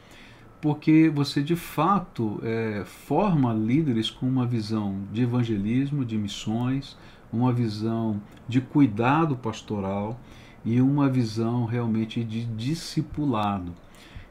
porque 0.62 1.10
você 1.10 1.42
de 1.42 1.56
fato 1.56 2.40
é, 2.44 2.84
forma 2.86 3.52
líderes 3.52 4.10
com 4.12 4.28
uma 4.28 4.46
visão 4.46 5.02
de 5.12 5.24
evangelismo, 5.24 6.06
de 6.06 6.18
missões, 6.18 6.96
uma 7.34 7.52
visão 7.52 8.22
de 8.48 8.62
cuidado 8.62 9.36
pastoral 9.36 10.20
e 10.64 10.80
uma 10.80 11.10
visão 11.10 11.66
realmente 11.66 12.24
de 12.24 12.46
discipulado. 12.46 13.74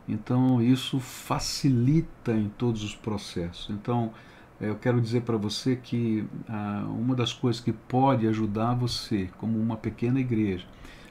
Então 0.08 0.62
isso 0.62 1.00
facilita 1.00 2.32
em 2.32 2.48
todos 2.48 2.84
os 2.84 2.94
processos. 2.94 3.68
Então 3.70 4.12
eu 4.60 4.76
quero 4.76 5.00
dizer 5.00 5.22
para 5.22 5.36
você 5.36 5.74
que 5.74 6.24
ah, 6.48 6.84
uma 6.88 7.14
das 7.14 7.32
coisas 7.32 7.60
que 7.60 7.72
pode 7.72 8.26
ajudar 8.28 8.74
você, 8.74 9.28
como 9.38 9.58
uma 9.58 9.76
pequena 9.76 10.20
igreja, 10.20 10.66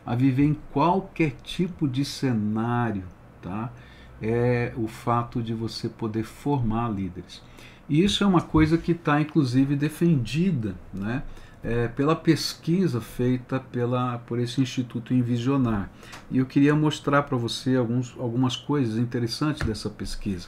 a 0.06 0.16
viver 0.16 0.46
em 0.46 0.58
qualquer 0.72 1.32
tipo 1.44 1.88
de 1.88 2.06
cenário, 2.06 3.04
tá? 3.42 3.72
É 4.22 4.74
o 4.76 4.88
fato 4.88 5.42
de 5.42 5.54
você 5.54 5.88
poder 5.88 6.24
formar 6.24 6.90
líderes. 6.90 7.42
E 7.88 8.04
isso 8.04 8.24
é 8.24 8.28
uma 8.28 8.42
coisa 8.42 8.78
que 8.78 8.92
está, 8.92 9.20
inclusive, 9.20 9.76
defendida 9.76 10.76
né? 10.94 11.24
É, 11.62 11.90
pela 11.90 12.16
pesquisa 12.16 13.02
feita 13.02 13.60
pela, 13.60 14.20
por 14.20 14.40
esse 14.40 14.62
Instituto 14.62 15.14
Envisionar. 15.14 15.92
E 16.32 16.38
eu 16.38 16.46
queria 16.46 16.74
mostrar 16.74 17.24
para 17.24 17.36
você 17.36 17.76
alguns, 17.76 18.16
algumas 18.18 18.56
coisas 18.56 18.98
interessantes 18.98 19.68
dessa 19.68 19.90
pesquisa. 19.90 20.48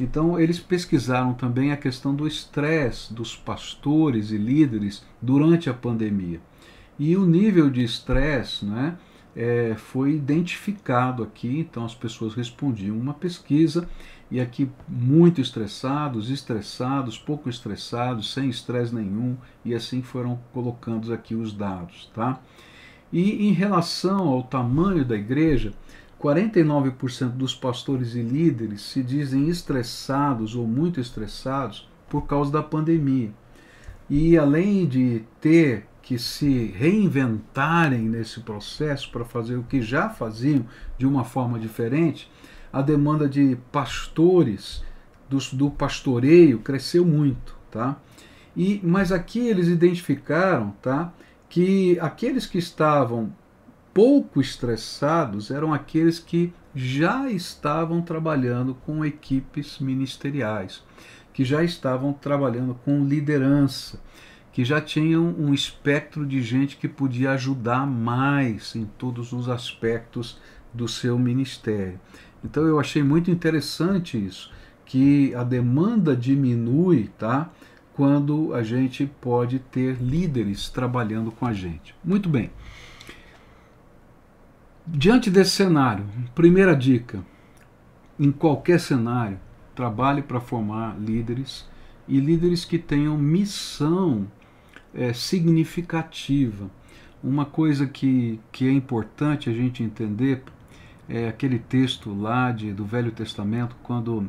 Então, 0.00 0.40
eles 0.40 0.58
pesquisaram 0.58 1.32
também 1.32 1.70
a 1.70 1.76
questão 1.76 2.12
do 2.12 2.26
estresse 2.26 3.14
dos 3.14 3.36
pastores 3.36 4.32
e 4.32 4.36
líderes 4.36 5.04
durante 5.20 5.70
a 5.70 5.74
pandemia. 5.74 6.40
E 6.98 7.16
o 7.16 7.24
nível 7.24 7.70
de 7.70 7.84
estresse 7.84 8.64
né, 8.64 8.96
é, 9.34 9.74
foi 9.76 10.12
identificado 10.12 11.22
aqui, 11.22 11.60
então 11.60 11.84
as 11.84 11.94
pessoas 11.94 12.34
respondiam 12.34 12.96
uma 12.96 13.14
pesquisa, 13.14 13.88
e 14.30 14.40
aqui 14.40 14.70
muito 14.88 15.40
estressados, 15.40 16.30
estressados, 16.30 17.18
pouco 17.18 17.48
estressados, 17.48 18.32
sem 18.32 18.48
estresse 18.48 18.94
nenhum, 18.94 19.36
e 19.64 19.74
assim 19.74 20.02
foram 20.02 20.38
colocando 20.52 21.12
aqui 21.12 21.34
os 21.34 21.52
dados. 21.52 22.10
Tá? 22.14 22.40
E 23.12 23.46
em 23.46 23.52
relação 23.52 24.28
ao 24.28 24.42
tamanho 24.42 25.04
da 25.04 25.16
igreja, 25.16 25.74
49% 26.18 27.30
dos 27.30 27.54
pastores 27.54 28.14
e 28.14 28.22
líderes 28.22 28.80
se 28.80 29.02
dizem 29.02 29.48
estressados 29.48 30.54
ou 30.54 30.66
muito 30.66 31.00
estressados 31.00 31.88
por 32.08 32.26
causa 32.26 32.50
da 32.50 32.62
pandemia. 32.62 33.30
E 34.08 34.38
além 34.38 34.86
de 34.86 35.24
ter 35.40 35.86
que 36.02 36.18
se 36.18 36.66
reinventarem 36.76 38.02
nesse 38.02 38.40
processo 38.40 39.10
para 39.10 39.24
fazer 39.24 39.56
o 39.56 39.62
que 39.62 39.80
já 39.80 40.10
faziam 40.10 40.66
de 40.98 41.06
uma 41.06 41.24
forma 41.24 41.58
diferente, 41.58 42.30
a 42.72 42.82
demanda 42.82 43.28
de 43.28 43.56
pastores 43.70 44.82
do, 45.28 45.38
do 45.56 45.70
pastoreio 45.70 46.58
cresceu 46.58 47.06
muito, 47.06 47.56
tá? 47.70 47.96
E 48.56 48.80
mas 48.82 49.12
aqui 49.12 49.40
eles 49.40 49.68
identificaram, 49.68 50.74
tá, 50.82 51.12
que 51.48 51.98
aqueles 52.00 52.46
que 52.46 52.58
estavam 52.58 53.32
pouco 53.94 54.40
estressados 54.40 55.50
eram 55.50 55.72
aqueles 55.72 56.18
que 56.18 56.52
já 56.74 57.30
estavam 57.30 58.00
trabalhando 58.00 58.74
com 58.86 59.04
equipes 59.04 59.78
ministeriais, 59.78 60.82
que 61.32 61.44
já 61.44 61.62
estavam 61.62 62.12
trabalhando 62.12 62.74
com 62.84 63.04
liderança, 63.04 64.00
que 64.52 64.64
já 64.64 64.80
tinham 64.80 65.34
um 65.38 65.54
espectro 65.54 66.26
de 66.26 66.42
gente 66.42 66.76
que 66.76 66.86
podia 66.86 67.32
ajudar 67.32 67.86
mais 67.86 68.76
em 68.76 68.84
todos 68.84 69.32
os 69.32 69.48
aspectos 69.48 70.38
do 70.72 70.86
seu 70.86 71.18
ministério. 71.18 71.98
Então 72.44 72.64
eu 72.66 72.78
achei 72.78 73.02
muito 73.02 73.30
interessante 73.30 74.22
isso, 74.22 74.52
que 74.84 75.34
a 75.34 75.42
demanda 75.42 76.14
diminui, 76.14 77.10
tá? 77.18 77.50
Quando 77.94 78.54
a 78.54 78.62
gente 78.62 79.06
pode 79.20 79.58
ter 79.58 79.96
líderes 79.96 80.68
trabalhando 80.68 81.30
com 81.30 81.46
a 81.46 81.52
gente. 81.52 81.94
Muito 82.04 82.28
bem. 82.28 82.50
Diante 84.86 85.30
desse 85.30 85.52
cenário, 85.52 86.04
primeira 86.34 86.74
dica: 86.74 87.24
em 88.18 88.32
qualquer 88.32 88.80
cenário, 88.80 89.38
trabalhe 89.74 90.20
para 90.20 90.40
formar 90.40 90.98
líderes 90.98 91.68
e 92.08 92.18
líderes 92.18 92.64
que 92.64 92.78
tenham 92.78 93.16
missão 93.16 94.26
é, 94.94 95.12
significativa. 95.12 96.70
Uma 97.22 97.44
coisa 97.44 97.86
que, 97.86 98.40
que 98.50 98.66
é 98.66 98.72
importante 98.72 99.48
a 99.48 99.52
gente 99.52 99.82
entender 99.82 100.42
é 101.08 101.28
aquele 101.28 101.58
texto 101.58 102.14
lá 102.14 102.50
de, 102.50 102.72
do 102.72 102.84
Velho 102.84 103.12
Testamento, 103.12 103.76
quando 103.82 104.28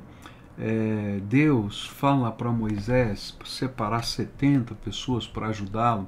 é, 0.57 1.19
Deus 1.23 1.85
fala 1.85 2.31
para 2.31 2.51
Moisés 2.51 3.37
separar 3.45 4.03
70 4.03 4.75
pessoas 4.75 5.27
para 5.27 5.47
ajudá-lo, 5.47 6.07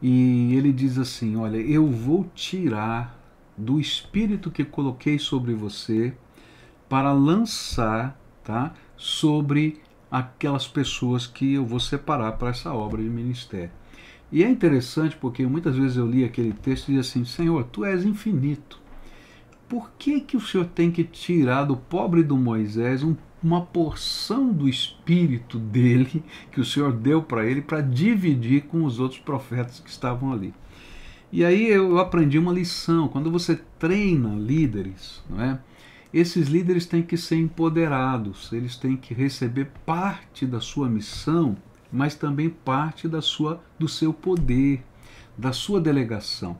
e 0.00 0.54
ele 0.54 0.72
diz 0.72 0.98
assim: 0.98 1.36
Olha, 1.36 1.56
eu 1.56 1.86
vou 1.90 2.30
tirar 2.34 3.18
do 3.56 3.80
espírito 3.80 4.50
que 4.50 4.64
coloquei 4.64 5.18
sobre 5.18 5.54
você 5.54 6.14
para 6.88 7.12
lançar 7.12 8.18
tá, 8.44 8.74
sobre 8.96 9.80
aquelas 10.10 10.66
pessoas 10.66 11.26
que 11.26 11.54
eu 11.54 11.64
vou 11.64 11.80
separar 11.80 12.32
para 12.32 12.50
essa 12.50 12.72
obra 12.72 13.02
de 13.02 13.08
ministério. 13.08 13.70
E 14.30 14.42
é 14.42 14.50
interessante 14.50 15.16
porque 15.16 15.46
muitas 15.46 15.76
vezes 15.76 15.96
eu 15.96 16.06
li 16.06 16.24
aquele 16.24 16.52
texto 16.52 16.88
e 16.88 16.96
dizia 16.96 17.00
assim: 17.00 17.24
Senhor, 17.24 17.64
tu 17.64 17.84
és 17.84 18.04
infinito. 18.04 18.80
Por 19.68 19.90
que, 19.98 20.20
que 20.20 20.36
o 20.36 20.40
Senhor 20.40 20.66
tem 20.66 20.90
que 20.90 21.04
tirar 21.04 21.64
do 21.64 21.76
pobre 21.76 22.22
do 22.22 22.36
Moisés 22.36 23.02
um, 23.02 23.16
uma 23.42 23.62
porção 23.62 24.52
do 24.52 24.68
espírito 24.68 25.58
dele 25.58 26.22
que 26.50 26.60
o 26.60 26.64
Senhor 26.64 26.92
deu 26.92 27.22
para 27.22 27.46
ele 27.46 27.60
para 27.60 27.80
dividir 27.80 28.64
com 28.64 28.84
os 28.84 29.00
outros 29.00 29.20
profetas 29.20 29.80
que 29.80 29.90
estavam 29.90 30.32
ali? 30.32 30.54
E 31.32 31.44
aí 31.44 31.68
eu 31.68 31.98
aprendi 31.98 32.38
uma 32.38 32.52
lição. 32.52 33.08
Quando 33.08 33.30
você 33.30 33.56
treina 33.78 34.34
líderes, 34.34 35.22
não 35.28 35.40
é? 35.40 35.58
Esses 36.18 36.48
líderes 36.48 36.86
têm 36.86 37.02
que 37.02 37.16
ser 37.16 37.36
empoderados, 37.36 38.52
eles 38.52 38.76
têm 38.76 38.96
que 38.96 39.12
receber 39.12 39.70
parte 39.84 40.46
da 40.46 40.60
sua 40.60 40.88
missão, 40.88 41.56
mas 41.92 42.14
também 42.14 42.48
parte 42.48 43.06
da 43.06 43.20
sua, 43.20 43.62
do 43.78 43.88
seu 43.88 44.14
poder, 44.14 44.82
da 45.36 45.52
sua 45.52 45.80
delegação. 45.80 46.56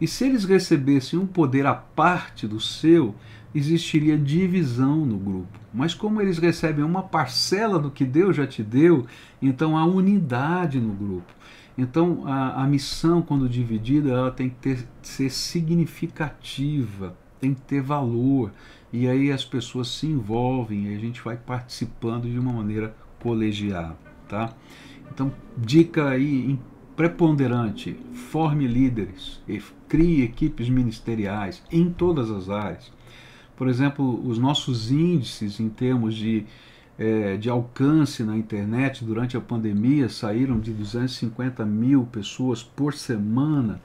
E 0.00 0.06
se 0.06 0.26
eles 0.26 0.44
recebessem 0.44 1.18
um 1.18 1.26
poder 1.26 1.66
à 1.66 1.74
parte 1.74 2.46
do 2.46 2.60
seu, 2.60 3.14
existiria 3.54 4.18
divisão 4.18 5.04
no 5.04 5.16
grupo. 5.16 5.58
Mas 5.72 5.94
como 5.94 6.20
eles 6.20 6.38
recebem 6.38 6.84
uma 6.84 7.02
parcela 7.02 7.78
do 7.78 7.90
que 7.90 8.04
Deus 8.04 8.36
já 8.36 8.46
te 8.46 8.62
deu, 8.62 9.06
então 9.40 9.76
há 9.76 9.84
unidade 9.86 10.78
no 10.78 10.92
grupo. 10.92 11.32
Então, 11.76 12.24
a, 12.26 12.64
a 12.64 12.66
missão, 12.66 13.22
quando 13.22 13.48
dividida, 13.48 14.10
ela 14.10 14.30
tem 14.30 14.50
que 14.50 14.56
ter, 14.56 14.88
ser 15.00 15.30
significativa, 15.30 17.16
tem 17.40 17.54
que 17.54 17.60
ter 17.62 17.80
valor. 17.80 18.52
E 18.92 19.06
aí 19.06 19.30
as 19.30 19.44
pessoas 19.44 19.88
se 19.88 20.06
envolvem 20.06 20.86
e 20.86 20.94
a 20.94 20.98
gente 20.98 21.20
vai 21.20 21.36
participando 21.36 22.30
de 22.30 22.38
uma 22.38 22.52
maneira 22.52 22.94
colegiada. 23.20 23.96
Tá? 24.28 24.54
Então, 25.12 25.32
dica 25.56 26.08
aí 26.08 26.58
preponderante: 26.96 27.96
forme 28.12 28.66
líderes, 28.66 29.40
crie 29.88 30.22
equipes 30.22 30.68
ministeriais 30.68 31.62
em 31.70 31.90
todas 31.90 32.30
as 32.30 32.48
áreas. 32.48 32.92
Por 33.56 33.68
exemplo, 33.68 34.24
os 34.26 34.38
nossos 34.38 34.90
índices 34.90 35.58
em 35.58 35.68
termos 35.68 36.14
de, 36.14 36.44
é, 36.96 37.36
de 37.36 37.50
alcance 37.50 38.22
na 38.22 38.36
internet 38.36 39.04
durante 39.04 39.36
a 39.36 39.40
pandemia 39.40 40.08
saíram 40.08 40.60
de 40.60 40.72
250 40.72 41.64
mil 41.66 42.04
pessoas 42.04 42.62
por 42.62 42.94
semana 42.94 43.80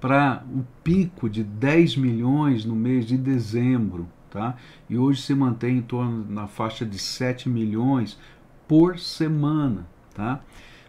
para 0.00 0.42
um 0.50 0.62
pico 0.82 1.28
de 1.28 1.44
10 1.44 1.96
milhões 1.96 2.64
no 2.64 2.74
mês 2.74 3.06
de 3.06 3.18
dezembro. 3.18 4.08
Tá? 4.30 4.56
E 4.88 4.98
hoje 4.98 5.22
se 5.22 5.34
mantém 5.34 5.78
em 5.78 5.82
torno 5.82 6.26
na 6.28 6.46
faixa 6.46 6.84
de 6.84 6.98
7 6.98 7.48
milhões 7.48 8.18
por 8.66 8.98
semana. 8.98 9.86
Tá? 10.14 10.40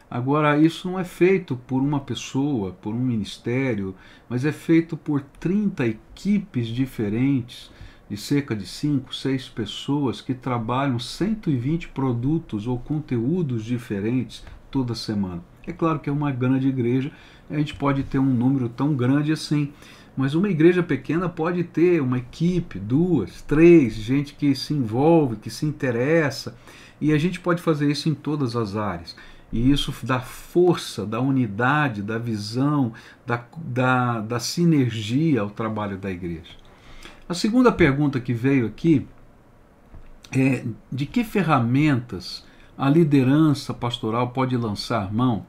Agora, 0.09 0.57
isso 0.57 0.89
não 0.89 0.99
é 0.99 1.03
feito 1.03 1.55
por 1.55 1.81
uma 1.81 1.99
pessoa, 1.99 2.71
por 2.71 2.93
um 2.95 2.99
ministério, 2.99 3.95
mas 4.27 4.43
é 4.43 4.51
feito 4.51 4.97
por 4.97 5.21
30 5.39 5.85
equipes 5.85 6.67
diferentes, 6.67 7.71
de 8.09 8.17
cerca 8.17 8.55
de 8.55 8.65
5, 8.65 9.13
6 9.13 9.49
pessoas 9.49 10.19
que 10.19 10.33
trabalham 10.33 10.97
120 10.97 11.89
produtos 11.89 12.65
ou 12.65 12.79
conteúdos 12.79 13.63
diferentes 13.63 14.43
toda 14.71 14.95
semana. 14.95 15.43
É 15.67 15.71
claro 15.71 15.99
que 15.99 16.09
é 16.09 16.13
uma 16.13 16.31
grande 16.31 16.67
igreja, 16.67 17.11
a 17.47 17.55
gente 17.57 17.75
pode 17.75 18.01
ter 18.01 18.17
um 18.17 18.33
número 18.33 18.67
tão 18.67 18.95
grande 18.95 19.31
assim, 19.31 19.71
mas 20.19 20.35
uma 20.35 20.49
igreja 20.49 20.83
pequena 20.83 21.29
pode 21.29 21.63
ter 21.63 22.01
uma 22.01 22.17
equipe, 22.17 22.77
duas, 22.77 23.41
três, 23.41 23.93
gente 23.93 24.33
que 24.33 24.53
se 24.53 24.73
envolve, 24.73 25.37
que 25.37 25.49
se 25.49 25.65
interessa, 25.65 26.57
e 26.99 27.13
a 27.13 27.17
gente 27.17 27.39
pode 27.39 27.61
fazer 27.61 27.89
isso 27.89 28.09
em 28.09 28.13
todas 28.13 28.53
as 28.53 28.75
áreas. 28.75 29.15
E 29.49 29.71
isso 29.71 29.93
dá 30.03 30.19
força, 30.19 31.05
dá 31.05 31.21
unidade, 31.21 32.01
da 32.01 32.17
visão, 32.17 32.91
da, 33.25 33.45
da, 33.59 34.19
da 34.19 34.41
sinergia 34.41 35.39
ao 35.39 35.49
trabalho 35.49 35.97
da 35.97 36.11
igreja. 36.11 36.51
A 37.29 37.33
segunda 37.33 37.71
pergunta 37.71 38.19
que 38.19 38.33
veio 38.33 38.67
aqui 38.67 39.07
é 40.33 40.65
de 40.91 41.05
que 41.05 41.23
ferramentas 41.23 42.45
a 42.77 42.89
liderança 42.89 43.73
pastoral 43.73 44.31
pode 44.31 44.57
lançar 44.57 45.13
mão 45.13 45.45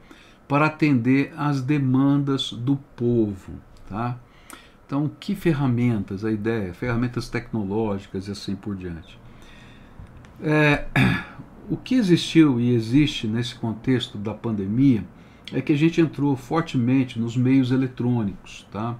para 0.47 0.67
atender 0.67 1.33
às 1.35 1.61
demandas 1.61 2.53
do 2.53 2.77
povo, 2.95 3.51
tá? 3.89 4.17
Então, 4.91 5.09
que 5.21 5.35
ferramentas? 5.35 6.25
A 6.25 6.31
ideia, 6.33 6.73
ferramentas 6.73 7.29
tecnológicas 7.29 8.27
e 8.27 8.31
assim 8.31 8.57
por 8.57 8.75
diante. 8.75 9.17
É, 10.43 10.83
o 11.71 11.77
que 11.77 11.95
existiu 11.95 12.59
e 12.59 12.75
existe 12.75 13.25
nesse 13.25 13.55
contexto 13.55 14.17
da 14.17 14.33
pandemia 14.33 15.05
é 15.53 15.61
que 15.61 15.71
a 15.71 15.77
gente 15.77 16.01
entrou 16.01 16.35
fortemente 16.35 17.17
nos 17.17 17.37
meios 17.37 17.71
eletrônicos, 17.71 18.67
tá? 18.69 18.97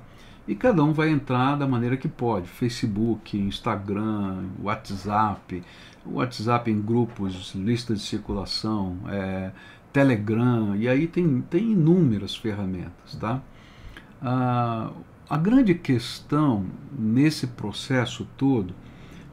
E 0.48 0.56
cada 0.56 0.82
um 0.82 0.94
vai 0.94 1.10
entrar 1.10 1.58
da 1.58 1.68
maneira 1.68 1.98
que 1.98 2.08
pode. 2.08 2.48
Facebook, 2.48 3.38
Instagram, 3.38 4.46
WhatsApp, 4.64 5.62
WhatsApp 6.06 6.72
em 6.72 6.82
grupos, 6.82 7.54
lista 7.54 7.94
de 7.94 8.00
circulação, 8.00 8.98
é, 9.10 9.52
Telegram, 9.92 10.74
e 10.74 10.88
aí 10.88 11.06
tem, 11.06 11.42
tem 11.50 11.74
inúmeras 11.74 12.34
ferramentas, 12.34 13.16
tá? 13.20 13.42
Ah, 14.22 14.90
a 15.32 15.38
grande 15.38 15.74
questão 15.74 16.66
nesse 16.92 17.48
processo 17.48 18.28
todo 18.36 18.74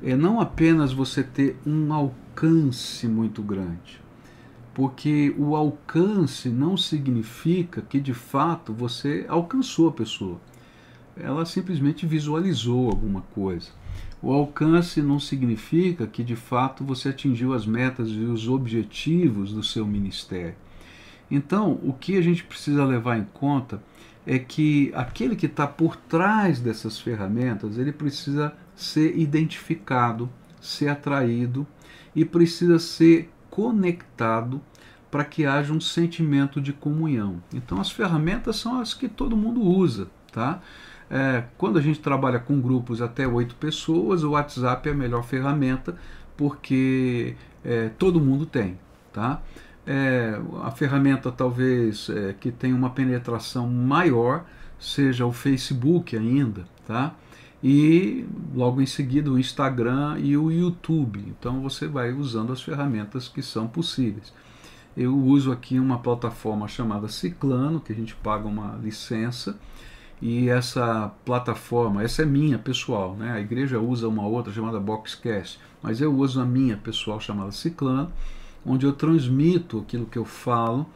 é 0.01 0.15
não 0.15 0.41
apenas 0.41 0.93
você 0.93 1.25
ter 1.25 1.57
um 1.67 1.93
alcance 1.93 3.09
muito 3.09 3.43
grande, 3.43 4.01
porque 4.73 5.35
o 5.37 5.57
alcance 5.57 6.51
não 6.51 6.77
significa 6.77 7.83
que 7.83 7.99
de 7.99 8.15
fato 8.15 8.73
você 8.73 9.27
alcançou 9.29 9.89
a 9.89 9.93
pessoa. 9.93 10.41
Ela 11.17 11.45
simplesmente 11.45 12.07
visualizou 12.07 12.89
alguma 12.89 13.23
coisa. 13.35 13.71
O 14.23 14.33
alcance 14.33 15.03
não 15.03 15.19
significa 15.19 16.07
que 16.07 16.23
de 16.23 16.37
fato 16.37 16.85
você 16.85 17.09
atingiu 17.09 17.53
as 17.53 17.67
metas 17.67 18.09
e 18.11 18.21
os 18.21 18.47
objetivos 18.47 19.53
do 19.53 19.65
seu 19.65 19.85
ministério. 19.85 20.55
Então, 21.29 21.81
o 21.83 21.93
que 21.93 22.17
a 22.17 22.23
gente 22.23 22.45
precisa 22.45 22.85
levar 22.85 23.19
em 23.19 23.25
conta 23.35 23.77
é 23.77 23.83
que 24.37 24.93
aquele 24.95 25.37
que 25.37 25.47
está 25.47 25.67
por 25.67 25.97
trás 25.97 26.61
dessas 26.61 27.01
ferramentas, 27.01 27.79
ele 27.79 27.93
precisa 27.93 28.53
ser 28.75 29.17
identificado, 29.17 30.29
ser 30.61 30.89
atraído 30.89 31.67
e 32.15 32.25
precisa 32.25 32.79
ser 32.79 33.31
conectado 33.49 34.61
para 35.11 35.25
que 35.25 35.47
haja 35.47 35.73
um 35.73 35.81
sentimento 35.81 36.61
de 36.61 36.73
comunhão. 36.73 37.43
Então 37.55 37.81
as 37.81 37.91
ferramentas 37.91 38.57
são 38.57 38.81
as 38.81 38.93
que 38.93 39.09
todo 39.09 39.37
mundo 39.37 39.63
usa, 39.63 40.09
tá? 40.31 40.61
É, 41.11 41.45
quando 41.57 41.79
a 41.79 41.83
gente 41.83 42.01
trabalha 42.01 42.39
com 42.39 42.61
grupos 42.61 43.01
até 43.01 43.27
oito 43.27 43.55
pessoas, 43.55 44.23
o 44.23 44.33
WhatsApp 44.33 44.91
é 44.91 44.93
a 44.93 44.95
melhor 44.95 45.25
ferramenta 45.25 45.97
porque 46.37 47.35
é, 47.65 47.89
todo 47.99 48.21
mundo 48.21 48.45
tem, 48.45 48.79
tá? 49.13 49.41
É, 49.91 50.39
a 50.63 50.71
ferramenta 50.71 51.33
talvez 51.33 52.11
é, 52.11 52.35
que 52.39 52.53
tenha 52.53 52.77
uma 52.77 52.91
penetração 52.91 53.67
maior 53.67 54.45
seja 54.79 55.25
o 55.25 55.33
Facebook 55.33 56.15
ainda, 56.15 56.67
tá? 56.87 57.15
E 57.65 58.27
logo 58.55 58.83
em 58.83 58.87
seguida 58.87 59.31
o 59.31 59.39
Instagram 59.39 60.19
e 60.19 60.37
o 60.37 60.53
YouTube. 60.53 61.25
Então 61.27 61.63
você 61.63 61.89
vai 61.89 62.13
usando 62.13 62.53
as 62.53 62.61
ferramentas 62.61 63.29
que 63.29 63.41
são 63.43 63.67
possíveis. 63.67 64.31
Eu 64.95 65.17
uso 65.17 65.51
aqui 65.51 65.79
uma 65.79 65.99
plataforma 65.99 66.69
chamada 66.69 67.09
Ciclano, 67.09 67.81
que 67.81 67.91
a 67.91 67.97
gente 67.97 68.15
paga 68.15 68.47
uma 68.47 68.79
licença, 68.83 69.59
e 70.21 70.51
essa 70.51 71.11
plataforma, 71.25 72.03
essa 72.03 72.23
é 72.23 72.27
minha 72.27 72.59
pessoal, 72.59 73.17
né? 73.17 73.33
A 73.33 73.41
igreja 73.41 73.81
usa 73.81 74.07
uma 74.07 74.27
outra 74.27 74.53
chamada 74.53 74.79
Boxcast, 74.79 75.59
mas 75.83 76.03
eu 76.03 76.15
uso 76.15 76.43
a 76.43 76.45
minha 76.45 76.77
pessoal 76.77 77.19
chamada 77.19 77.53
Ciclano 77.53 78.13
onde 78.69 78.87
eu 78.87 78.93
transmito 78.93 79.79
aquilo 79.79 80.07
que 80.07 80.19
eu 80.19 80.25
falo 80.25 80.87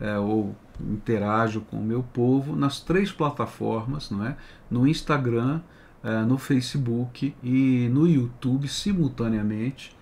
é, 0.00 0.18
ou 0.18 0.54
interajo 0.80 1.60
com 1.62 1.78
o 1.78 1.84
meu 1.84 2.02
povo 2.02 2.54
nas 2.54 2.80
três 2.80 3.10
plataformas, 3.10 4.10
não 4.10 4.24
é? 4.24 4.36
no 4.70 4.86
Instagram, 4.86 5.60
é, 6.02 6.22
no 6.22 6.38
Facebook 6.38 7.34
e 7.42 7.88
no 7.92 8.06
YouTube 8.06 8.68
simultaneamente. 8.68 9.96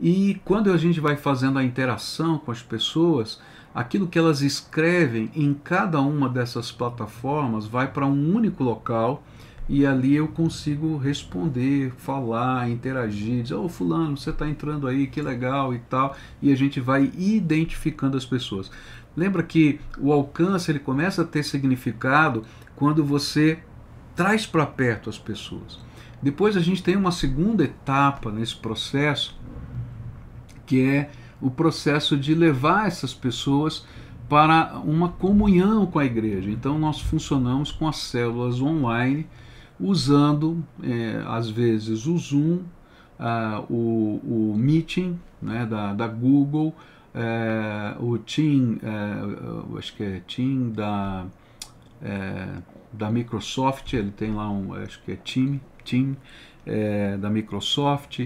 E 0.00 0.40
quando 0.44 0.72
a 0.72 0.76
gente 0.76 1.00
vai 1.00 1.16
fazendo 1.16 1.58
a 1.58 1.64
interação 1.64 2.38
com 2.38 2.50
as 2.50 2.62
pessoas, 2.62 3.40
aquilo 3.74 4.08
que 4.08 4.18
elas 4.18 4.40
escrevem 4.40 5.30
em 5.34 5.52
cada 5.52 6.00
uma 6.00 6.28
dessas 6.28 6.72
plataformas 6.72 7.66
vai 7.66 7.92
para 7.92 8.06
um 8.06 8.34
único 8.34 8.64
local 8.64 9.22
e 9.72 9.86
ali 9.86 10.16
eu 10.16 10.26
consigo 10.26 10.96
responder, 10.96 11.92
falar, 11.96 12.68
interagir, 12.68 13.44
dizer, 13.44 13.54
ô 13.54 13.66
oh, 13.66 13.68
fulano, 13.68 14.16
você 14.16 14.30
está 14.30 14.48
entrando 14.48 14.88
aí, 14.88 15.06
que 15.06 15.22
legal 15.22 15.72
e 15.72 15.78
tal, 15.78 16.16
e 16.42 16.52
a 16.52 16.56
gente 16.56 16.80
vai 16.80 17.04
identificando 17.16 18.16
as 18.16 18.26
pessoas. 18.26 18.68
Lembra 19.16 19.44
que 19.44 19.78
o 19.96 20.12
alcance 20.12 20.72
ele 20.72 20.80
começa 20.80 21.22
a 21.22 21.24
ter 21.24 21.44
significado 21.44 22.44
quando 22.74 23.04
você 23.04 23.60
traz 24.16 24.44
para 24.44 24.66
perto 24.66 25.08
as 25.08 25.18
pessoas. 25.18 25.78
Depois 26.20 26.56
a 26.56 26.60
gente 26.60 26.82
tem 26.82 26.96
uma 26.96 27.12
segunda 27.12 27.62
etapa 27.62 28.32
nesse 28.32 28.56
processo, 28.56 29.38
que 30.66 30.82
é 30.82 31.10
o 31.40 31.48
processo 31.48 32.16
de 32.16 32.34
levar 32.34 32.88
essas 32.88 33.14
pessoas 33.14 33.86
para 34.28 34.80
uma 34.84 35.10
comunhão 35.10 35.86
com 35.86 36.00
a 36.00 36.04
igreja. 36.04 36.50
Então 36.50 36.76
nós 36.76 37.00
funcionamos 37.00 37.70
com 37.70 37.86
as 37.86 37.98
células 37.98 38.60
online 38.60 39.28
usando 39.80 40.62
é, 40.82 41.22
às 41.26 41.48
vezes 41.48 42.06
o 42.06 42.18
Zoom, 42.18 42.58
uh, 43.18 43.64
o, 43.72 44.52
o 44.52 44.54
Meeting 44.56 45.18
né, 45.40 45.66
da, 45.66 45.92
da 45.94 46.06
Google, 46.06 46.74
é, 47.14 47.96
o 47.98 48.18
Team, 48.18 48.78
é, 48.82 49.78
acho 49.78 49.96
que 49.96 50.02
é 50.02 50.20
Team 50.20 50.70
da, 50.70 51.26
é, 52.02 52.46
da 52.92 53.10
Microsoft, 53.10 53.92
ele 53.92 54.10
tem 54.10 54.32
lá 54.32 54.48
um, 54.50 54.74
acho 54.74 55.02
que 55.02 55.12
é 55.12 55.16
Team, 55.16 55.60
Team 55.84 56.16
é, 56.66 57.16
da 57.16 57.28
Microsoft, 57.28 58.20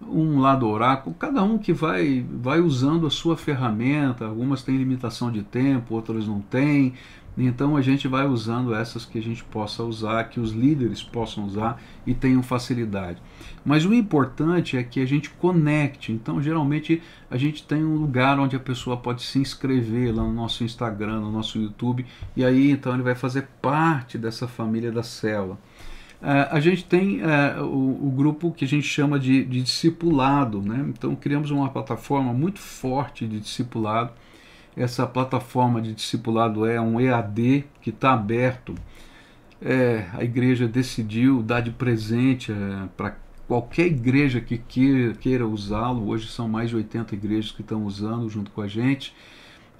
um 0.00 0.38
lá 0.38 0.54
do 0.54 0.68
Oracle, 0.68 1.12
cada 1.18 1.42
um 1.42 1.58
que 1.58 1.72
vai, 1.72 2.24
vai 2.30 2.60
usando 2.60 3.06
a 3.06 3.10
sua 3.10 3.36
ferramenta, 3.36 4.26
algumas 4.26 4.62
têm 4.62 4.76
limitação 4.76 5.32
de 5.32 5.42
tempo, 5.42 5.94
outras 5.94 6.28
não 6.28 6.40
têm, 6.40 6.94
então 7.46 7.76
a 7.76 7.82
gente 7.82 8.08
vai 8.08 8.26
usando 8.26 8.74
essas 8.74 9.04
que 9.04 9.18
a 9.18 9.22
gente 9.22 9.44
possa 9.44 9.84
usar, 9.84 10.24
que 10.24 10.40
os 10.40 10.52
líderes 10.52 11.02
possam 11.02 11.44
usar 11.44 11.80
e 12.06 12.12
tenham 12.12 12.42
facilidade. 12.42 13.22
Mas 13.64 13.84
o 13.84 13.94
importante 13.94 14.76
é 14.76 14.82
que 14.82 15.00
a 15.00 15.06
gente 15.06 15.30
conecte. 15.30 16.10
Então, 16.10 16.42
geralmente, 16.42 17.02
a 17.30 17.36
gente 17.36 17.62
tem 17.62 17.84
um 17.84 17.96
lugar 17.96 18.38
onde 18.38 18.56
a 18.56 18.60
pessoa 18.60 18.96
pode 18.96 19.22
se 19.22 19.38
inscrever 19.38 20.14
lá 20.14 20.22
no 20.22 20.32
nosso 20.32 20.64
Instagram, 20.64 21.20
no 21.20 21.30
nosso 21.30 21.58
YouTube, 21.58 22.04
e 22.36 22.44
aí 22.44 22.70
então 22.70 22.94
ele 22.94 23.02
vai 23.02 23.14
fazer 23.14 23.46
parte 23.62 24.18
dessa 24.18 24.48
família 24.48 24.90
da 24.90 25.02
célula. 25.02 25.58
Uh, 26.20 26.50
a 26.50 26.58
gente 26.58 26.84
tem 26.84 27.20
uh, 27.20 27.62
o, 27.62 28.08
o, 28.08 28.10
grupo 28.10 28.50
que 28.50 28.64
a 28.64 28.68
gente 28.68 28.86
chama 28.88 29.20
de, 29.20 29.44
de 29.44 29.62
discipulado, 29.62 30.60
né? 30.60 30.84
então 30.88 31.14
criamos 31.14 31.52
uma 31.52 31.68
plataforma 31.68 32.32
muito 32.32 32.58
forte 32.58 33.24
de 33.24 33.38
discipulado 33.38 34.10
essa 34.78 35.06
plataforma 35.06 35.82
de 35.82 35.92
discipulado 35.92 36.64
é 36.64 36.80
um 36.80 37.00
EAD 37.00 37.64
que 37.82 37.90
está 37.90 38.12
aberto. 38.12 38.74
É, 39.60 40.06
a 40.12 40.22
igreja 40.22 40.68
decidiu 40.68 41.42
dar 41.42 41.60
de 41.60 41.72
presente 41.72 42.52
é, 42.52 42.88
para 42.96 43.16
qualquer 43.48 43.86
igreja 43.86 44.40
que 44.40 44.56
queira, 44.56 45.14
queira 45.14 45.46
usá-lo, 45.46 46.06
hoje 46.06 46.28
são 46.28 46.48
mais 46.48 46.70
de 46.70 46.76
80 46.76 47.14
igrejas 47.14 47.50
que 47.50 47.62
estão 47.62 47.84
usando 47.84 48.28
junto 48.28 48.52
com 48.52 48.60
a 48.60 48.68
gente. 48.68 49.12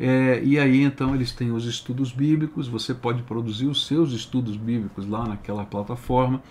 É, 0.01 0.40
e 0.42 0.59
aí 0.59 0.82
então 0.82 1.14
eles 1.14 1.32
têm 1.32 1.53
os 1.53 1.64
estudos 1.64 2.12
bíblicos, 2.12 2.66
você 2.66 2.92
pode 2.92 3.22
produzir 3.22 3.66
os 3.66 3.86
seus 3.86 4.12
estudos 4.12 4.57
bíblicos 4.57 5.09
lá 5.09 5.26
naquela 5.26 5.64
plataforma 5.64 6.42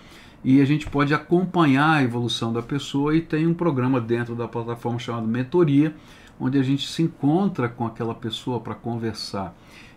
e 0.44 0.60
a 0.60 0.64
gente 0.64 0.88
pode 0.88 1.12
acompanhar 1.12 1.96
a 1.96 2.02
evolução 2.02 2.52
da 2.52 2.62
pessoa 2.62 3.14
e 3.14 3.20
tem 3.20 3.46
um 3.46 3.54
programa 3.54 4.00
dentro 4.00 4.34
da 4.34 4.46
plataforma 4.46 4.98
chamado 4.98 5.26
Mentoria, 5.26 5.94
onde 6.40 6.58
a 6.58 6.62
gente 6.62 6.88
se 6.88 7.02
encontra 7.02 7.68
com 7.68 7.86
aquela 7.86 8.14
pessoa 8.14 8.60
para 8.60 8.74
conversar. 8.74 9.54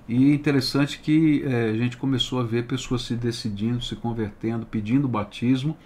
E 0.08 0.32
é 0.32 0.34
interessante 0.34 1.00
que 1.00 1.44
é, 1.46 1.70
a 1.70 1.78
gente 1.78 1.98
começou 1.98 2.40
a 2.40 2.44
ver 2.44 2.66
pessoas 2.66 3.04
se 3.04 3.16
decidindo, 3.16 3.82
se 3.82 3.96
convertendo, 3.96 4.66
pedindo 4.66 5.08
batismo, 5.08 5.78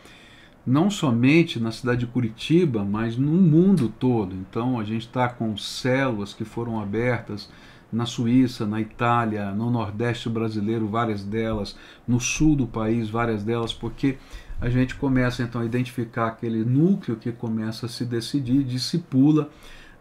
não 0.65 0.89
somente 0.89 1.59
na 1.59 1.71
cidade 1.71 1.99
de 2.01 2.07
Curitiba, 2.07 2.83
mas 2.83 3.17
no 3.17 3.33
mundo 3.33 3.87
todo. 3.99 4.35
Então 4.35 4.79
a 4.79 4.83
gente 4.83 5.05
está 5.05 5.29
com 5.29 5.55
células 5.57 6.33
que 6.33 6.43
foram 6.43 6.79
abertas 6.79 7.49
na 7.91 8.05
Suíça, 8.05 8.65
na 8.65 8.81
Itália, 8.81 9.51
no 9.51 9.69
Nordeste 9.69 10.27
brasileiro, 10.27 10.87
várias 10.87 11.23
delas, 11.23 11.77
no 12.07 12.19
sul 12.19 12.55
do 12.55 12.65
país, 12.65 13.09
várias 13.09 13.43
delas, 13.43 13.73
porque 13.73 14.17
a 14.59 14.69
gente 14.69 14.95
começa 14.95 15.43
então 15.43 15.61
a 15.61 15.65
identificar 15.65 16.27
aquele 16.27 16.63
núcleo 16.63 17.17
que 17.17 17.31
começa 17.31 17.85
a 17.85 17.89
se 17.89 18.05
decidir, 18.05 18.63
discipula, 18.63 19.49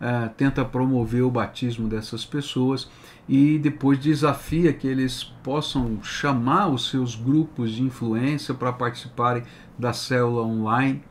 uh, 0.05 0.29
tenta 0.37 0.63
promover 0.65 1.23
o 1.23 1.31
batismo 1.31 1.89
dessas 1.89 2.25
pessoas 2.27 2.91
e 3.27 3.59
depois 3.59 3.99
desafia 3.99 4.73
que 4.73 4.87
eles 4.87 5.25
possam 5.43 6.03
chamar 6.03 6.69
os 6.69 6.91
seus 6.91 7.17
grupos 7.17 7.73
de 7.73 7.83
influência 7.83 8.53
para 8.53 8.71
participarem 8.73 9.43
da 9.79 9.95
célula 9.95 10.43
online. 10.43 11.03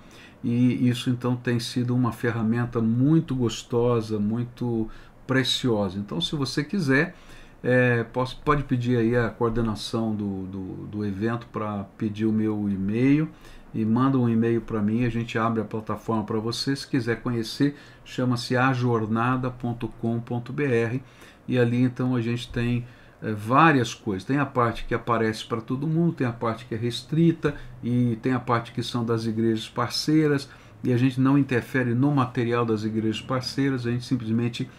E 0.44 0.88
isso 0.88 1.10
então 1.10 1.36
tem 1.36 1.60
sido 1.60 1.96
uma 1.96 2.12
ferramenta 2.12 2.80
muito 2.82 3.34
gostosa, 3.34 4.20
muito 4.20 4.88
preciosa. 5.26 5.98
Então, 5.98 6.20
se 6.20 6.36
você 6.36 6.64
quiser, 6.64 7.16
é, 7.64 8.04
posso, 8.04 8.40
pode 8.44 8.64
pedir 8.64 8.98
aí 8.98 9.16
a 9.16 9.30
coordenação 9.30 10.14
do, 10.14 10.46
do, 10.46 10.64
do 10.88 11.06
evento 11.06 11.48
para 11.48 11.86
pedir 11.98 12.26
o 12.26 12.32
meu 12.32 12.70
e-mail 12.70 13.30
e 13.74 13.84
manda 13.84 14.18
um 14.18 14.30
e-mail 14.30 14.62
para 14.62 14.82
mim, 14.82 15.06
a 15.06 15.10
gente 15.10 15.38
abre 15.38 15.62
a 15.62 15.66
plataforma 15.66 16.24
para 16.24 16.40
você. 16.40 16.76
Se 16.76 16.88
quiser 16.88 17.22
conhecer, 17.22 17.76
chama-se 18.06 18.56
ajornada.com.br 18.56 21.00
e 21.48 21.58
ali 21.58 21.82
então 21.82 22.16
a 22.16 22.22
gente 22.22 22.52
tem 22.52 22.86
é, 23.22 23.32
várias 23.32 23.94
coisas. 23.94 24.24
Tem 24.24 24.38
a 24.38 24.46
parte 24.46 24.86
que 24.86 24.94
aparece 24.94 25.46
para 25.46 25.60
todo 25.60 25.88
mundo, 25.88 26.14
tem 26.14 26.28
a 26.28 26.32
parte 26.32 26.66
que 26.66 26.76
é 26.76 26.78
restrita 26.78 27.56
e 27.84 28.18
tem 28.22 28.34
a 28.34 28.40
parte 28.40 28.72
que 28.72 28.84
são 28.84 29.04
das 29.04 29.26
igrejas 29.26 29.68
parceiras 29.68 30.48
e 30.84 30.92
a 30.92 30.98
gente 30.98 31.20
não 31.20 31.38
interfere 31.38 31.96
no 31.96 32.12
material 32.12 32.66
das 32.66 32.84
igrejas 32.84 33.22
parceiras, 33.22 33.88
a 33.88 33.92
gente 33.92 34.06
simplesmente 34.06 34.70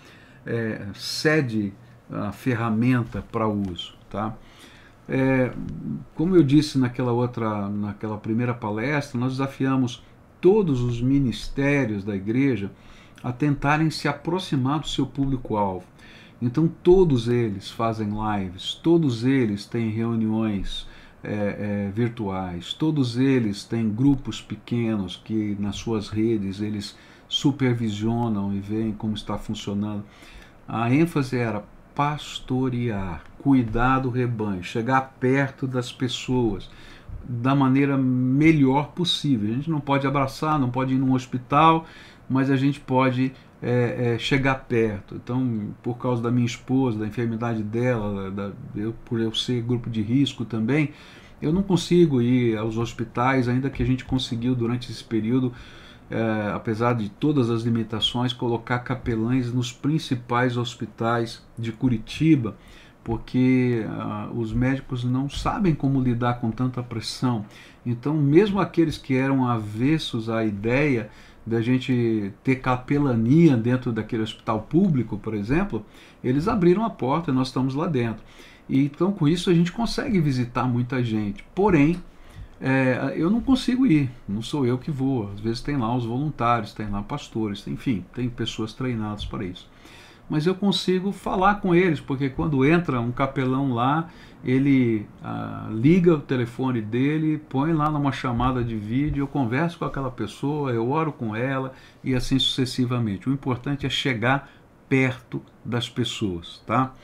é, 0.47 0.87
cede 0.95 1.73
a 2.11 2.31
ferramenta 2.31 3.25
para 3.33 3.49
uso. 3.49 3.95
Tá? 4.11 4.37
É, 5.09 5.53
como 6.15 6.35
eu 6.35 6.43
disse 6.43 6.79
naquela 6.79 7.13
outra, 7.13 7.69
naquela 7.69 8.17
primeira 8.17 8.55
palestra, 8.55 9.19
nós 9.19 9.33
desafiamos 9.33 10.03
todos 10.41 10.83
os 10.83 11.01
ministérios 11.01 12.05
da 12.05 12.15
igreja 12.15 12.71
a 13.23 13.33
tentarem 13.33 13.91
se 13.91 14.07
aproximar 14.07 14.81
do 14.81 14.89
seu 14.89 15.07
público-alvo. 15.07 15.87
Então 16.41 16.69
todos 16.69 17.29
eles 17.29 17.71
fazem 17.71 18.09
lives, 18.11 18.75
todos 18.75 19.25
eles 19.25 19.65
têm 19.65 19.89
reuniões 19.89 20.87
é, 21.23 21.33
é, 21.89 21.91
virtuais, 21.95 22.75
todos 22.75 23.17
eles 23.17 23.65
têm 23.65 23.89
grupos 23.89 24.43
pequenos 24.43 25.17
que 25.17 25.57
nas 25.59 25.77
suas 25.77 26.11
redes 26.11 26.61
eles 26.61 26.95
supervisionam 27.27 28.55
e 28.55 28.61
veem 28.61 28.93
como 28.93 29.15
está 29.15 29.39
funcionando. 29.39 30.05
A 30.69 30.93
ênfase 30.93 31.39
era 31.39 31.65
pastorear, 31.95 33.25
cuidar 33.45 33.99
do 33.99 34.09
rebanho, 34.09 34.65
chegar 34.65 35.17
perto 35.21 35.67
das 35.67 35.93
pessoas 35.93 36.71
da 37.23 37.55
maneira 37.55 37.95
melhor 37.95 38.93
possível. 38.93 39.51
A 39.51 39.55
gente 39.55 39.71
não 39.71 39.81
pode 39.81 40.07
abraçar, 40.07 40.59
não 40.59 40.71
pode 40.71 40.95
ir 40.95 40.97
num 40.97 41.13
hospital, 41.13 41.85
mas 42.27 42.51
a 42.51 42.57
gente 42.57 42.81
pode 42.81 43.33
é, 43.63 44.15
é, 44.15 44.19
chegar 44.19 44.65
perto. 44.67 45.17
Então, 45.17 45.75
por 45.83 45.99
causa 45.99 46.23
da 46.23 46.31
minha 46.31 46.47
esposa, 46.47 47.01
da 47.01 47.07
enfermidade 47.07 47.63
dela, 47.63 48.31
da, 48.31 48.51
eu, 48.75 48.95
por 49.05 49.21
eu 49.21 49.35
ser 49.35 49.61
grupo 49.61 49.91
de 49.91 50.01
risco 50.01 50.47
também, 50.47 50.95
eu 51.43 51.53
não 51.53 51.63
consigo 51.63 52.23
ir 52.23 52.57
aos 52.57 52.79
hospitais, 52.79 53.47
ainda 53.47 53.69
que 53.69 53.83
a 53.83 53.87
gente 53.87 54.07
conseguiu 54.07 54.55
durante 54.55 54.91
esse 54.91 55.05
período 55.05 55.53
é, 56.11 56.51
apesar 56.55 56.95
de 56.95 57.11
todas 57.11 57.51
as 57.51 57.63
limitações, 57.63 58.33
colocar 58.33 58.79
capelães 58.79 59.53
nos 59.53 59.71
principais 59.71 60.57
hospitais 60.57 61.43
de 61.59 61.73
Curitiba, 61.73 62.57
porque 63.05 63.85
uh, 63.87 64.37
os 64.37 64.53
médicos 64.53 65.05
não 65.05 65.29
sabem 65.29 65.75
como 65.75 66.01
lidar 66.01 66.41
com 66.41 66.51
tanta 66.51 66.83
pressão. 66.83 67.45
Então, 67.85 68.15
mesmo 68.15 68.59
aqueles 68.59 68.97
que 68.97 69.15
eram 69.15 69.47
avessos 69.47 70.31
à 70.31 70.43
ideia 70.43 71.11
da 71.47 71.61
gente 71.61 72.33
ter 72.43 72.57
capelania 72.57 73.57
dentro 73.57 73.93
daquele 73.93 74.23
hospital 74.23 74.63
público, 74.63 75.19
por 75.19 75.35
exemplo, 75.35 75.85
eles 76.23 76.49
abriram 76.49 76.83
a 76.83 76.91
porta 76.91 77.31
e 77.31 77.35
nós 77.35 77.49
estamos 77.49 77.75
lá 77.75 77.87
dentro. 77.87 78.25
E, 78.67 78.87
então, 78.87 79.13
com 79.13 79.29
isso, 79.29 79.51
a 79.51 79.55
gente 79.55 79.71
consegue 79.71 80.19
visitar 80.19 80.65
muita 80.65 81.05
gente. 81.05 81.45
Porém, 81.55 82.03
é, 82.59 83.13
eu 83.17 83.29
não 83.29 83.43
consigo 83.43 83.87
ir, 83.87 84.11
não 84.27 84.41
sou 84.41 84.65
eu 84.65 84.79
que 84.79 84.91
vou. 84.91 85.31
Às 85.35 85.41
vezes 85.41 85.61
tem 85.61 85.77
lá 85.77 85.95
os 85.95 86.07
voluntários, 86.07 86.73
tem 86.73 86.89
lá 86.89 87.03
pastores, 87.03 87.67
enfim, 87.67 88.03
tem 88.15 88.31
pessoas 88.31 88.73
treinadas 88.73 89.27
para 89.27 89.45
isso. 89.45 89.69
Mas 90.29 90.47
eu 90.47 90.55
consigo 90.55 91.13
falar 91.13 91.57
com 91.57 91.75
eles, 91.75 92.01
porque 92.01 92.31
quando 92.31 92.65
entra 92.65 93.01
um 93.01 93.13
capelão 93.13 93.75
lá, 93.75 94.09
ele 94.43 95.07
ah, 95.23 95.69
liga 95.71 96.15
o 96.15 96.21
telefone 96.21 96.81
dele, 96.81 97.39
põe 97.49 97.73
lá 97.73 97.91
numa 97.91 98.11
chamada 98.11 98.65
de 98.65 98.75
vídeo, 98.77 99.23
eu 99.23 99.27
converso 99.27 99.79
com 99.79 99.85
aquela 99.85 100.11
pessoa, 100.11 100.73
eu 100.73 100.91
oro 100.91 101.13
com 101.13 101.37
ela 101.37 101.73
e 102.03 102.15
assim 102.15 102.39
sucessivamente. 102.39 103.29
O 103.29 103.33
importante 103.33 103.85
é 103.87 103.91
chegar 103.91 104.51
perto 104.89 105.43
das 105.65 105.89
pessoas, 105.89 106.63
tá? 106.67 106.95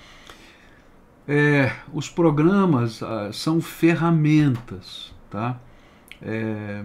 É, 1.29 1.73
os 1.93 2.09
programas 2.09 3.03
ah, 3.03 3.31
são 3.33 3.61
ferramentas 3.61 5.13
Tá? 5.31 5.61
É, 6.21 6.85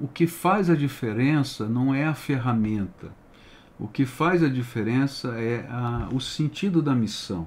o 0.00 0.08
que 0.08 0.26
faz 0.26 0.68
a 0.68 0.74
diferença 0.74 1.68
não 1.68 1.94
é 1.94 2.04
a 2.04 2.14
ferramenta. 2.14 3.12
O 3.84 3.86
que 3.86 4.06
faz 4.06 4.42
a 4.42 4.48
diferença 4.48 5.38
é 5.38 5.68
a, 5.68 6.08
o 6.10 6.18
sentido 6.18 6.80
da 6.80 6.94
missão, 6.94 7.46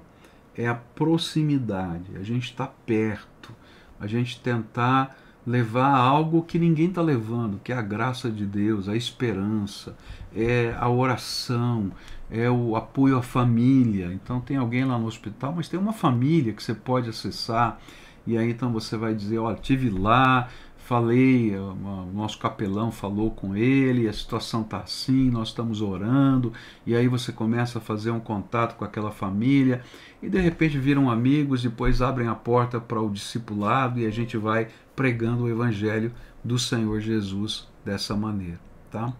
é 0.55 0.67
a 0.67 0.75
proximidade, 0.75 2.15
a 2.15 2.21
gente 2.21 2.43
está 2.43 2.67
perto, 2.67 3.51
a 3.99 4.05
gente 4.05 4.39
tentar 4.39 5.17
levar 5.47 5.97
algo 5.97 6.43
que 6.43 6.59
ninguém 6.59 6.89
está 6.89 7.01
levando, 7.01 7.59
que 7.63 7.73
é 7.73 7.75
a 7.75 7.81
graça 7.81 8.29
de 8.29 8.45
Deus, 8.45 8.87
a 8.87 8.95
esperança, 8.95 9.97
é 10.31 10.77
a 10.79 10.87
oração, 10.87 11.91
é 12.29 12.47
o 12.47 12.75
apoio 12.75 13.17
à 13.17 13.23
família. 13.23 14.13
Então 14.13 14.39
tem 14.39 14.57
alguém 14.57 14.85
lá 14.85 14.99
no 14.99 15.07
hospital, 15.07 15.53
mas 15.55 15.67
tem 15.67 15.79
uma 15.79 15.91
família 15.91 16.53
que 16.53 16.61
você 16.61 16.75
pode 16.75 17.09
acessar 17.09 17.79
e 18.27 18.37
aí 18.37 18.51
então 18.51 18.71
você 18.71 18.95
vai 18.95 19.15
dizer, 19.15 19.39
olha, 19.39 19.55
tive 19.55 19.89
lá, 19.89 20.49
falei, 20.87 21.53
o 21.53 21.75
nosso 22.13 22.39
capelão 22.39 22.93
falou 22.93 23.29
com 23.29 23.53
ele, 23.53 24.07
a 24.07 24.13
situação 24.13 24.61
está 24.61 24.77
assim, 24.77 25.29
nós 25.29 25.49
estamos 25.49 25.81
orando, 25.81 26.53
e 26.85 26.95
aí 26.95 27.09
você 27.09 27.33
começa 27.33 27.77
a 27.77 27.81
fazer 27.81 28.09
um 28.11 28.21
contato 28.21 28.77
com 28.77 28.85
aquela 28.85 29.11
família, 29.11 29.81
e 30.23 30.29
de 30.29 30.39
repente 30.39 30.79
viram 30.79 31.11
amigos, 31.11 31.61
depois 31.61 32.01
abrem 32.01 32.29
a 32.29 32.35
porta 32.35 32.79
para 32.79 33.01
o 33.01 33.09
discipulado 33.09 33.99
e 33.99 34.05
a 34.05 34.09
gente 34.09 34.37
vai 34.37 34.69
pregando 34.95 35.43
o 35.43 35.49
evangelho 35.49 36.13
do 36.41 36.57
Senhor 36.57 37.01
Jesus 37.01 37.67
dessa 37.83 38.15
maneira, 38.15 38.59
tá? 38.89 39.11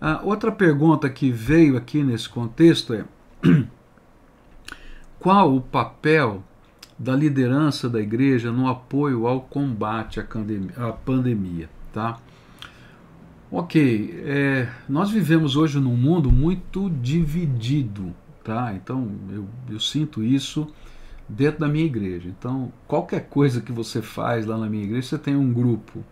A 0.00 0.22
outra 0.22 0.50
pergunta 0.50 1.06
que 1.10 1.30
veio 1.30 1.76
aqui 1.76 2.02
nesse 2.02 2.30
contexto 2.30 2.94
é 2.94 3.04
qual 5.20 5.54
o 5.54 5.60
papel 5.60 6.42
da 7.02 7.16
liderança 7.16 7.88
da 7.90 8.00
igreja 8.00 8.52
no 8.52 8.68
apoio 8.68 9.26
ao 9.26 9.40
combate 9.40 10.20
à 10.20 10.92
pandemia. 10.92 11.68
Tá? 11.92 12.18
Ok, 13.50 14.22
é, 14.24 14.68
nós 14.88 15.10
vivemos 15.10 15.56
hoje 15.56 15.80
num 15.80 15.96
mundo 15.96 16.30
muito 16.30 16.88
dividido, 16.88 18.14
tá? 18.44 18.72
Então 18.74 19.10
eu, 19.30 19.46
eu 19.68 19.80
sinto 19.80 20.22
isso 20.22 20.72
dentro 21.28 21.60
da 21.60 21.68
minha 21.68 21.84
igreja. 21.84 22.28
Então 22.28 22.72
qualquer 22.86 23.28
coisa 23.28 23.60
que 23.60 23.72
você 23.72 24.00
faz 24.00 24.46
lá 24.46 24.56
na 24.56 24.68
minha 24.68 24.84
igreja, 24.84 25.08
você 25.08 25.18
tem 25.18 25.34
um 25.34 25.52
grupo 25.52 26.04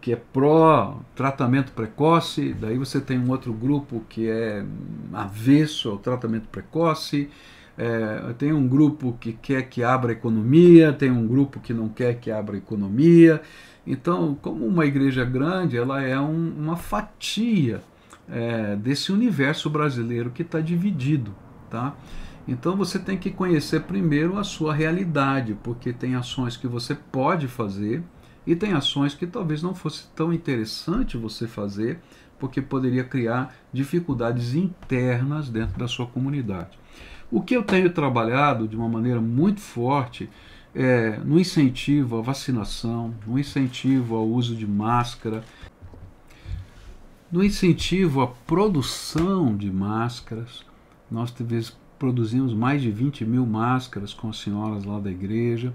que 0.00 0.10
é 0.12 0.16
pró 0.16 1.00
tratamento 1.14 1.72
precoce, 1.72 2.54
daí 2.54 2.78
você 2.78 2.98
tem 2.98 3.18
um 3.18 3.30
outro 3.30 3.52
grupo 3.52 4.02
que 4.08 4.28
é 4.28 4.64
avesso 5.12 5.90
ao 5.90 5.98
tratamento 5.98 6.48
precoce, 6.48 7.28
é, 7.76 8.32
tem 8.38 8.52
um 8.52 8.66
grupo 8.68 9.16
que 9.20 9.32
quer 9.32 9.62
que 9.68 9.82
abra 9.82 10.12
economia, 10.12 10.92
tem 10.92 11.10
um 11.10 11.26
grupo 11.26 11.60
que 11.60 11.74
não 11.74 11.88
quer 11.88 12.14
que 12.20 12.30
abra 12.30 12.56
economia, 12.56 13.42
Então, 13.86 14.34
como 14.40 14.66
uma 14.66 14.86
igreja 14.86 15.24
grande, 15.24 15.76
ela 15.76 16.02
é 16.02 16.18
um, 16.18 16.54
uma 16.56 16.76
fatia 16.76 17.82
é, 18.28 18.76
desse 18.76 19.12
universo 19.12 19.68
brasileiro 19.68 20.30
que 20.30 20.42
está 20.42 20.60
dividido, 20.60 21.34
tá? 21.70 21.94
Então 22.46 22.76
você 22.76 22.98
tem 22.98 23.16
que 23.16 23.30
conhecer 23.30 23.80
primeiro 23.82 24.38
a 24.38 24.44
sua 24.44 24.74
realidade, 24.74 25.56
porque 25.62 25.92
tem 25.92 26.14
ações 26.14 26.56
que 26.56 26.66
você 26.66 26.94
pode 26.94 27.48
fazer 27.48 28.02
e 28.46 28.54
tem 28.54 28.72
ações 28.74 29.14
que 29.14 29.26
talvez 29.26 29.62
não 29.62 29.74
fosse 29.74 30.06
tão 30.14 30.32
interessante 30.32 31.16
você 31.16 31.46
fazer, 31.46 32.00
porque 32.38 32.60
poderia 32.60 33.04
criar 33.04 33.54
dificuldades 33.72 34.54
internas 34.54 35.48
dentro 35.48 35.78
da 35.78 35.88
sua 35.88 36.06
comunidade. 36.06 36.78
O 37.34 37.40
que 37.40 37.56
eu 37.56 37.64
tenho 37.64 37.90
trabalhado 37.90 38.68
de 38.68 38.76
uma 38.76 38.88
maneira 38.88 39.20
muito 39.20 39.60
forte 39.60 40.30
é 40.72 41.18
no 41.24 41.36
incentivo 41.36 42.16
à 42.16 42.22
vacinação, 42.22 43.12
no 43.26 43.36
incentivo 43.36 44.14
ao 44.14 44.24
uso 44.24 44.54
de 44.54 44.64
máscara, 44.64 45.42
no 47.32 47.42
incentivo 47.42 48.22
à 48.22 48.28
produção 48.28 49.56
de 49.56 49.68
máscaras. 49.68 50.64
Nós 51.10 51.32
talvez 51.32 51.76
produzimos 51.98 52.54
mais 52.54 52.80
de 52.80 52.92
20 52.92 53.24
mil 53.24 53.44
máscaras 53.44 54.14
com 54.14 54.28
as 54.28 54.36
senhoras 54.36 54.84
lá 54.84 55.00
da 55.00 55.10
igreja. 55.10 55.74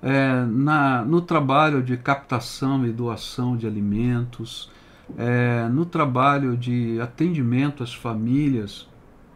É, 0.00 0.44
na, 0.44 1.04
no 1.04 1.20
trabalho 1.20 1.82
de 1.82 1.96
captação 1.96 2.86
e 2.86 2.92
doação 2.92 3.56
de 3.56 3.66
alimentos, 3.66 4.70
é, 5.18 5.68
no 5.68 5.84
trabalho 5.84 6.56
de 6.56 7.00
atendimento 7.00 7.82
às 7.82 7.92
famílias 7.92 8.86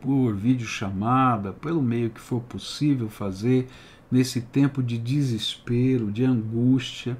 por 0.06 0.36
videochamada, 0.36 1.52
pelo 1.52 1.82
meio 1.82 2.10
que 2.10 2.20
for 2.20 2.40
possível 2.40 3.08
fazer 3.08 3.66
nesse 4.08 4.40
tempo 4.40 4.80
de 4.80 4.96
desespero, 4.96 6.12
de 6.12 6.24
angústia, 6.24 7.18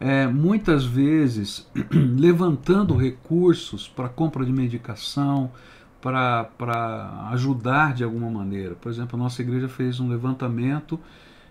é, 0.00 0.26
muitas 0.26 0.84
vezes 0.84 1.70
levantando 1.94 2.96
recursos 2.96 3.86
para 3.86 4.08
compra 4.08 4.44
de 4.44 4.52
medicação, 4.52 5.52
para 6.00 7.28
ajudar 7.30 7.94
de 7.94 8.02
alguma 8.02 8.28
maneira. 8.28 8.74
Por 8.74 8.90
exemplo, 8.90 9.18
a 9.18 9.22
nossa 9.22 9.40
igreja 9.40 9.68
fez 9.68 10.00
um 10.00 10.08
levantamento 10.08 10.98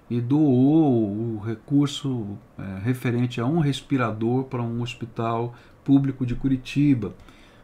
e 0.10 0.20
doou 0.20 1.36
o 1.36 1.42
recurso 1.46 2.38
é, 2.58 2.80
referente 2.84 3.40
a 3.40 3.46
um 3.46 3.60
respirador 3.60 4.46
para 4.46 4.62
um 4.62 4.82
hospital 4.82 5.54
público 5.84 6.26
de 6.26 6.36
Curitiba. 6.36 7.14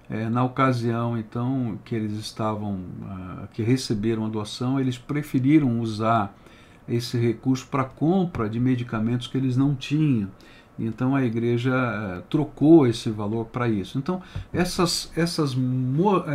É, 0.10 0.30
na 0.30 0.44
ocasião, 0.44 1.18
então, 1.18 1.80
que 1.86 1.96
eles 1.96 2.14
estavam, 2.14 2.74
uh, 2.76 3.48
que 3.54 3.64
receberam 3.64 4.26
a 4.26 4.30
doação, 4.30 4.80
eles 4.80 4.98
preferiram 4.98 5.80
usar 5.80 6.36
esse 6.88 7.18
recurso 7.18 7.66
para 7.68 7.84
compra 7.84 8.50
de 8.50 8.60
medicamentos 8.60 9.28
que 9.28 9.38
eles 9.38 9.56
não 9.56 9.74
tinham. 9.74 10.30
Então 10.78 11.16
a 11.16 11.24
igreja 11.24 11.72
uh, 11.72 12.22
trocou 12.24 12.88
esse 12.88 13.10
valor 13.10 13.46
para 13.46 13.70
isso. 13.70 13.98
Então 13.98 14.22
essas, 14.52 15.12
essas, 15.16 15.56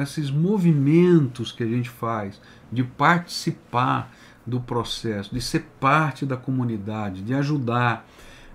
esses 0.01 0.31
movimentos 0.31 1.51
que 1.51 1.63
a 1.63 1.67
gente 1.67 1.91
faz 1.91 2.41
de 2.71 2.85
participar 2.85 4.13
do 4.47 4.61
processo, 4.61 5.35
de 5.35 5.41
ser 5.41 5.67
parte 5.79 6.25
da 6.25 6.37
comunidade, 6.37 7.23
de 7.23 7.35
ajudar. 7.35 8.07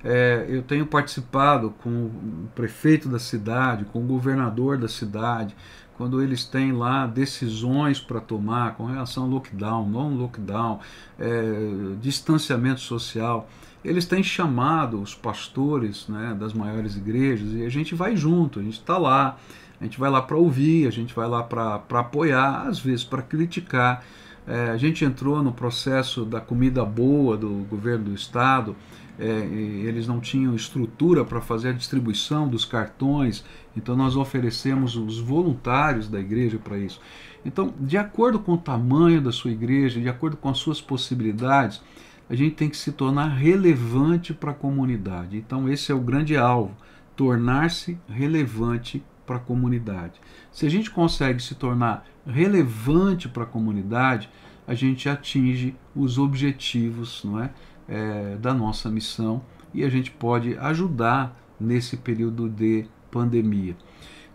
É, 0.03 0.45
eu 0.49 0.61
tenho 0.61 0.85
participado 0.85 1.73
com 1.81 1.89
o 1.89 2.49
prefeito 2.53 3.07
da 3.07 3.19
cidade, 3.19 3.85
com 3.85 3.99
o 3.99 4.03
governador 4.05 4.77
da 4.77 4.87
cidade, 4.87 5.55
quando 5.95 6.21
eles 6.21 6.43
têm 6.43 6.71
lá 6.71 7.05
decisões 7.05 7.99
para 7.99 8.19
tomar 8.19 8.75
com 8.75 8.85
relação 8.85 9.23
ao 9.23 9.29
lockdown, 9.29 9.87
não 9.87 10.13
lockdown, 10.15 10.79
é, 11.17 11.95
distanciamento 12.01 12.81
social, 12.81 13.47
eles 13.83 14.05
têm 14.05 14.23
chamado 14.23 15.01
os 15.01 15.13
pastores 15.13 16.07
né, 16.07 16.35
das 16.39 16.53
maiores 16.53 16.95
igrejas 16.95 17.53
e 17.53 17.65
a 17.65 17.69
gente 17.69 17.93
vai 17.93 18.15
junto, 18.15 18.59
a 18.59 18.63
gente 18.63 18.79
está 18.79 18.97
lá, 18.97 19.37
a 19.79 19.83
gente 19.83 19.99
vai 19.99 20.09
lá 20.09 20.21
para 20.21 20.37
ouvir, 20.37 20.87
a 20.87 20.91
gente 20.91 21.13
vai 21.13 21.27
lá 21.27 21.43
para 21.43 21.75
apoiar, 21.99 22.67
às 22.67 22.79
vezes 22.79 23.03
para 23.03 23.21
criticar. 23.21 24.03
É, 24.45 24.71
a 24.71 24.77
gente 24.77 25.05
entrou 25.05 25.41
no 25.41 25.53
processo 25.53 26.25
da 26.25 26.41
comida 26.41 26.83
boa 26.83 27.37
do 27.37 27.65
governo 27.69 28.05
do 28.05 28.13
estado, 28.13 28.75
é, 29.19 29.25
eles 29.25 30.07
não 30.07 30.19
tinham 30.19 30.55
estrutura 30.55 31.23
para 31.23 31.39
fazer 31.39 31.69
a 31.69 31.73
distribuição 31.73 32.47
dos 32.47 32.65
cartões, 32.65 33.43
então 33.75 33.95
nós 33.95 34.15
oferecemos 34.15 34.95
os 34.95 35.19
voluntários 35.19 36.09
da 36.09 36.19
igreja 36.19 36.57
para 36.57 36.77
isso. 36.77 36.99
Então, 37.45 37.73
de 37.79 37.97
acordo 37.97 38.39
com 38.39 38.53
o 38.53 38.57
tamanho 38.57 39.21
da 39.21 39.31
sua 39.31 39.51
igreja, 39.51 39.99
de 39.99 40.09
acordo 40.09 40.37
com 40.37 40.49
as 40.49 40.57
suas 40.57 40.81
possibilidades, 40.81 41.81
a 42.29 42.35
gente 42.35 42.55
tem 42.55 42.69
que 42.69 42.77
se 42.77 42.91
tornar 42.91 43.27
relevante 43.27 44.33
para 44.33 44.51
a 44.51 44.55
comunidade. 44.55 45.37
Então, 45.37 45.69
esse 45.69 45.91
é 45.91 45.95
o 45.95 45.99
grande 45.99 46.37
alvo: 46.37 46.75
tornar-se 47.15 47.97
relevante 48.07 49.03
para 49.25 49.35
a 49.37 49.39
comunidade. 49.39 50.19
Se 50.51 50.65
a 50.65 50.69
gente 50.69 50.89
consegue 50.89 51.41
se 51.41 51.55
tornar 51.55 52.05
relevante 52.25 53.27
para 53.27 53.43
a 53.43 53.47
comunidade, 53.47 54.29
a 54.65 54.73
gente 54.73 55.09
atinge 55.09 55.75
os 55.95 56.17
objetivos 56.17 57.23
não 57.23 57.41
é, 57.41 57.51
é, 57.87 58.35
da 58.37 58.53
nossa 58.53 58.89
missão 58.89 59.41
e 59.73 59.83
a 59.83 59.89
gente 59.89 60.11
pode 60.11 60.57
ajudar 60.57 61.37
nesse 61.59 61.97
período 61.97 62.49
de 62.49 62.85
pandemia. 63.11 63.75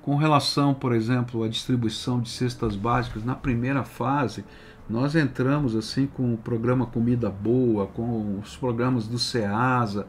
Com 0.02 0.16
relação, 0.16 0.72
por 0.72 0.94
exemplo, 0.94 1.42
à 1.42 1.48
distribuição 1.48 2.20
de 2.20 2.30
cestas 2.30 2.74
básicas, 2.74 3.24
na 3.24 3.34
primeira 3.34 3.84
fase, 3.84 4.44
nós 4.88 5.14
entramos 5.14 5.76
assim 5.76 6.06
com 6.06 6.32
o 6.32 6.38
programa 6.38 6.86
Comida 6.86 7.28
Boa, 7.28 7.86
com 7.86 8.38
os 8.38 8.56
programas 8.56 9.06
do 9.06 9.18
SEASA, 9.18 10.06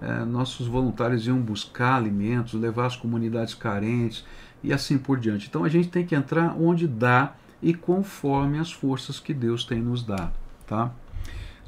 é, 0.00 0.24
nossos 0.24 0.66
voluntários 0.66 1.26
iam 1.26 1.38
buscar 1.38 1.96
alimentos, 1.96 2.54
levar 2.54 2.86
às 2.86 2.96
comunidades 2.96 3.54
carentes 3.54 4.24
e 4.62 4.72
assim 4.72 4.98
por 4.98 5.18
diante. 5.18 5.48
Então 5.48 5.64
a 5.64 5.68
gente 5.68 5.88
tem 5.88 6.04
que 6.04 6.14
entrar 6.14 6.56
onde 6.58 6.88
dá 6.88 7.34
e 7.62 7.72
conforme 7.72 8.58
as 8.58 8.72
forças 8.72 9.20
que 9.20 9.32
Deus 9.32 9.64
tem 9.64 9.80
nos 9.80 10.02
dado, 10.02 10.32
tá? 10.66 10.90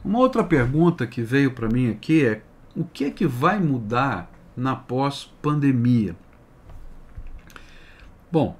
Uma 0.05 0.19
outra 0.19 0.45
pergunta 0.45 1.07
que 1.07 1.23
veio 1.23 1.53
para 1.53 1.67
mim 1.67 1.91
aqui 1.91 2.27
é 2.27 2.43
o 2.77 2.85
que 2.85 3.05
é 3.05 3.11
que 3.11 3.27
vai 3.27 3.59
mudar 3.59 4.31
na 4.55 4.77
pós-pandemia? 4.77 6.15
Bom, 8.31 8.55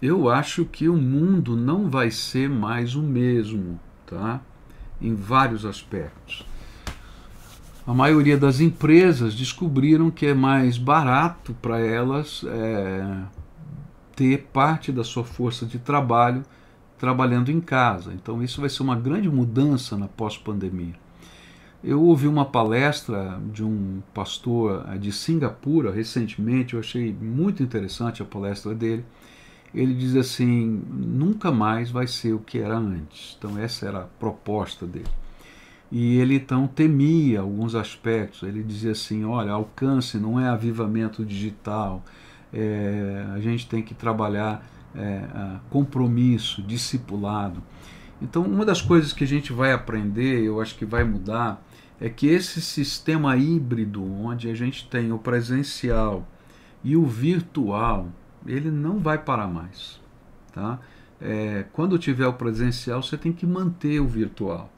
eu 0.00 0.30
acho 0.30 0.64
que 0.64 0.88
o 0.88 0.96
mundo 0.96 1.54
não 1.54 1.90
vai 1.90 2.10
ser 2.10 2.48
mais 2.48 2.94
o 2.94 3.02
mesmo, 3.02 3.78
tá? 4.06 4.40
Em 4.98 5.14
vários 5.14 5.66
aspectos. 5.66 6.46
A 7.86 7.92
maioria 7.92 8.38
das 8.38 8.60
empresas 8.60 9.34
descobriram 9.34 10.10
que 10.10 10.26
é 10.26 10.34
mais 10.34 10.78
barato 10.78 11.54
para 11.60 11.78
elas 11.78 12.42
é, 12.48 13.22
ter 14.14 14.48
parte 14.52 14.90
da 14.90 15.04
sua 15.04 15.24
força 15.24 15.66
de 15.66 15.78
trabalho 15.78 16.42
trabalhando 16.98 17.50
em 17.50 17.60
casa. 17.60 18.12
Então, 18.12 18.42
isso 18.42 18.60
vai 18.60 18.70
ser 18.70 18.82
uma 18.82 18.96
grande 18.96 19.28
mudança 19.28 19.96
na 19.96 20.08
pós-pandemia. 20.08 20.94
Eu 21.84 22.02
ouvi 22.02 22.26
uma 22.26 22.44
palestra 22.44 23.40
de 23.52 23.62
um 23.62 24.02
pastor 24.12 24.84
eh, 24.88 24.98
de 24.98 25.12
Singapura 25.12 25.92
recentemente, 25.92 26.74
eu 26.74 26.80
achei 26.80 27.12
muito 27.12 27.62
interessante 27.62 28.22
a 28.22 28.24
palestra 28.24 28.74
dele. 28.74 29.04
Ele 29.74 29.94
diz 29.94 30.16
assim: 30.16 30.82
nunca 30.90 31.52
mais 31.52 31.90
vai 31.90 32.06
ser 32.06 32.32
o 32.32 32.38
que 32.38 32.58
era 32.58 32.76
antes. 32.76 33.36
Então, 33.38 33.58
essa 33.58 33.86
era 33.86 33.98
a 34.00 34.04
proposta 34.04 34.86
dele. 34.86 35.06
E 35.90 36.16
ele 36.18 36.34
então 36.36 36.66
temia 36.66 37.40
alguns 37.40 37.74
aspectos. 37.74 38.42
Ele 38.42 38.62
dizia 38.62 38.92
assim: 38.92 39.24
olha, 39.24 39.52
alcance 39.52 40.18
não 40.18 40.40
é 40.40 40.48
avivamento 40.48 41.24
digital, 41.24 42.02
é, 42.52 43.26
a 43.34 43.40
gente 43.40 43.68
tem 43.68 43.82
que 43.82 43.94
trabalhar 43.94 44.66
é, 44.94 45.58
compromisso, 45.70 46.62
discipulado. 46.62 47.62
Então, 48.20 48.42
uma 48.42 48.64
das 48.64 48.80
coisas 48.80 49.12
que 49.12 49.24
a 49.24 49.26
gente 49.26 49.52
vai 49.52 49.72
aprender, 49.72 50.42
eu 50.42 50.60
acho 50.60 50.74
que 50.76 50.84
vai 50.84 51.04
mudar, 51.04 51.62
é 52.00 52.08
que 52.08 52.26
esse 52.26 52.60
sistema 52.60 53.36
híbrido, 53.36 54.02
onde 54.02 54.50
a 54.50 54.54
gente 54.54 54.88
tem 54.88 55.12
o 55.12 55.18
presencial 55.18 56.26
e 56.82 56.96
o 56.96 57.04
virtual, 57.04 58.08
ele 58.46 58.70
não 58.70 58.98
vai 58.98 59.18
parar 59.18 59.48
mais. 59.48 60.00
Tá? 60.52 60.78
É, 61.20 61.64
quando 61.72 61.98
tiver 61.98 62.26
o 62.26 62.32
presencial, 62.32 63.02
você 63.02 63.16
tem 63.16 63.32
que 63.32 63.46
manter 63.46 64.00
o 64.00 64.06
virtual. 64.06 64.70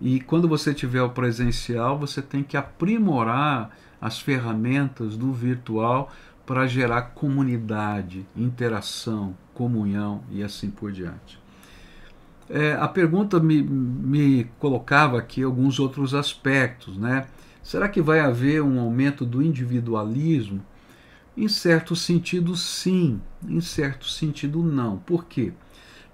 E 0.00 0.20
quando 0.20 0.48
você 0.48 0.72
tiver 0.72 1.02
o 1.02 1.10
presencial, 1.10 1.98
você 1.98 2.22
tem 2.22 2.42
que 2.42 2.56
aprimorar 2.56 3.70
as 4.00 4.18
ferramentas 4.18 5.16
do 5.16 5.32
virtual 5.32 6.10
para 6.46 6.66
gerar 6.66 7.02
comunidade, 7.02 8.26
interação, 8.34 9.36
comunhão 9.60 10.22
e 10.30 10.42
assim 10.42 10.70
por 10.70 10.90
diante. 10.90 11.38
É, 12.48 12.72
a 12.72 12.88
pergunta 12.88 13.38
me, 13.38 13.62
me 13.62 14.44
colocava 14.58 15.18
aqui 15.18 15.42
alguns 15.42 15.78
outros 15.78 16.14
aspectos, 16.14 16.96
né? 16.96 17.26
Será 17.62 17.86
que 17.86 18.00
vai 18.00 18.20
haver 18.20 18.62
um 18.62 18.80
aumento 18.80 19.26
do 19.26 19.42
individualismo? 19.42 20.64
Em 21.36 21.46
certo 21.46 21.94
sentido, 21.94 22.56
sim, 22.56 23.20
em 23.46 23.60
certo 23.60 24.06
sentido, 24.06 24.62
não. 24.62 24.96
Por 24.96 25.26
quê? 25.26 25.52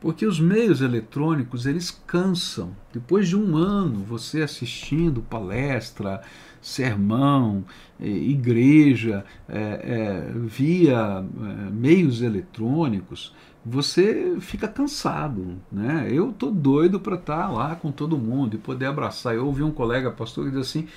Porque 0.01 0.27
os 0.27 0.41
meios 0.41 0.81
eletrônicos 0.81 1.67
eles 1.67 1.89
cansam. 2.05 2.77
Depois 2.93 3.29
de 3.29 3.37
um 3.37 3.57
ano 3.57 4.03
você 4.03 4.43
assistindo 4.43 5.23
palestra, 5.23 6.21
sermão, 6.67 7.65
eh, 8.01 8.09
igreja, 8.09 9.25
é, 9.49 9.59
é, 9.59 10.33
via 10.35 11.25
meios 11.73 12.23
eletrônicos, 12.23 13.33
você 13.65 14.37
fica 14.41 14.67
cansado, 14.67 15.59
né? 15.71 16.09
Eu 16.11 16.33
tô 16.33 16.51
doido 16.51 16.99
para 16.99 17.15
estar 17.15 17.47
tá 17.47 17.49
lá 17.49 17.77
com 17.77 17.93
todo 17.93 18.19
mundo 18.19 18.55
e 18.55 18.59
poder 18.59 18.87
abraçar. 18.87 19.35
Eu 19.35 19.47
ouvi 19.47 19.63
um 19.63 19.71
colega 19.71 20.11
pastor 20.11 20.47
que 20.47 20.51
diz 20.51 20.61
assim 20.61 20.89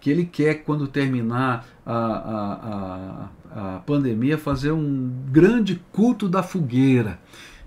que 0.00 0.10
ele 0.10 0.24
quer 0.24 0.64
quando 0.64 0.88
terminar 0.88 1.66
a, 1.86 1.96
a, 1.96 3.28
a, 3.54 3.76
a 3.76 3.78
pandemia 3.80 4.36
fazer 4.36 4.72
um 4.72 5.08
grande 5.30 5.80
culto 5.92 6.28
da 6.28 6.42
fogueira. 6.42 7.20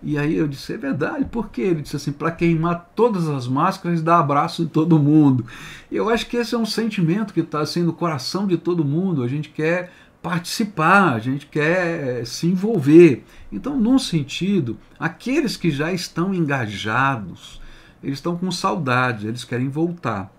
E 0.08 0.20
aí 0.20 0.36
eu 0.36 0.48
disse, 0.48 0.72
é 0.72 0.78
verdade, 0.78 1.26
por 1.26 1.50
quê? 1.50 1.64
Ele 1.64 1.82
disse 1.82 1.96
assim, 1.96 2.12
para 2.12 2.30
queimar 2.30 2.92
todas 2.96 3.28
as 3.28 3.48
máscaras 3.48 4.00
e 4.00 4.04
dar 4.04 4.20
abraço 4.20 4.62
em 4.62 4.68
todo 4.68 5.00
mundo. 5.00 5.48
Eu 5.92 6.10
acho 6.12 6.28
que 6.28 6.38
esse 6.38 6.54
é 6.54 6.58
um 6.60 6.66
sentimento 6.66 7.34
que 7.34 7.40
está 7.40 7.62
assim 7.62 7.82
no 7.82 7.92
coração 7.92 8.46
de 8.46 8.56
todo 8.56 8.86
mundo. 8.86 9.24
A 9.24 9.28
gente 9.28 9.50
quer 9.50 9.92
participar, 10.22 11.16
a 11.16 11.20
gente 11.20 11.48
quer 11.48 12.20
eh, 12.20 12.26
se 12.26 12.46
envolver. 12.46 13.24
Então, 13.52 13.76
num 13.76 13.98
sentido, 13.98 14.78
aqueles 15.00 15.58
que 15.58 15.72
já 15.72 15.92
estão 15.92 16.36
engajados, 16.36 17.60
eles 18.04 18.20
estão 18.20 18.38
com 18.38 18.52
saudade, 18.52 19.26
eles 19.26 19.44
querem 19.44 19.70
voltar. 19.70 20.32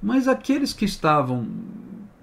Mas 0.00 0.28
aqueles 0.28 0.72
que 0.72 0.84
estavam 0.84 1.48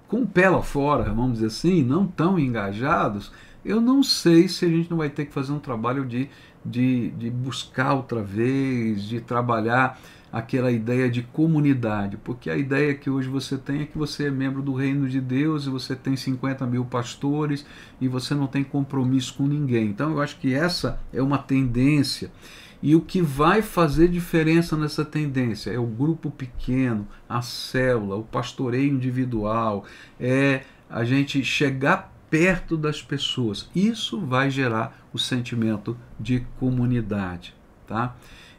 com 0.08 0.22
o 0.22 0.26
pé 0.26 0.48
lá 0.48 0.62
fora, 0.62 1.04
vamos 1.04 1.34
dizer 1.34 1.46
assim, 1.46 1.82
não 1.82 2.06
tão 2.06 2.38
engajados, 2.38 3.32
eu 3.64 3.80
não 3.80 4.02
sei 4.02 4.48
se 4.48 4.64
a 4.64 4.68
gente 4.68 4.90
não 4.90 4.98
vai 4.98 5.10
ter 5.10 5.26
que 5.26 5.32
fazer 5.32 5.52
um 5.52 5.58
trabalho 5.58 6.04
de, 6.04 6.28
de, 6.64 7.10
de 7.10 7.30
buscar 7.30 7.94
outra 7.94 8.22
vez, 8.22 9.02
de 9.02 9.20
trabalhar 9.20 9.98
aquela 10.32 10.70
ideia 10.70 11.08
de 11.08 11.22
comunidade, 11.22 12.16
porque 12.18 12.50
a 12.50 12.56
ideia 12.56 12.94
que 12.94 13.08
hoje 13.08 13.28
você 13.28 13.56
tem 13.56 13.82
é 13.82 13.86
que 13.86 13.96
você 13.96 14.26
é 14.26 14.30
membro 14.30 14.60
do 14.60 14.74
reino 14.74 15.08
de 15.08 15.20
Deus 15.20 15.66
e 15.66 15.70
você 15.70 15.96
tem 15.96 16.16
50 16.16 16.66
mil 16.66 16.84
pastores 16.84 17.64
e 18.00 18.06
você 18.06 18.34
não 18.34 18.46
tem 18.46 18.62
compromisso 18.62 19.34
com 19.34 19.46
ninguém. 19.46 19.86
Então 19.86 20.10
eu 20.10 20.20
acho 20.20 20.38
que 20.38 20.52
essa 20.52 21.00
é 21.12 21.22
uma 21.22 21.38
tendência. 21.38 22.30
E 22.86 22.94
o 22.94 23.00
que 23.00 23.20
vai 23.20 23.62
fazer 23.62 24.06
diferença 24.06 24.76
nessa 24.76 25.04
tendência 25.04 25.72
é 25.72 25.76
o 25.78 25.84
grupo 25.84 26.30
pequeno, 26.30 27.04
a 27.28 27.42
célula, 27.42 28.14
o 28.14 28.22
pastoreio 28.22 28.94
individual, 28.94 29.84
é 30.20 30.62
a 30.88 31.02
gente 31.02 31.42
chegar 31.42 32.14
perto 32.30 32.76
das 32.76 33.02
pessoas. 33.02 33.68
Isso 33.74 34.20
vai 34.20 34.52
gerar 34.52 35.04
o 35.12 35.18
sentimento 35.18 35.98
de 36.20 36.46
comunidade, 36.60 37.56
tá? 37.88 38.14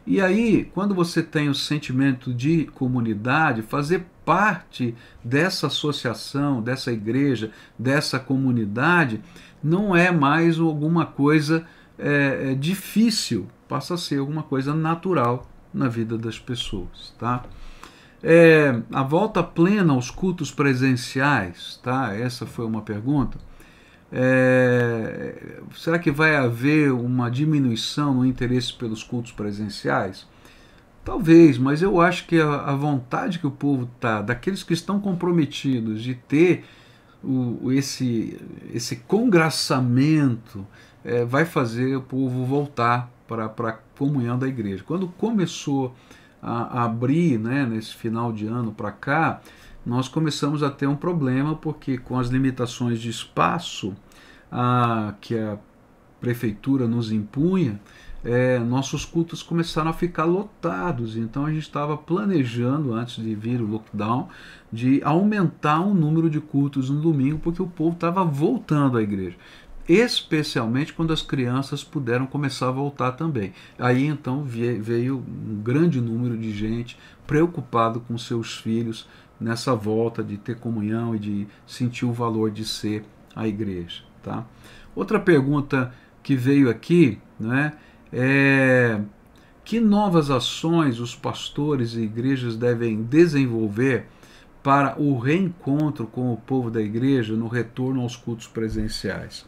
E 0.06 0.20
aí, 0.20 0.70
quando 0.74 0.94
você 0.94 1.22
tem 1.22 1.48
o 1.48 1.54
sentimento 1.54 2.34
de 2.34 2.66
comunidade, 2.66 3.62
fazer 3.62 4.04
parte 4.26 4.94
dessa 5.24 5.68
associação, 5.68 6.60
dessa 6.60 6.92
igreja, 6.92 7.50
dessa 7.78 8.18
comunidade, 8.18 9.22
não 9.62 9.96
é 9.96 10.12
mais 10.12 10.58
alguma 10.58 11.06
coisa 11.06 11.66
é, 11.98 12.52
é, 12.52 12.54
difícil, 12.54 13.48
passa 13.68 13.94
a 13.94 13.98
ser 13.98 14.18
alguma 14.18 14.42
coisa 14.42 14.74
natural 14.74 15.46
na 15.72 15.88
vida 15.88 16.16
das 16.16 16.38
pessoas, 16.38 17.14
tá? 17.18 17.44
É, 18.22 18.80
a 18.92 19.02
volta 19.02 19.42
plena 19.42 19.92
aos 19.92 20.10
cultos 20.10 20.50
presenciais, 20.50 21.78
tá? 21.82 22.14
Essa 22.14 22.46
foi 22.46 22.66
uma 22.66 22.82
pergunta. 22.82 23.38
É, 24.10 25.60
será 25.76 25.98
que 25.98 26.10
vai 26.10 26.34
haver 26.34 26.92
uma 26.92 27.30
diminuição 27.30 28.14
no 28.14 28.26
interesse 28.26 28.72
pelos 28.72 29.02
cultos 29.02 29.32
presenciais? 29.32 30.26
Talvez, 31.04 31.58
mas 31.58 31.80
eu 31.80 32.00
acho 32.00 32.26
que 32.26 32.40
a, 32.40 32.62
a 32.62 32.74
vontade 32.74 33.38
que 33.38 33.46
o 33.46 33.50
povo 33.50 33.88
está, 33.94 34.20
daqueles 34.20 34.62
que 34.62 34.72
estão 34.72 35.00
comprometidos 35.00 36.02
de 36.02 36.14
ter 36.14 36.64
o, 37.22 37.72
esse, 37.72 38.38
esse 38.72 38.96
congraçamento, 38.96 40.66
é, 41.08 41.24
vai 41.24 41.44
fazer 41.44 41.96
o 41.96 42.02
povo 42.02 42.44
voltar 42.44 43.10
para 43.26 43.46
a 43.46 43.72
comunhão 43.98 44.38
da 44.38 44.46
igreja. 44.46 44.84
Quando 44.86 45.08
começou 45.08 45.94
a, 46.42 46.80
a 46.80 46.84
abrir, 46.84 47.38
né, 47.38 47.66
nesse 47.66 47.94
final 47.94 48.32
de 48.32 48.46
ano 48.46 48.72
para 48.72 48.92
cá, 48.92 49.40
nós 49.84 50.06
começamos 50.06 50.62
a 50.62 50.70
ter 50.70 50.86
um 50.86 50.96
problema 50.96 51.54
porque 51.54 51.96
com 51.96 52.18
as 52.18 52.28
limitações 52.28 53.00
de 53.00 53.08
espaço 53.08 53.96
a, 54.52 55.14
que 55.20 55.38
a 55.38 55.58
prefeitura 56.20 56.86
nos 56.86 57.10
impunha, 57.10 57.80
é, 58.24 58.58
nossos 58.58 59.04
cultos 59.04 59.42
começaram 59.42 59.90
a 59.90 59.94
ficar 59.94 60.24
lotados. 60.24 61.16
Então 61.16 61.46
a 61.46 61.50
gente 61.50 61.62
estava 61.62 61.96
planejando, 61.96 62.92
antes 62.92 63.22
de 63.22 63.34
vir 63.34 63.62
o 63.62 63.66
lockdown, 63.66 64.28
de 64.70 65.00
aumentar 65.02 65.80
o 65.80 65.94
número 65.94 66.28
de 66.28 66.40
cultos 66.40 66.90
no 66.90 67.00
domingo, 67.00 67.38
porque 67.38 67.62
o 67.62 67.66
povo 67.66 67.94
estava 67.94 68.24
voltando 68.24 68.98
à 68.98 69.02
igreja. 69.02 69.36
Especialmente 69.88 70.92
quando 70.92 71.14
as 71.14 71.22
crianças 71.22 71.82
puderam 71.82 72.26
começar 72.26 72.68
a 72.68 72.72
voltar 72.72 73.12
também. 73.12 73.54
Aí 73.78 74.04
então 74.04 74.44
veio 74.44 75.16
um 75.16 75.62
grande 75.62 75.98
número 75.98 76.36
de 76.36 76.52
gente 76.52 76.98
preocupado 77.26 78.00
com 78.00 78.18
seus 78.18 78.58
filhos, 78.58 79.08
nessa 79.40 79.74
volta 79.74 80.22
de 80.22 80.36
ter 80.36 80.56
comunhão 80.56 81.14
e 81.14 81.18
de 81.18 81.46
sentir 81.66 82.04
o 82.04 82.12
valor 82.12 82.50
de 82.50 82.64
ser 82.64 83.04
a 83.34 83.46
igreja. 83.46 84.02
Tá? 84.22 84.44
Outra 84.94 85.18
pergunta 85.18 85.94
que 86.22 86.34
veio 86.34 86.68
aqui 86.68 87.18
né, 87.38 87.72
é 88.12 89.00
que 89.64 89.80
novas 89.80 90.30
ações 90.30 90.98
os 90.98 91.14
pastores 91.14 91.94
e 91.94 92.00
igrejas 92.00 92.56
devem 92.56 93.02
desenvolver 93.02 94.06
para 94.62 95.00
o 95.00 95.18
reencontro 95.18 96.06
com 96.06 96.32
o 96.32 96.36
povo 96.36 96.70
da 96.70 96.82
igreja 96.82 97.34
no 97.34 97.48
retorno 97.48 98.02
aos 98.02 98.16
cultos 98.16 98.46
presenciais? 98.46 99.46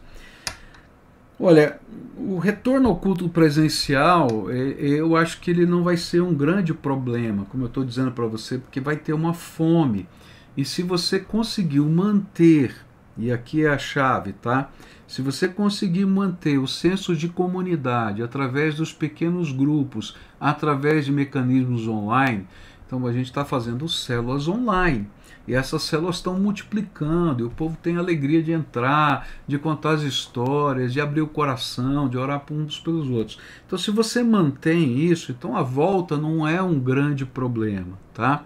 Olha, 1.43 1.79
o 2.19 2.37
retorno 2.37 2.87
ao 2.87 2.97
culto 2.97 3.27
presencial, 3.27 4.51
é, 4.51 4.73
é, 4.73 4.99
eu 4.99 5.15
acho 5.15 5.41
que 5.41 5.49
ele 5.49 5.65
não 5.65 5.83
vai 5.83 5.97
ser 5.97 6.21
um 6.21 6.35
grande 6.35 6.71
problema, 6.71 7.45
como 7.45 7.63
eu 7.63 7.67
estou 7.67 7.83
dizendo 7.83 8.11
para 8.11 8.27
você, 8.27 8.59
porque 8.59 8.79
vai 8.79 8.95
ter 8.95 9.11
uma 9.11 9.33
fome. 9.33 10.07
E 10.55 10.63
se 10.63 10.83
você 10.83 11.19
conseguiu 11.19 11.89
manter, 11.89 12.75
e 13.17 13.31
aqui 13.31 13.65
é 13.65 13.69
a 13.69 13.77
chave, 13.79 14.33
tá? 14.33 14.69
Se 15.07 15.23
você 15.23 15.47
conseguir 15.47 16.05
manter 16.05 16.59
o 16.59 16.67
senso 16.67 17.15
de 17.15 17.27
comunidade 17.27 18.21
através 18.21 18.75
dos 18.75 18.93
pequenos 18.93 19.51
grupos, 19.51 20.15
através 20.39 21.05
de 21.05 21.11
mecanismos 21.11 21.87
online, 21.87 22.47
então 22.85 23.03
a 23.07 23.11
gente 23.11 23.25
está 23.25 23.43
fazendo 23.43 23.89
células 23.89 24.47
online. 24.47 25.07
E 25.47 25.53
essas 25.53 25.83
células 25.83 26.17
estão 26.17 26.39
multiplicando, 26.39 27.43
e 27.43 27.47
o 27.47 27.49
povo 27.49 27.77
tem 27.81 27.97
alegria 27.97 28.43
de 28.43 28.51
entrar, 28.51 29.27
de 29.47 29.57
contar 29.57 29.91
as 29.91 30.03
histórias, 30.03 30.93
de 30.93 31.01
abrir 31.01 31.21
o 31.21 31.27
coração, 31.27 32.07
de 32.07 32.17
orar 32.17 32.43
uns 32.51 32.79
pelos 32.79 33.09
outros. 33.09 33.39
Então, 33.65 33.77
se 33.77 33.89
você 33.89 34.23
mantém 34.23 34.99
isso, 34.99 35.31
então 35.31 35.57
a 35.57 35.63
volta 35.63 36.17
não 36.17 36.47
é 36.47 36.61
um 36.61 36.79
grande 36.79 37.25
problema, 37.25 37.97
tá? 38.13 38.43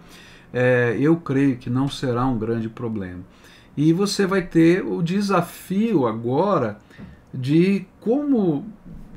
É, 0.53 0.95
eu 0.99 1.17
creio 1.17 1.57
que 1.57 1.69
não 1.69 1.89
será 1.89 2.25
um 2.25 2.37
grande 2.37 2.69
problema. 2.69 3.19
E 3.75 3.91
você 3.91 4.25
vai 4.25 4.41
ter 4.41 4.85
o 4.85 5.01
desafio 5.01 6.07
agora 6.07 6.79
de 7.33 7.85
como 7.99 8.65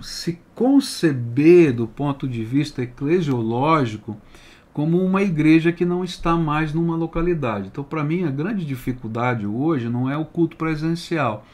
se 0.01 0.41
conceber 0.55 1.73
do 1.73 1.87
ponto 1.87 2.27
de 2.27 2.45
vista 2.45 2.83
eclesiológico 2.83 4.17
como 4.79 5.05
uma 5.05 5.23
igreja 5.23 5.73
que 5.73 5.85
não 5.85 6.05
está 6.05 6.37
mais 6.37 6.73
numa 6.73 6.95
localidade. 6.95 7.67
Então, 7.67 7.83
para 7.83 8.05
mim, 8.05 8.23
a 8.23 8.31
grande 8.31 8.65
dificuldade 8.65 9.45
hoje 9.45 9.89
não 9.89 10.09
é 10.09 10.17
o 10.17 10.25
culto 10.25 10.57
presencial, 10.57 11.45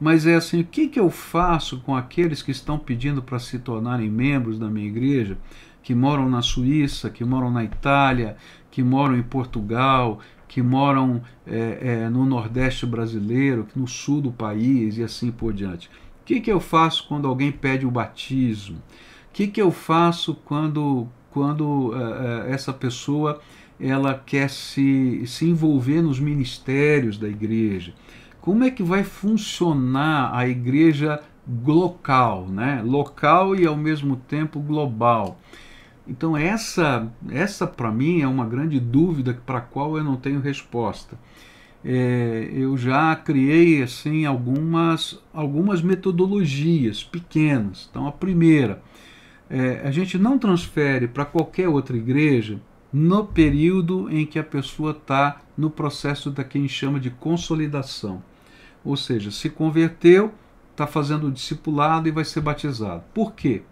mas 0.00 0.28
é 0.28 0.36
assim: 0.36 0.60
o 0.60 0.64
que, 0.64 0.86
que 0.86 1.00
eu 1.00 1.10
faço 1.10 1.80
com 1.80 1.96
aqueles 1.96 2.40
que 2.40 2.52
estão 2.52 2.78
pedindo 2.78 3.20
para 3.20 3.40
se 3.40 3.58
tornarem 3.58 4.08
membros 4.08 4.60
da 4.60 4.70
minha 4.70 4.86
igreja, 4.86 5.36
que 5.82 5.92
moram 5.92 6.28
na 6.28 6.40
Suíça, 6.40 7.10
que 7.10 7.24
moram 7.24 7.50
na 7.50 7.64
Itália, 7.64 8.36
que 8.70 8.80
moram 8.80 9.16
em 9.16 9.24
Portugal, 9.24 10.20
que 10.46 10.62
moram 10.62 11.20
é, 11.44 11.78
é, 12.04 12.08
no 12.08 12.24
Nordeste 12.24 12.86
brasileiro, 12.86 13.66
no 13.74 13.88
sul 13.88 14.20
do 14.20 14.30
país 14.30 14.98
e 14.98 15.02
assim 15.02 15.32
por 15.32 15.52
diante. 15.52 15.88
O 16.22 16.24
que, 16.24 16.40
que 16.40 16.52
eu 16.52 16.60
faço 16.60 17.08
quando 17.08 17.26
alguém 17.26 17.50
pede 17.50 17.84
o 17.84 17.90
batismo? 17.90 18.76
O 18.76 18.80
que, 19.32 19.48
que 19.48 19.60
eu 19.60 19.72
faço 19.72 20.36
quando 20.44 21.08
quando 21.30 21.90
uh, 21.90 22.46
essa 22.48 22.72
pessoa 22.72 23.40
ela 23.80 24.14
quer 24.14 24.50
se, 24.50 25.22
se 25.26 25.44
envolver 25.44 26.02
nos 26.02 26.18
ministérios 26.18 27.16
da 27.16 27.28
igreja. 27.28 27.94
Como 28.40 28.64
é 28.64 28.70
que 28.70 28.82
vai 28.82 29.04
funcionar 29.04 30.34
a 30.34 30.48
igreja 30.48 31.20
local, 31.66 32.46
né? 32.48 32.82
local 32.84 33.54
e 33.54 33.66
ao 33.66 33.76
mesmo 33.76 34.16
tempo 34.16 34.60
global? 34.60 35.38
Então 36.06 36.36
essa, 36.36 37.12
essa 37.30 37.66
para 37.66 37.92
mim 37.92 38.22
é 38.22 38.26
uma 38.26 38.46
grande 38.46 38.80
dúvida 38.80 39.38
para 39.44 39.58
a 39.58 39.62
qual 39.62 39.96
eu 39.96 40.02
não 40.02 40.16
tenho 40.16 40.40
resposta. 40.40 41.18
É, 41.84 42.48
eu 42.52 42.76
já 42.76 43.14
criei 43.14 43.82
assim 43.82 44.24
algumas, 44.24 45.20
algumas 45.32 45.82
metodologias 45.82 47.04
pequenas. 47.04 47.86
Então 47.90 48.06
a 48.06 48.12
primeira, 48.12 48.82
é, 49.50 49.82
a 49.84 49.90
gente 49.90 50.18
não 50.18 50.38
transfere 50.38 51.08
para 51.08 51.24
qualquer 51.24 51.68
outra 51.68 51.96
igreja 51.96 52.60
no 52.92 53.24
período 53.24 54.10
em 54.10 54.24
que 54.24 54.38
a 54.38 54.44
pessoa 54.44 54.92
está 54.92 55.40
no 55.56 55.70
processo 55.70 56.30
da 56.30 56.44
que 56.44 56.58
a 56.58 56.60
gente 56.60 56.72
chama 56.72 56.98
de 56.98 57.10
consolidação. 57.10 58.22
Ou 58.84 58.96
seja, 58.96 59.30
se 59.30 59.50
converteu, 59.50 60.32
está 60.70 60.86
fazendo 60.86 61.26
o 61.26 61.32
discipulado 61.32 62.08
e 62.08 62.12
vai 62.12 62.24
ser 62.24 62.40
batizado. 62.40 63.02
Por 63.12 63.34
quê? 63.34 63.62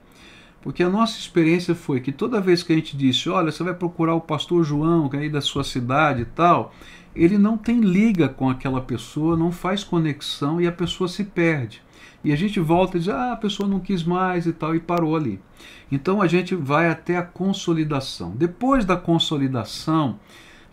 Porque 0.60 0.82
a 0.82 0.90
nossa 0.90 1.18
experiência 1.18 1.74
foi 1.74 2.00
que 2.00 2.10
toda 2.10 2.40
vez 2.40 2.62
que 2.62 2.72
a 2.72 2.76
gente 2.76 2.96
disse, 2.96 3.28
olha, 3.28 3.52
você 3.52 3.62
vai 3.62 3.72
procurar 3.72 4.14
o 4.14 4.20
pastor 4.20 4.64
João, 4.64 5.08
que 5.08 5.16
é 5.16 5.20
aí 5.20 5.30
da 5.30 5.40
sua 5.40 5.62
cidade 5.62 6.22
e 6.22 6.24
tal, 6.24 6.74
ele 7.14 7.38
não 7.38 7.56
tem 7.56 7.80
liga 7.80 8.28
com 8.28 8.50
aquela 8.50 8.80
pessoa, 8.80 9.36
não 9.36 9.52
faz 9.52 9.84
conexão 9.84 10.60
e 10.60 10.66
a 10.66 10.72
pessoa 10.72 11.08
se 11.08 11.24
perde. 11.24 11.82
E 12.26 12.32
a 12.32 12.36
gente 12.36 12.58
volta 12.58 12.96
e 12.96 13.00
diz, 13.00 13.08
ah, 13.08 13.34
a 13.34 13.36
pessoa 13.36 13.68
não 13.68 13.78
quis 13.78 14.02
mais 14.02 14.46
e 14.46 14.52
tal, 14.52 14.74
e 14.74 14.80
parou 14.80 15.14
ali. 15.14 15.40
Então 15.92 16.20
a 16.20 16.26
gente 16.26 16.56
vai 16.56 16.88
até 16.88 17.16
a 17.16 17.22
consolidação. 17.22 18.32
Depois 18.34 18.84
da 18.84 18.96
consolidação, 18.96 20.18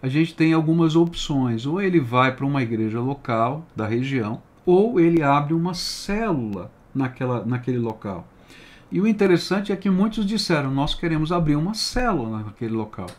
a 0.01 0.07
gente 0.07 0.33
tem 0.33 0.51
algumas 0.51 0.95
opções. 0.95 1.67
Ou 1.67 1.79
ele 1.79 1.99
vai 1.99 2.35
para 2.35 2.43
uma 2.43 2.63
igreja 2.63 2.99
local 2.99 3.67
da 3.75 3.85
região, 3.85 4.41
ou 4.65 4.99
ele 4.99 5.21
abre 5.21 5.53
uma 5.53 5.75
célula 5.75 6.71
naquela, 6.91 7.45
naquele 7.45 7.77
local. 7.77 8.27
E 8.91 8.99
o 8.99 9.05
interessante 9.05 9.71
é 9.71 9.75
que 9.75 9.91
muitos 9.91 10.25
disseram: 10.25 10.71
nós 10.71 10.95
queremos 10.95 11.31
abrir 11.31 11.55
uma 11.55 11.75
célula 11.75 12.39
naquele 12.39 12.73
local. 12.73 13.11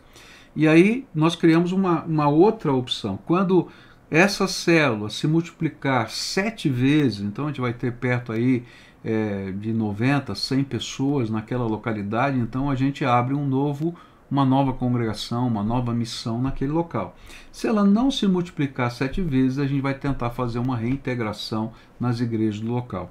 E 0.56 0.66
aí 0.66 1.06
nós 1.14 1.36
criamos 1.36 1.70
uma, 1.70 2.02
uma 2.02 2.26
outra 2.26 2.72
opção. 2.72 3.16
Quando 3.24 3.68
essa 4.14 4.46
célula 4.46 5.10
se 5.10 5.26
multiplicar 5.26 6.08
sete 6.08 6.68
vezes, 6.68 7.18
então 7.18 7.46
a 7.46 7.48
gente 7.48 7.60
vai 7.60 7.72
ter 7.72 7.94
perto 7.94 8.30
aí 8.30 8.62
é, 9.04 9.50
de 9.50 9.72
90, 9.72 10.32
100 10.36 10.62
pessoas 10.62 11.28
naquela 11.28 11.66
localidade, 11.66 12.38
então 12.38 12.70
a 12.70 12.76
gente 12.76 13.04
abre 13.04 13.34
um 13.34 13.44
novo, 13.44 13.92
uma 14.30 14.44
nova 14.44 14.72
congregação, 14.72 15.48
uma 15.48 15.64
nova 15.64 15.92
missão 15.92 16.40
naquele 16.40 16.70
local. 16.70 17.16
Se 17.50 17.66
ela 17.66 17.82
não 17.82 18.08
se 18.08 18.28
multiplicar 18.28 18.92
sete 18.92 19.20
vezes, 19.20 19.58
a 19.58 19.66
gente 19.66 19.80
vai 19.82 19.94
tentar 19.94 20.30
fazer 20.30 20.60
uma 20.60 20.76
reintegração 20.76 21.72
nas 21.98 22.20
igrejas 22.20 22.60
do 22.60 22.70
local. 22.70 23.10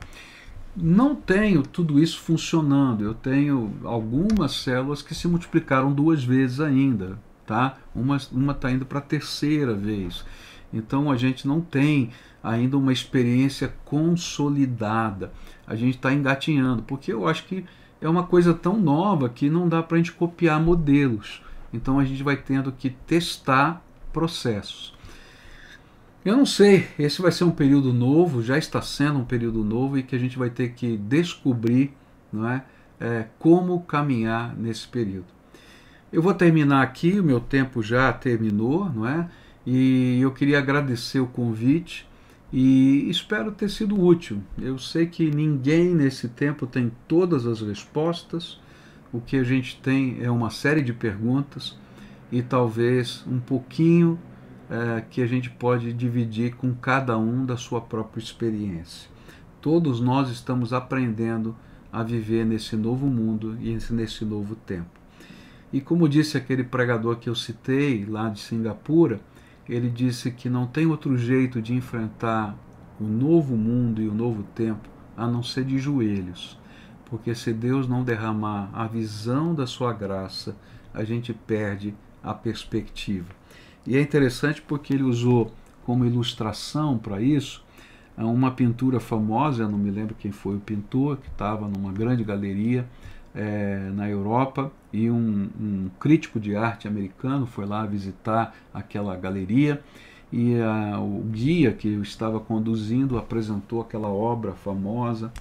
Não 0.74 1.14
tenho 1.14 1.64
tudo 1.64 2.02
isso 2.02 2.22
funcionando. 2.22 3.04
Eu 3.04 3.14
tenho 3.14 3.74
algumas 3.84 4.54
células 4.54 5.02
que 5.02 5.14
se 5.14 5.28
multiplicaram 5.28 5.92
duas 5.92 6.24
vezes 6.24 6.62
ainda, 6.62 7.20
tá? 7.46 7.78
Uma 7.94 8.16
está 8.16 8.72
indo 8.72 8.86
para 8.86 9.00
a 9.00 9.02
terceira 9.02 9.74
vez. 9.74 10.24
Então 10.74 11.12
a 11.12 11.16
gente 11.16 11.48
não 11.48 11.62
tem 11.62 12.10
ainda 12.44 12.78
uma 12.78 12.92
experiência 12.92 13.74
consolidada 13.86 15.32
a 15.66 15.76
gente 15.76 15.96
está 15.96 16.14
engatinhando, 16.14 16.84
porque 16.84 17.12
eu 17.12 17.28
acho 17.28 17.46
que 17.46 17.66
é 18.02 18.08
uma 18.08 18.24
coisa 18.24 18.54
tão 18.54 18.80
nova 18.80 19.30
que 19.30 19.50
não 19.50 19.68
dá 19.70 19.82
para 19.82 19.96
a 19.96 19.98
gente 19.98 20.12
copiar 20.12 20.60
modelos. 20.62 21.42
Então 21.72 22.00
a 22.00 22.06
gente 22.06 22.22
vai 22.22 22.36
tendo 22.36 22.72
que 22.72 22.90
testar 22.90 23.82
processos. 24.12 24.94
Eu 26.24 26.38
não 26.38 26.46
sei, 26.46 26.88
esse 26.98 27.22
vai 27.22 27.32
ser 27.32 27.44
um 27.44 27.52
período 27.52 27.94
novo, 27.94 28.42
já 28.42 28.58
está 28.58 28.82
sendo 28.82 29.20
um 29.20 29.26
período 29.26 29.64
novo 29.64 29.98
e 29.98 30.04
que 30.04 30.16
a 30.16 30.20
gente 30.20 30.38
vai 30.38 30.50
ter 30.50 30.70
que 30.74 30.96
descobrir 30.96 31.94
não 32.32 32.48
é, 32.48 32.64
é 33.00 33.26
como 33.40 33.82
caminhar 33.82 34.56
nesse 34.56 34.88
período. 34.88 35.28
Eu 36.12 36.22
vou 36.22 36.34
terminar 36.34 36.82
aqui, 36.82 37.20
o 37.20 37.24
meu 37.24 37.40
tempo 37.40 37.82
já 37.82 38.12
terminou, 38.14 38.90
não 38.90 39.08
é? 39.08 39.30
E 39.66 40.20
eu 40.22 40.32
queria 40.32 40.60
agradecer 40.60 41.20
o 41.20 41.28
convite 41.28 42.08
e 42.52 43.10
espero 43.10 43.52
ter 43.52 43.70
sido 43.70 44.00
útil. 44.00 44.42
Eu 44.62 44.78
sei 44.78 45.08
que 45.08 45.32
ninguém 45.32 45.96
nesse 45.96 46.28
tempo 46.28 46.68
tem 46.68 46.92
todas 47.08 47.46
as 47.48 47.62
respostas, 47.62 48.60
o 49.12 49.22
que 49.22 49.38
a 49.38 49.44
gente 49.44 49.80
tem 49.82 50.18
é 50.22 50.30
uma 50.30 50.50
série 50.50 50.82
de 50.82 50.92
perguntas 50.92 51.78
e 52.32 52.42
talvez 52.42 53.24
um 53.28 53.40
pouquinho 53.40 54.20
é, 54.70 55.04
que 55.10 55.22
a 55.22 55.28
gente 55.28 55.50
pode 55.50 55.94
dividir 55.94 56.56
com 56.56 56.74
cada 56.74 57.18
um 57.18 57.46
da 57.46 57.56
sua 57.56 57.80
própria 57.80 58.22
experiência. 58.22 59.10
Todos 59.62 60.00
nós 60.00 60.30
estamos 60.30 60.74
aprendendo 60.74 61.56
a 61.92 62.04
viver 62.04 62.44
nesse 62.44 62.76
novo 62.76 63.06
mundo 63.06 63.56
e 63.62 63.78
nesse 63.92 64.26
novo 64.26 64.56
tempo. 64.56 64.90
E 65.72 65.80
como 65.80 66.10
disse 66.10 66.38
aquele 66.38 66.64
pregador 66.64 67.18
que 67.18 67.30
eu 67.30 67.36
citei 67.36 68.06
lá 68.06 68.30
de 68.30 68.40
Singapura, 68.40 69.22
ele 69.68 69.90
disse 69.90 70.32
que 70.32 70.50
não 70.50 70.68
tem 70.68 70.86
outro 70.86 71.18
jeito 71.18 71.62
de 71.62 71.74
enfrentar 71.74 72.56
o 73.00 73.04
novo 73.04 73.56
mundo 73.56 74.02
e 74.02 74.08
o 74.08 74.14
novo 74.14 74.44
tempo 74.56 74.90
a 75.16 75.28
não 75.28 75.44
ser 75.44 75.66
de 75.66 75.78
joelhos. 75.78 76.60
Porque 77.06 77.34
se 77.36 77.54
Deus 77.54 77.88
não 77.88 78.04
derramar 78.04 78.70
a 78.74 78.88
visão 78.88 79.54
da 79.54 79.68
sua 79.68 79.94
graça, 79.94 80.56
a 80.94 81.04
gente 81.04 81.34
perde 81.34 81.94
a 82.24 82.34
perspectiva. 82.34 83.30
E 83.86 83.96
é 83.96 84.02
interessante 84.02 84.62
porque 84.62 84.94
ele 84.94 85.04
usou 85.04 85.54
como 85.86 86.06
ilustração 86.06 86.98
para 86.98 87.22
isso 87.22 87.64
uma 88.18 88.52
pintura 88.52 89.00
famosa, 89.00 89.64
eu 89.64 89.70
não 89.70 89.78
me 89.78 89.90
lembro 89.90 90.16
quem 90.16 90.32
foi 90.32 90.56
o 90.56 90.60
pintor, 90.60 91.18
que 91.18 91.28
estava 91.28 91.68
numa 91.68 91.92
grande 91.92 92.24
galeria 92.24 92.88
é, 93.36 93.90
na 93.94 94.10
Europa 94.10 94.72
e 94.92 95.10
um, 95.10 95.50
um, 95.60 95.90
crítico 96.00 96.40
de 96.40 96.56
arte 96.56 96.88
americano 96.88 97.46
foi 97.46 97.66
lá 97.66 97.86
visitar 97.86 98.56
aquela 98.74 99.16
galeria 99.16 99.82
e 100.32 100.60
a, 100.60 101.00
o 101.00 101.24
guia 101.32 101.72
que 101.72 101.92
eu 101.92 102.02
estava 102.02 102.40
conduzindo 102.40 103.18
apresentou 103.18 103.82
aquela 103.82 104.08
obra 104.08 104.54
famosa 104.54 105.32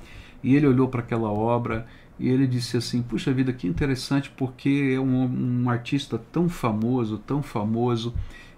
e 0.42 0.56
ele 0.56 0.66
olhou 0.66 0.88
para 0.88 1.00
aquela 1.00 1.30
obra 1.30 1.86
e 2.18 2.28
ele 2.28 2.46
disse 2.46 2.76
assim: 2.76 3.02
Puxa 3.02 3.32
vida, 3.32 3.52
que 3.52 3.66
interessante, 3.66 4.30
porque 4.30 4.92
é 4.94 5.00
um, 5.00 5.62
um 5.64 5.70
artista 5.70 6.20
tão 6.30 6.48
famoso, 6.48 7.18
tão 7.18 7.42
famoso. 7.42 8.14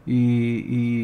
E, 0.06 0.14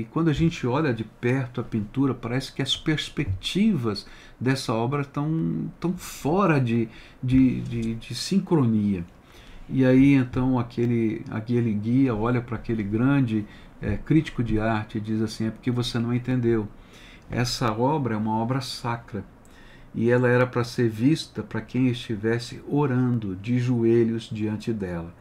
e, 0.02 0.06
quando 0.10 0.28
a 0.28 0.32
gente 0.32 0.66
olha 0.66 0.92
de 0.92 1.04
perto 1.04 1.60
a 1.60 1.64
pintura, 1.64 2.14
parece 2.14 2.52
que 2.52 2.60
as 2.60 2.76
perspectivas 2.76 4.06
dessa 4.38 4.74
obra 4.74 5.00
estão 5.00 5.70
tão 5.80 5.94
fora 5.96 6.60
de, 6.60 6.88
de, 7.22 7.60
de, 7.62 7.94
de 7.94 8.14
sincronia. 8.14 9.04
E 9.72 9.84
aí 9.84 10.14
então 10.14 10.58
aquele, 10.58 11.22
aquele 11.30 11.72
guia 11.72 12.14
olha 12.14 12.40
para 12.40 12.56
aquele 12.56 12.82
grande 12.82 13.46
é, 13.80 13.96
crítico 13.96 14.42
de 14.42 14.58
arte 14.58 14.98
e 14.98 15.00
diz 15.00 15.22
assim: 15.22 15.46
é 15.46 15.50
porque 15.50 15.70
você 15.70 15.98
não 15.98 16.12
entendeu. 16.12 16.68
Essa 17.30 17.72
obra 17.72 18.14
é 18.14 18.16
uma 18.18 18.36
obra 18.36 18.60
sacra 18.60 19.24
e 19.94 20.10
ela 20.10 20.28
era 20.28 20.46
para 20.46 20.64
ser 20.64 20.88
vista 20.88 21.42
para 21.42 21.60
quem 21.60 21.88
estivesse 21.88 22.60
orando 22.68 23.36
de 23.36 23.58
joelhos 23.58 24.28
diante 24.30 24.72
dela. 24.72 25.14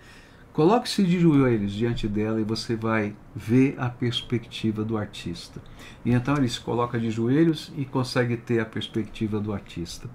Coloque-se 0.59 1.05
de 1.05 1.17
joelhos 1.17 1.71
diante 1.71 2.05
dela 2.05 2.41
e 2.41 2.43
você 2.43 2.75
vai 2.75 3.15
ver 3.33 3.75
a 3.77 3.89
perspectiva 3.89 4.83
do 4.83 4.97
artista. 4.97 5.61
E 6.03 6.11
então 6.11 6.35
ele 6.35 6.49
se 6.49 6.59
coloca 6.59 6.99
de 6.99 7.09
joelhos 7.09 7.71
e 7.77 7.85
consegue 7.85 8.35
ter 8.35 8.59
a 8.59 8.65
perspectiva 8.65 9.39
do 9.39 9.53
artista. 9.53 10.09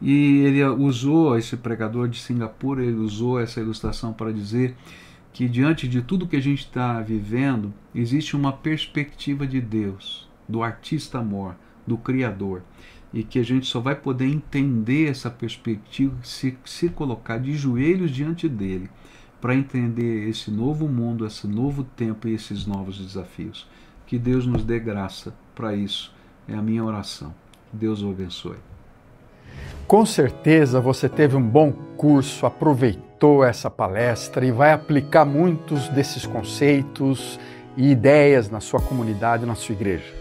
E 0.00 0.42
ele 0.42 0.64
usou, 0.64 1.36
esse 1.36 1.56
pregador 1.56 2.06
de 2.06 2.20
Singapura, 2.20 2.84
ele 2.84 2.98
usou 3.00 3.40
essa 3.40 3.58
ilustração 3.58 4.12
para 4.12 4.32
dizer 4.32 4.76
que 5.32 5.48
diante 5.48 5.88
de 5.88 6.02
tudo 6.02 6.28
que 6.28 6.36
a 6.36 6.40
gente 6.40 6.60
está 6.60 7.00
vivendo, 7.00 7.74
existe 7.92 8.36
uma 8.36 8.52
perspectiva 8.52 9.44
de 9.44 9.60
Deus, 9.60 10.30
do 10.48 10.62
artista 10.62 11.18
amor, 11.18 11.56
do 11.84 11.98
Criador, 11.98 12.62
e 13.12 13.24
que 13.24 13.40
a 13.40 13.44
gente 13.44 13.66
só 13.66 13.80
vai 13.80 13.96
poder 13.96 14.26
entender 14.26 15.10
essa 15.10 15.28
perspectiva 15.28 16.14
se 16.22 16.56
se 16.64 16.88
colocar 16.90 17.38
de 17.38 17.54
joelhos 17.54 18.12
diante 18.12 18.48
dele, 18.48 18.88
para 19.40 19.54
entender 19.54 20.28
esse 20.28 20.50
novo 20.50 20.86
mundo, 20.86 21.26
esse 21.26 21.46
novo 21.46 21.82
tempo 21.82 22.28
e 22.28 22.34
esses 22.34 22.66
novos 22.66 22.98
desafios. 22.98 23.66
Que 24.06 24.18
Deus 24.18 24.46
nos 24.46 24.64
dê 24.64 24.78
graça 24.78 25.32
para 25.54 25.74
isso, 25.74 26.14
é 26.48 26.54
a 26.54 26.62
minha 26.62 26.84
oração. 26.84 27.32
Deus 27.72 28.02
o 28.02 28.10
abençoe. 28.10 28.56
Com 29.86 30.04
certeza 30.06 30.80
você 30.80 31.08
teve 31.08 31.36
um 31.36 31.42
bom 31.42 31.72
curso, 31.96 32.46
aproveitou 32.46 33.44
essa 33.44 33.70
palestra 33.70 34.44
e 34.44 34.52
vai 34.52 34.72
aplicar 34.72 35.24
muitos 35.24 35.88
desses 35.88 36.24
conceitos 36.24 37.38
e 37.76 37.90
ideias 37.90 38.48
na 38.50 38.60
sua 38.60 38.80
comunidade, 38.80 39.46
na 39.46 39.54
sua 39.54 39.74
igreja. 39.74 40.14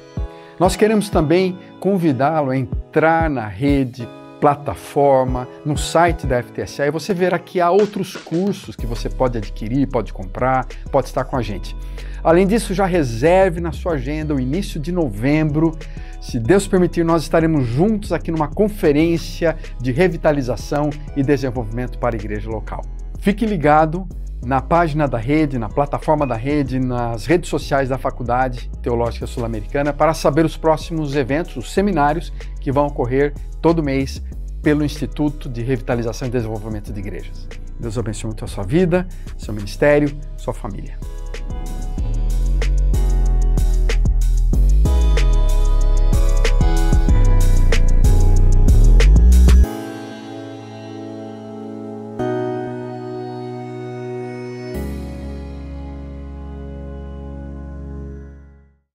Nós 0.59 0.75
queremos 0.75 1.09
também 1.09 1.57
convidá-lo 1.79 2.49
a 2.49 2.57
entrar 2.57 3.29
na 3.29 3.47
rede, 3.47 4.07
plataforma, 4.39 5.47
no 5.65 5.77
site 5.77 6.25
da 6.25 6.41
FTSA 6.41 6.87
e 6.87 6.91
você 6.91 7.13
verá 7.13 7.37
que 7.37 7.59
há 7.59 7.69
outros 7.69 8.15
cursos 8.15 8.75
que 8.75 8.85
você 8.85 9.09
pode 9.09 9.37
adquirir, 9.37 9.87
pode 9.87 10.13
comprar, 10.13 10.65
pode 10.91 11.07
estar 11.07 11.23
com 11.25 11.35
a 11.35 11.41
gente. 11.41 11.75
Além 12.23 12.47
disso, 12.47 12.73
já 12.73 12.85
reserve 12.85 13.61
na 13.61 13.71
sua 13.71 13.93
agenda 13.93 14.33
o 14.33 14.39
início 14.39 14.79
de 14.79 14.91
novembro 14.91 15.77
se 16.21 16.37
Deus 16.37 16.67
permitir, 16.67 17.05
nós 17.05 17.23
estaremos 17.23 17.65
juntos 17.65 18.11
aqui 18.11 18.29
numa 18.29 18.47
conferência 18.47 19.57
de 19.79 19.91
revitalização 19.91 20.89
e 21.15 21.23
desenvolvimento 21.23 21.97
para 21.97 22.15
a 22.15 22.19
igreja 22.19 22.49
local. 22.49 22.83
Fique 23.19 23.45
ligado 23.45 24.07
na 24.43 24.61
página 24.61 25.07
da 25.07 25.17
rede, 25.17 25.59
na 25.59 25.69
plataforma 25.69 26.25
da 26.25 26.35
rede, 26.35 26.79
nas 26.79 27.25
redes 27.25 27.49
sociais 27.49 27.89
da 27.89 27.97
Faculdade 27.97 28.69
Teológica 28.81 29.27
Sul-Americana 29.27 29.91
para 29.91 30.13
saber 30.13 30.45
os 30.45 30.55
próximos 30.55 31.15
eventos, 31.15 31.57
os 31.57 31.71
seminários 31.71 32.31
que 32.59 32.71
vão 32.71 32.87
ocorrer 32.87 33.33
todo 33.61 33.83
mês 33.83 34.21
pelo 34.61 34.83
Instituto 34.83 35.49
de 35.49 35.61
Revitalização 35.61 36.27
e 36.27 36.31
Desenvolvimento 36.31 36.91
de 36.91 36.99
Igrejas. 36.99 37.47
Deus 37.79 37.97
abençoe 37.97 38.27
muito 38.27 38.43
a 38.43 38.47
sua 38.47 38.63
vida, 38.63 39.07
seu 39.37 39.53
ministério, 39.53 40.17
sua 40.37 40.53
família. 40.53 40.97